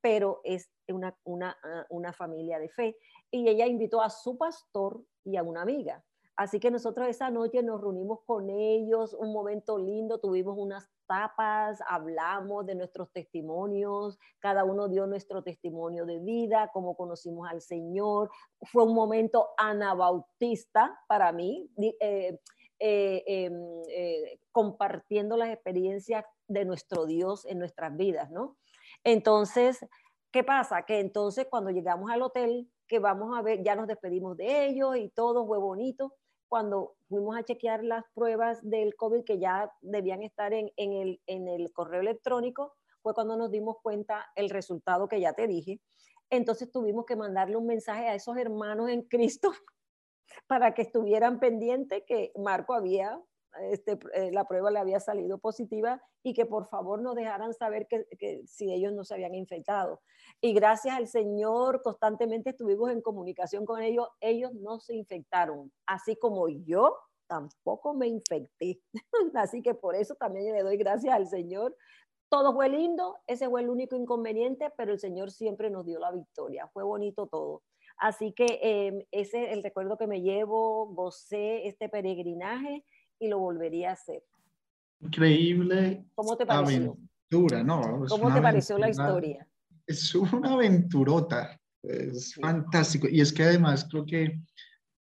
pero 0.00 0.40
es 0.44 0.70
una, 0.88 1.16
una, 1.24 1.56
una 1.90 2.12
familia 2.12 2.58
de 2.58 2.68
fe. 2.68 2.96
Y 3.30 3.48
ella 3.48 3.66
invitó 3.66 4.00
a 4.00 4.10
su 4.10 4.38
pastor 4.38 5.02
y 5.24 5.36
a 5.36 5.42
una 5.42 5.62
amiga. 5.62 6.04
Así 6.36 6.58
que 6.58 6.70
nosotros 6.70 7.08
esa 7.08 7.28
noche 7.28 7.62
nos 7.62 7.80
reunimos 7.80 8.20
con 8.24 8.48
ellos, 8.48 9.14
un 9.14 9.32
momento 9.32 9.78
lindo, 9.78 10.20
tuvimos 10.20 10.56
unas 10.56 10.88
tapas, 11.10 11.80
hablamos 11.88 12.64
de 12.66 12.76
nuestros 12.76 13.10
testimonios, 13.10 14.16
cada 14.38 14.62
uno 14.62 14.86
dio 14.86 15.08
nuestro 15.08 15.42
testimonio 15.42 16.06
de 16.06 16.20
vida, 16.20 16.70
cómo 16.72 16.94
conocimos 16.94 17.48
al 17.50 17.60
Señor. 17.60 18.30
Fue 18.70 18.84
un 18.84 18.94
momento 18.94 19.48
anabautista 19.56 20.96
para 21.08 21.32
mí, 21.32 21.68
eh, 22.00 22.38
eh, 22.78 23.24
em, 23.26 23.82
eh, 23.88 24.38
compartiendo 24.52 25.36
las 25.36 25.48
experiencias 25.48 26.24
de 26.46 26.64
nuestro 26.64 27.06
Dios 27.06 27.44
en 27.44 27.58
nuestras 27.58 27.96
vidas, 27.96 28.30
¿no? 28.30 28.56
Entonces, 29.02 29.84
¿qué 30.30 30.44
pasa? 30.44 30.84
Que 30.86 31.00
entonces 31.00 31.48
cuando 31.50 31.70
llegamos 31.70 32.08
al 32.12 32.22
hotel, 32.22 32.70
que 32.86 33.00
vamos 33.00 33.36
a 33.36 33.42
ver, 33.42 33.64
ya 33.64 33.74
nos 33.74 33.88
despedimos 33.88 34.36
de 34.36 34.66
ellos 34.66 34.96
y 34.96 35.08
todo 35.08 35.44
fue 35.44 35.58
bonito 35.58 36.14
cuando 36.50 36.96
fuimos 37.08 37.36
a 37.36 37.44
chequear 37.44 37.84
las 37.84 38.04
pruebas 38.12 38.58
del 38.68 38.96
COVID 38.96 39.22
que 39.22 39.38
ya 39.38 39.72
debían 39.82 40.24
estar 40.24 40.52
en, 40.52 40.72
el, 40.76 41.20
el 41.26 41.72
correo 41.72 42.00
electrónico, 42.00 42.74
fue 43.02 43.14
cuando 43.14 43.36
nos 43.36 43.52
dimos 43.52 43.76
cuenta 43.82 44.26
el 44.34 44.50
resultado 44.50 45.06
que 45.06 45.20
ya 45.20 45.32
te 45.32 45.46
dije. 45.46 45.80
Entonces 46.28 46.70
tuvimos 46.72 47.06
que 47.06 47.14
mandarle 47.14 47.56
un 47.56 47.66
mensaje 47.66 48.08
a 48.08 48.16
esos 48.16 48.36
hermanos 48.36 48.90
en 48.90 49.02
Cristo 49.02 49.52
para 50.48 50.74
que 50.74 50.82
estuvieran 50.82 51.38
pendientes 51.38 52.02
que 52.04 52.32
Marco 52.36 52.74
había 52.74 53.16
este, 53.70 53.98
eh, 54.14 54.30
la 54.32 54.44
prueba 54.44 54.70
le 54.70 54.78
había 54.78 55.00
salido 55.00 55.38
positiva 55.38 56.02
y 56.22 56.34
que 56.34 56.46
por 56.46 56.68
favor 56.68 57.02
nos 57.02 57.14
dejaran 57.14 57.52
saber 57.54 57.86
que, 57.88 58.42
si 58.46 58.72
ellos 58.72 58.92
no 58.92 59.04
se 59.04 59.14
habían 59.14 59.34
infectado. 59.34 60.00
Y 60.40 60.52
gracias 60.52 60.96
al 60.96 61.08
Señor, 61.08 61.82
constantemente 61.82 62.50
estuvimos 62.50 62.90
en 62.90 63.00
comunicación 63.02 63.64
con 63.64 63.82
ellos, 63.82 64.08
ellos 64.20 64.52
no 64.54 64.78
se 64.80 64.94
infectaron, 64.94 65.72
así 65.86 66.16
como 66.16 66.48
yo 66.48 66.96
tampoco 67.26 67.94
me 67.94 68.08
infecté. 68.08 68.80
así 69.34 69.62
que 69.62 69.74
por 69.74 69.94
eso 69.94 70.14
también 70.14 70.52
le 70.52 70.62
doy 70.62 70.76
gracias 70.76 71.14
al 71.14 71.28
Señor. 71.28 71.76
Todo 72.28 72.54
fue 72.54 72.68
lindo, 72.68 73.18
ese 73.26 73.48
fue 73.48 73.62
el 73.62 73.70
único 73.70 73.96
inconveniente, 73.96 74.70
pero 74.76 74.92
el 74.92 75.00
Señor 75.00 75.32
siempre 75.32 75.70
nos 75.70 75.84
dio 75.84 75.98
la 75.98 76.12
victoria, 76.12 76.68
fue 76.68 76.84
bonito 76.84 77.26
todo. 77.26 77.62
Así 77.96 78.32
que 78.32 78.60
em, 78.62 79.04
ese 79.10 79.44
es 79.44 79.52
el 79.52 79.62
recuerdo 79.62 79.98
que 79.98 80.06
me 80.06 80.22
llevo, 80.22 80.86
gocé 80.86 81.66
este 81.66 81.88
peregrinaje 81.88 82.84
y 83.20 83.28
lo 83.28 83.38
volvería 83.38 83.90
a 83.90 83.92
hacer. 83.92 84.24
Increíble. 85.00 86.04
¿Cómo 86.14 86.36
te 86.36 86.44
pareció? 86.44 86.96
Aventura, 87.30 87.62
¿no? 87.62 88.04
¿Cómo 88.08 88.34
te 88.34 88.40
pareció 88.42 88.76
la 88.78 88.90
historia? 88.90 89.46
Es 89.86 90.14
una 90.14 90.54
aventurota, 90.54 91.60
es 91.82 92.34
fantástico. 92.34 93.06
Y 93.08 93.20
es 93.20 93.32
que 93.32 93.44
además 93.44 93.86
creo 93.88 94.04
que 94.04 94.40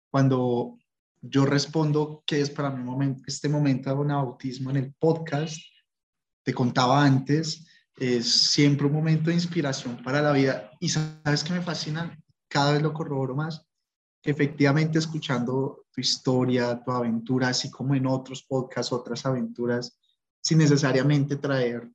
cuando 0.09 0.77
yo 1.21 1.45
respondo 1.45 2.23
qué 2.25 2.41
es 2.41 2.49
para 2.49 2.69
mí 2.69 3.15
este 3.25 3.49
momento 3.49 3.89
de 3.89 3.95
un 3.95 4.07
bautismo 4.07 4.69
en 4.69 4.77
el 4.77 4.93
podcast, 4.93 5.57
te 6.43 6.53
contaba 6.53 7.03
antes, 7.03 7.67
es 7.97 8.31
siempre 8.31 8.87
un 8.87 8.93
momento 8.93 9.29
de 9.29 9.35
inspiración 9.35 10.01
para 10.03 10.21
la 10.21 10.31
vida. 10.31 10.71
Y 10.79 10.89
sabes 10.89 11.43
que 11.43 11.53
me 11.53 11.61
fascina, 11.61 12.17
cada 12.47 12.73
vez 12.73 12.81
lo 12.81 12.93
corroboro 12.93 13.35
más, 13.35 13.67
efectivamente 14.23 14.99
escuchando 14.99 15.84
tu 15.95 16.01
historia, 16.01 16.81
tu 16.83 16.91
aventura, 16.91 17.47
así 17.47 17.71
como 17.71 17.95
en 17.95 18.05
otros 18.05 18.43
podcasts, 18.43 18.91
otras 18.91 19.25
aventuras, 19.25 19.97
sin 20.43 20.57
necesariamente 20.57 21.37
traer 21.37 21.89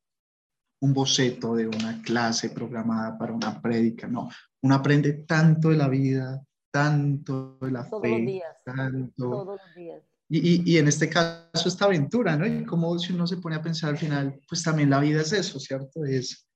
un 0.81 0.95
boceto 0.95 1.55
de 1.55 1.67
una 1.67 2.01
clase 2.01 2.51
programada 2.51 3.19
para 3.19 3.35
una 3.35 3.61
prédica, 3.61 4.09
no, 4.09 4.31
uno 4.63 4.75
aprende 4.75 5.13
tanto 5.13 5.69
de 5.69 5.77
la 5.77 5.89
vida, 5.89 6.43
tanto 6.71 7.59
de 7.61 7.71
la 7.71 7.89
todos 7.89 8.03
fe, 8.03 8.09
los 8.09 8.27
días, 8.27 8.65
tanto. 8.65 9.31
Todos 9.31 9.61
los 9.61 9.75
días. 9.77 10.03
Y, 10.29 10.39
y, 10.39 10.63
y, 10.65 10.79
en 10.79 10.89
este 10.89 11.11
caso 11.11 11.69
esta 11.69 11.87
aventura, 11.87 12.37
¿no? 12.37 12.47
Y 12.47 12.65
como 12.65 12.97
si 12.99 13.13
uno 13.13 13.27
se 13.27 13.39
pone 13.39 13.57
a 13.57 13.63
pensar 13.63 13.91
al 13.91 13.99
final, 13.99 14.41
pues 14.49 14.63
también 14.63 14.89
la 14.89 15.01
vida 15.01 15.21
es 15.21 15.33
eso, 15.33 15.59
¿cierto? 15.59 16.05
Es 16.05 16.49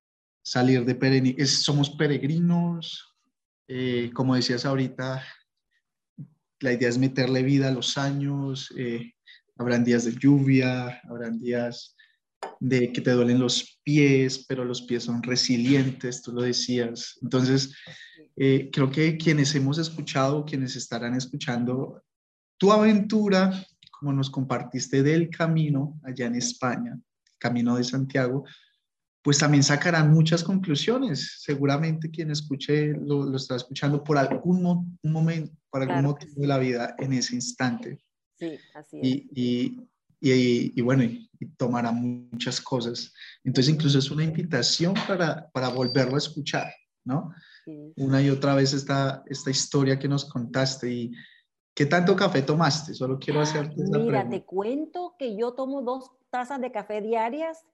salir 0.45 0.85
de 0.85 0.95
peregrinos, 0.95 1.51
somos 1.51 1.91
peregrinos, 1.91 3.17
eh, 3.67 4.11
como 4.15 4.37
decías 4.37 4.65
ahorita, 4.65 5.23
la 6.65 6.73
idea 6.73 6.89
es 6.89 6.99
meterle 6.99 7.43
vida 7.43 7.69
a 7.69 7.73
los 7.73 7.99
años, 7.99 8.73
eh, 8.77 9.13
habrán 9.57 9.85
días 9.85 10.05
de 10.05 10.13
lluvia, 10.13 10.99
habrán 11.05 11.39
días 11.39 11.95
de 12.59 12.91
que 12.91 13.03
te 13.03 13.11
duelen 13.11 13.39
los 13.39 13.81
pies, 13.85 14.47
pero 14.49 14.65
los 14.65 14.83
pies 14.83 15.05
son 15.05 15.23
resilientes, 15.23 16.23
tú 16.23 16.33
lo 16.33 16.41
decías. 16.41 17.19
Entonces, 17.21 17.75
eh, 18.37 18.71
creo 18.73 18.91
que 18.91 19.19
quienes 19.19 19.55
hemos 19.55 19.77
escuchado, 19.77 20.47
quienes 20.47 20.75
estarán 20.75 21.15
escuchando 21.15 22.03
tu 22.57 22.73
aventura, 22.73 23.53
como 23.91 24.15
nos 24.15 24.31
compartiste 24.31 25.03
del 25.03 25.29
camino 25.29 26.01
allá 26.03 26.27
en 26.27 26.37
España, 26.37 26.99
camino 27.39 27.77
de 27.77 27.85
Santiago, 27.85 28.45
pues 29.25 29.39
también 29.39 29.63
sacarán 29.63 30.13
muchas 30.13 30.45
conclusiones. 30.45 31.39
Seguramente 31.41 32.11
quien 32.11 32.31
escuche 32.31 32.89
lo, 32.93 33.25
lo 33.25 33.37
está 33.39 33.57
escuchando 33.57 34.05
por 34.05 34.19
algún 34.19 34.99
momento, 35.03 35.57
por 35.71 35.81
algún 35.81 36.03
motivo 36.03 36.43
de 36.43 36.47
la 36.47 36.59
vida 36.59 36.95
en 36.99 37.15
ese 37.15 37.35
instante. 37.35 38.05
Sí, 38.39 38.59
así 38.75 39.01
es. 39.01 39.07
Y, 39.07 39.29
y, 39.35 39.89
y, 40.21 40.73
y 40.77 40.83
bueno, 40.83 41.05
y, 41.05 41.31
tomará 41.57 41.91
muchas 41.91 42.61
cosas. 42.61 43.15
Entonces 43.45 43.73
incluso 43.73 43.99
es 43.99 44.11
una 44.11 44.25
invitación 44.25 44.93
para, 45.09 45.51
para 45.53 45.69
volverlo 45.69 46.17
a 46.17 46.19
escuchar, 46.19 46.71
¿no? 47.05 47.33
Sí. 47.65 47.95
Una 47.97 48.21
y 48.21 48.29
otra 48.29 48.55
vez 48.55 48.75
esta, 48.75 49.23
esta 49.27 49.51
historia 49.51 49.99
que 49.99 50.09
nos 50.09 50.27
contaste 50.27 50.93
y 50.93 51.13
¿qué 51.75 51.87
tanto 51.87 52.15
café 52.15 52.43
tomaste? 52.43 52.93
Solo 52.93 53.19
quiero 53.19 53.41
hacerte 53.41 53.83
esa 53.83 53.99
Mira, 53.99 54.21
pregunta. 54.21 54.31
te 54.31 54.45
cuento 54.45 55.15
que 55.19 55.35
yo 55.35 55.55
tomo 55.55 55.81
dos 55.81 56.11
tazas 56.29 56.61
de 56.61 56.71
café 56.73 57.01
diarias 57.01 57.65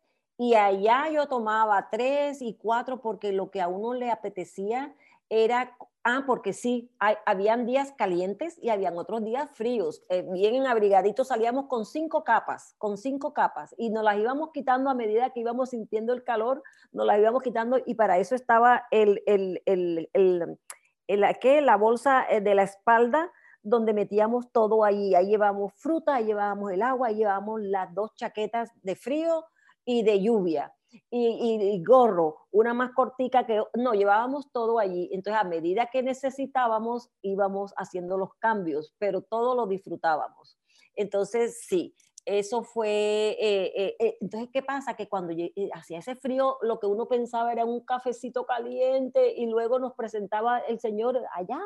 y 0.41 0.55
allá 0.55 1.11
yo 1.11 1.29
tomaba 1.29 1.89
tres 1.91 2.41
y 2.41 2.55
cuatro 2.55 3.01
porque 3.01 3.33
lo 3.33 3.51
que 3.51 3.61
a 3.61 3.69
uno 3.69 3.93
le 3.93 4.11
apetecía 4.11 4.95
era 5.29 5.77
Ah, 6.03 6.25
porque 6.27 6.55
sí, 6.55 6.91
hay, 6.99 7.17
habían 7.27 7.67
días 7.67 7.93
calientes 7.93 8.59
y 8.63 8.71
habían 8.71 8.97
otros 8.97 9.23
días 9.23 9.51
fríos. 9.53 10.03
Eh, 10.09 10.27
bien 10.33 10.55
en 10.55 10.67
abrigaditos 10.67 11.29
salíamos 11.29 11.67
con 11.67 11.85
cinco 11.85 12.25
capas, 12.25 12.75
con 12.79 12.97
cinco 12.97 13.35
capas, 13.35 13.75
y 13.77 13.91
nos 13.91 14.03
las 14.03 14.17
íbamos 14.17 14.51
quitando 14.53 14.89
a 14.89 14.95
medida 14.95 15.29
que 15.31 15.41
íbamos 15.41 15.71
sintiendo 15.71 16.15
el 16.15 16.25
calor, 16.25 16.63
nos 16.93 17.05
las 17.05 17.19
íbamos 17.19 17.43
quitando, 17.43 17.79
y 17.85 17.97
para 17.97 18.17
eso 18.17 18.35
estaba 18.35 18.87
el, 18.91 19.23
el, 19.27 19.61
el, 19.67 20.09
el, 20.15 20.59
el 21.07 21.67
la 21.67 21.77
bolsa 21.77 22.25
eh, 22.31 22.41
de 22.41 22.55
la 22.55 22.63
espalda, 22.63 23.31
donde 23.63 23.93
metíamos 23.93 24.51
todo 24.53 24.85
ahí. 24.85 25.15
Ahí 25.15 25.27
llevábamos 25.27 25.75
fruta, 25.75 26.15
ahí 26.15 26.25
llevábamos 26.25 26.73
el 26.73 26.81
agua, 26.81 27.09
ahí 27.09 27.17
llevábamos 27.17 27.61
las 27.61 27.95
dos 27.95 28.15
chaquetas 28.15 28.71
de 28.83 28.97
frío 28.97 29.45
y 29.85 30.03
de 30.03 30.23
lluvia 30.23 30.75
y, 31.11 31.83
gorro, 31.85 32.47
una 32.51 32.75
más 32.75 32.93
cortica 32.93 33.47
que 33.47 33.63
no, 33.75 33.93
llevábamos 33.95 34.51
todo 34.53 34.79
allí. 34.79 35.09
Entonces, 35.13 35.41
a 35.41 35.45
medida 35.45 35.87
que 35.87 36.03
necesitábamos, 36.03 37.11
íbamos 37.23 37.73
haciendo 37.77 38.19
los 38.19 38.35
cambios, 38.35 38.95
pero 38.99 39.23
todo 39.23 39.55
lo 39.55 39.67
disfrutábamos. 39.67 40.59
Entonces, 40.97 41.65
sí, 41.67 41.95
eso 42.25 42.63
fue, 42.63 43.37
eh, 43.41 43.73
eh, 43.75 43.97
eh, 43.99 44.19
entonces, 44.21 44.51
¿qué 44.53 44.63
pasa? 44.63 44.95
Que 44.95 45.09
cuando 45.09 45.33
hacía 45.75 45.99
ese 45.99 46.17
frío, 46.17 46.59
lo 46.63 46.79
que 46.79 46.87
uno 46.87 47.09
pensaba 47.09 47.53
era 47.53 47.65
un 47.65 47.85
cafecito 47.85 48.45
caliente 48.45 49.35
y 49.37 49.47
luego 49.47 49.79
nos 49.79 49.95
presentaba 49.95 50.59
el 50.59 50.81
Señor 50.81 51.21
allá, 51.35 51.61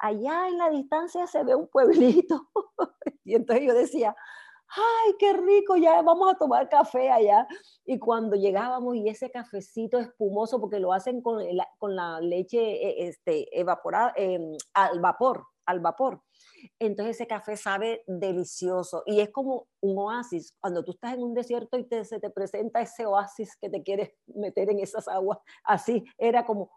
allá 0.00 0.48
en 0.48 0.58
la 0.58 0.70
distancia 0.70 1.26
se 1.26 1.44
ve 1.44 1.54
un 1.54 1.68
pueblito. 1.68 2.48
y 3.24 3.34
entonces 3.34 3.66
yo 3.66 3.74
decía, 3.74 4.16
ay, 4.76 5.14
qué 5.18 5.32
rico, 5.32 5.76
ya 5.76 6.02
vamos 6.02 6.32
a 6.32 6.38
tomar 6.38 6.68
café 6.68 7.10
allá. 7.10 7.46
Y 7.84 7.98
cuando 7.98 8.36
llegábamos 8.36 8.96
y 8.96 9.08
ese 9.08 9.30
cafecito 9.30 9.98
espumoso, 9.98 10.60
porque 10.60 10.80
lo 10.80 10.92
hacen 10.92 11.22
con, 11.22 11.42
con 11.78 11.96
la 11.96 12.20
leche 12.20 12.58
e, 12.58 13.08
este, 13.08 13.58
evaporada, 13.58 14.12
em, 14.16 14.52
al 14.74 15.00
vapor, 15.00 15.44
al 15.66 15.80
vapor. 15.80 16.22
Entonces 16.78 17.16
ese 17.16 17.26
café 17.26 17.56
sabe 17.56 18.02
delicioso 18.06 19.02
y 19.06 19.20
es 19.20 19.30
como 19.30 19.68
un 19.80 19.98
oasis. 19.98 20.54
Cuando 20.60 20.84
tú 20.84 20.92
estás 20.92 21.14
en 21.14 21.22
un 21.22 21.34
desierto 21.34 21.78
y 21.78 21.84
te, 21.84 22.04
se 22.04 22.20
te 22.20 22.30
presenta 22.30 22.80
ese 22.80 23.06
oasis 23.06 23.56
que 23.56 23.68
te 23.70 23.82
quieres 23.82 24.12
meter 24.26 24.70
en 24.70 24.80
esas 24.80 25.08
aguas, 25.08 25.38
así 25.64 26.04
era 26.16 26.44
como, 26.46 26.70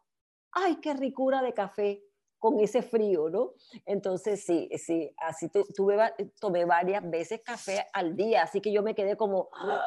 ay, 0.52 0.78
qué 0.82 0.94
ricura 0.94 1.42
de 1.42 1.54
café 1.54 2.04
con 2.42 2.60
ese 2.60 2.82
frío, 2.82 3.30
¿no? 3.30 3.54
Entonces, 3.86 4.44
sí, 4.44 4.68
sí, 4.76 5.14
así 5.18 5.48
tuve, 5.76 6.12
tomé 6.40 6.66
varias 6.66 7.08
veces 7.08 7.42
café 7.46 7.86
al 7.94 8.16
día, 8.16 8.42
así 8.42 8.62
que 8.62 8.74
yo 8.74 8.82
me 8.82 8.96
quedé 8.96 9.16
como, 9.16 9.50
ah, 9.54 9.80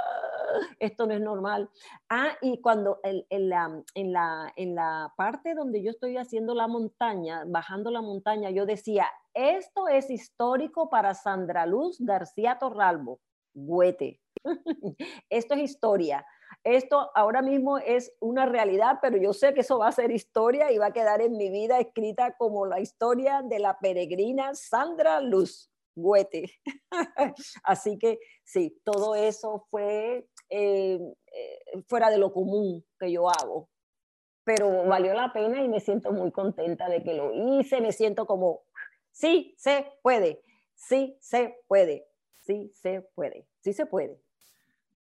esto 0.79 1.05
no 1.09 1.15
es 1.15 1.21
normal. 1.21 1.69
Ah, 2.09 2.31
y 2.41 2.61
cuando 2.61 3.01
en, 3.03 3.49
la, 3.49 3.83
en, 3.97 4.13
la, 4.13 4.53
en 4.55 4.77
la 4.77 5.13
parte 5.17 5.57
donde 5.57 5.83
yo 5.83 5.91
estoy 5.91 6.17
haciendo 6.17 6.55
la 6.55 6.69
montaña, 6.69 7.43
bajando 7.45 7.91
la 7.91 8.03
montaña, 8.03 8.51
yo 8.51 8.67
decía, 8.67 9.09
esto 9.35 9.89
es 9.89 10.09
histórico 10.09 10.89
para 10.89 11.13
Sandra 11.15 11.67
Luz 11.67 11.97
García 11.99 12.61
Torralbo, 12.61 13.21
Güete. 13.53 14.21
esto 15.29 15.55
es 15.55 15.61
historia. 15.61 16.25
Esto 16.65 17.11
ahora 17.15 17.43
mismo 17.43 17.77
es 17.77 18.15
una 18.21 18.47
realidad, 18.47 18.99
pero 19.03 19.19
yo 19.19 19.35
sé 19.35 19.53
que 19.53 19.61
eso 19.61 19.79
va 19.79 19.89
a 19.89 19.93
ser 19.93 20.11
historia 20.11 20.73
y 20.73 20.79
va 20.79 20.87
a 20.87 20.93
quedar 20.93 21.21
en 21.21 21.37
mi 21.37 21.51
vida 21.51 21.79
escrita 21.79 22.37
como 22.39 22.65
la 22.65 22.81
historia 22.81 23.43
de 23.43 23.59
la 23.59 23.79
peregrina 23.79 24.55
Sandra 24.55 25.21
Luz 25.21 25.71
Güete. 25.95 26.51
Así 27.65 27.99
que 27.99 28.19
sí, 28.45 28.81
todo 28.83 29.15
eso 29.15 29.67
fue 29.71 30.27
eh, 30.49 30.99
eh, 31.33 31.83
fuera 31.87 32.09
de 32.11 32.17
lo 32.17 32.33
común 32.33 32.83
que 32.99 33.13
yo 33.13 33.29
hago, 33.29 33.69
pero 34.45 34.85
valió 34.87 35.13
la 35.13 35.35
pena 35.35 35.63
y 35.63 35.69
me 35.69 35.81
siento 35.81 36.13
muy 36.13 36.33
contenta 36.33 36.89
de 36.89 37.03
que 37.03 37.13
lo 37.13 37.31
hice, 37.33 37.83
me 37.83 37.93
siento 37.93 38.27
como, 38.27 38.63
sí, 39.11 39.55
se 39.59 39.93
puede, 40.03 40.43
sí, 40.75 41.19
se 41.21 41.63
puede, 41.69 42.07
sí, 42.41 42.73
se 42.75 43.03
puede, 43.15 43.47
sí 43.61 43.75
se 43.75 43.85
puede. 43.85 44.19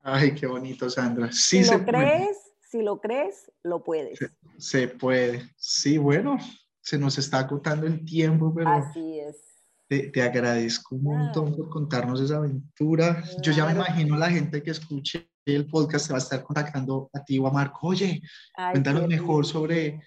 Ay, 0.01 0.33
qué 0.33 0.47
bonito, 0.47 0.89
Sandra. 0.89 1.31
Sí 1.31 1.63
si 1.63 1.71
lo 1.71 1.85
crees, 1.85 2.37
si 2.69 2.81
lo 2.81 2.99
crees, 2.99 3.51
lo 3.63 3.83
puedes. 3.83 4.19
Se, 4.57 4.87
puede. 4.87 5.49
Sí, 5.57 5.97
bueno, 5.97 6.37
se 6.81 6.97
nos 6.97 7.17
está 7.17 7.39
acotando 7.39 7.87
el 7.87 8.05
tiempo, 8.05 8.53
pero. 8.53 8.69
Así 8.69 9.19
es. 9.19 9.37
Te, 9.87 10.21
agradezco 10.21 10.95
un 10.95 11.03
montón 11.03 11.55
por 11.55 11.67
contarnos 11.69 12.21
esa 12.21 12.37
aventura. 12.37 13.23
Yo 13.41 13.51
ya 13.51 13.65
me 13.65 13.71
imagino 13.71 14.17
la 14.17 14.29
gente 14.29 14.61
que 14.61 14.69
escuche 14.69 15.31
el 15.45 15.65
podcast 15.67 16.05
se 16.05 16.13
va 16.13 16.19
a 16.19 16.21
estar 16.21 16.43
contactando 16.43 17.09
a 17.11 17.23
ti 17.23 17.39
o 17.39 17.47
a 17.47 17.51
Marco. 17.51 17.87
Oye, 17.87 18.21
cuéntanos 18.71 19.07
mejor 19.07 19.47
sobre 19.47 19.99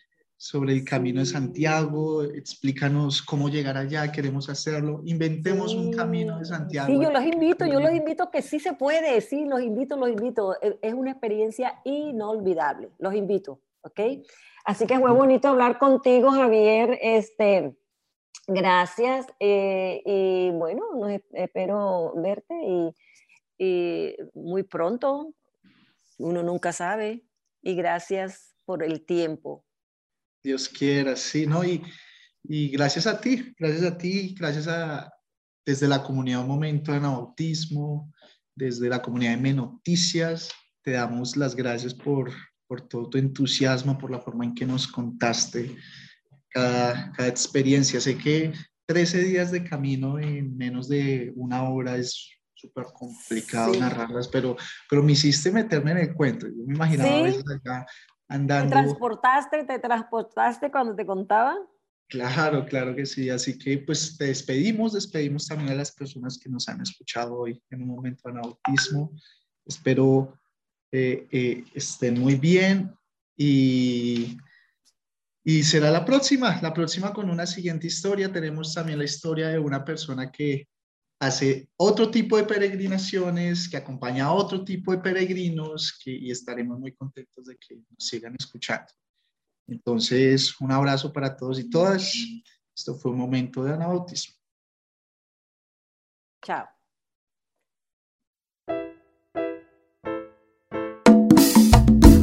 sobre 0.43 0.73
el 0.73 0.85
Camino 0.85 1.21
de 1.21 1.27
Santiago, 1.27 2.25
explícanos 2.25 3.23
cómo 3.23 3.49
llegar 3.49 3.77
allá, 3.77 4.11
queremos 4.11 4.49
hacerlo, 4.49 5.01
inventemos 5.05 5.73
un 5.73 5.93
Camino 5.93 6.41
de 6.41 6.45
Santiago. 6.45 6.89
Sí, 6.89 7.01
yo 7.01 7.13
los 7.13 7.25
invito, 7.25 7.65
yo 7.65 7.79
los 7.79 7.93
invito 7.93 8.29
que 8.29 8.43
sí 8.43 8.59
se 8.59 8.73
puede, 8.73 9.21
sí, 9.21 9.45
los 9.45 9.63
invito, 9.63 9.97
los 9.97 10.09
invito. 10.09 10.61
E, 10.61 10.81
es 10.83 10.95
una 10.95 11.13
experiencia 11.13 11.81
inolvidable, 11.85 12.91
los 12.99 13.15
invito, 13.15 13.61
¿ok? 13.83 14.01
Así 14.65 14.85
que 14.85 14.99
fue 14.99 15.13
bonito 15.13 15.47
hablar 15.47 15.79
contigo, 15.79 16.33
Javier. 16.33 16.99
Este, 17.01 17.77
gracias 18.49 19.27
eh, 19.39 20.03
y 20.05 20.51
bueno, 20.51 20.83
espero 21.35 22.15
verte 22.17 22.55
y, 22.67 22.93
y 23.59 24.17
muy 24.35 24.65
pronto, 24.65 25.35
uno 26.19 26.43
nunca 26.43 26.73
sabe, 26.73 27.23
y 27.63 27.77
gracias 27.77 28.57
por 28.65 28.83
el 28.83 29.07
tiempo 29.07 29.65
Dios 30.43 30.69
quiera, 30.69 31.17
sí, 31.17 31.47
¿no? 31.47 31.65
Y, 31.65 31.83
y 32.45 32.69
gracias 32.69 33.07
a 33.07 33.21
ti, 33.21 33.55
gracias 33.59 33.85
a 33.85 33.97
ti, 33.97 34.35
gracias 34.39 34.69
a 34.69 35.13
desde 35.65 35.89
la 35.89 36.03
comunidad 36.03 36.41
Un 36.41 36.49
Momento 36.49 36.91
de 36.91 36.99
Anabautismo, 36.99 38.13
desde 38.55 38.89
la 38.89 39.01
comunidad 39.01 39.33
de 39.33 39.43
Menoticias, 39.43 40.51
te 40.83 40.93
damos 40.93 41.37
las 41.37 41.55
gracias 41.55 41.95
por, 41.95 42.33
por 42.67 42.89
todo 42.89 43.09
tu 43.09 43.19
entusiasmo, 43.19 43.97
por 43.97 44.11
la 44.11 44.21
forma 44.21 44.45
en 44.45 44.55
que 44.55 44.67
nos 44.67 44.87
contaste 44.89 45.77
cada, 46.49 47.13
cada 47.13 47.29
experiencia. 47.29 48.01
Sé 48.01 48.19
que 48.19 48.53
13 48.87 49.23
días 49.23 49.53
de 49.53 49.65
camino 49.65 50.19
en 50.19 50.57
menos 50.57 50.89
de 50.89 51.33
una 51.37 51.63
hora 51.63 51.97
es 51.97 52.29
súper 52.55 52.87
complicado 52.93 53.75
narrarlas, 53.75 54.29
pero, 54.29 54.57
pero 54.89 55.03
me 55.03 55.13
hiciste 55.13 55.51
meterme 55.51 55.93
en 55.93 55.99
el 55.99 56.15
cuento. 56.15 56.47
Yo 56.47 56.65
me 56.67 56.75
imaginaba 56.75 57.19
a 57.19 57.23
veces 57.23 57.45
acá 57.49 57.87
¿Te 58.33 58.69
transportaste, 58.69 59.65
te 59.65 59.79
transportaste 59.79 60.71
cuando 60.71 60.95
te 60.95 61.05
contaba? 61.05 61.59
Claro, 62.09 62.65
claro 62.65 62.95
que 62.97 63.05
sí. 63.05 63.29
Así 63.29 63.59
que 63.59 63.79
pues 63.79 64.17
te 64.17 64.27
despedimos, 64.27 64.95
despedimos 64.95 65.47
también 65.47 65.71
a 65.71 65.75
las 65.75 65.93
personas 65.93 66.39
que 66.39 66.49
nos 66.49 66.69
han 66.69 66.81
escuchado 66.81 67.39
hoy 67.39 67.63
en 67.71 67.83
un 67.83 67.89
momento 67.89 68.31
de 68.31 68.39
autismo. 68.39 69.13
Espero 69.67 70.39
eh, 70.91 71.27
eh, 71.31 71.65
estén 71.75 72.19
muy 72.19 72.37
bien 72.37 72.95
y, 73.37 74.37
y 75.45 75.63
será 75.63 75.91
la 75.91 76.05
próxima, 76.05 76.59
la 76.63 76.73
próxima 76.73 77.13
con 77.13 77.29
una 77.29 77.47
siguiente 77.47 77.87
historia. 77.87 78.33
Tenemos 78.33 78.75
también 78.75 78.99
la 78.99 79.05
historia 79.05 79.49
de 79.49 79.59
una 79.59 79.85
persona 79.85 80.31
que 80.31 80.69
hace 81.23 81.69
otro 81.77 82.11
tipo 82.11 82.37
de 82.37 82.43
peregrinaciones, 82.43 83.69
que 83.69 83.77
acompaña 83.77 84.25
a 84.25 84.33
otro 84.33 84.65
tipo 84.65 84.91
de 84.91 84.99
peregrinos 84.99 85.97
que, 86.03 86.11
y 86.11 86.33
estaremos 86.33 86.81
muy 86.81 86.93
contentos 86.93 87.47
de 87.47 87.57
que 87.57 87.77
nos 87.77 88.09
sigan 88.09 88.35
escuchando. 88.37 88.93
Entonces, 89.69 90.61
un 90.61 90.73
abrazo 90.73 91.13
para 91.13 91.37
todos 91.37 91.61
y 91.61 91.71
todas. 91.71 92.13
Esto 92.77 92.97
fue 92.97 93.13
un 93.13 93.19
momento 93.19 93.63
de 93.63 93.73
anabautismo. 93.73 94.35
Chao. 96.45 96.67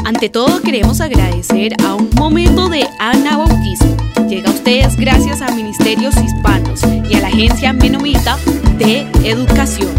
Ante 0.03 0.27
todo 0.27 0.61
queremos 0.61 0.99
agradecer 0.99 1.71
a 1.85 1.95
un 1.95 2.09
momento 2.15 2.67
de 2.67 2.85
anabautismo. 2.99 3.95
Llega 4.27 4.49
a 4.49 4.53
ustedes 4.53 4.97
gracias 4.97 5.41
a 5.41 5.55
Ministerios 5.55 6.15
Hispanos 6.17 6.81
y 7.09 7.15
a 7.15 7.21
la 7.21 7.27
agencia 7.27 7.71
Menomita 7.71 8.37
de 8.79 9.05
Educación. 9.25 9.89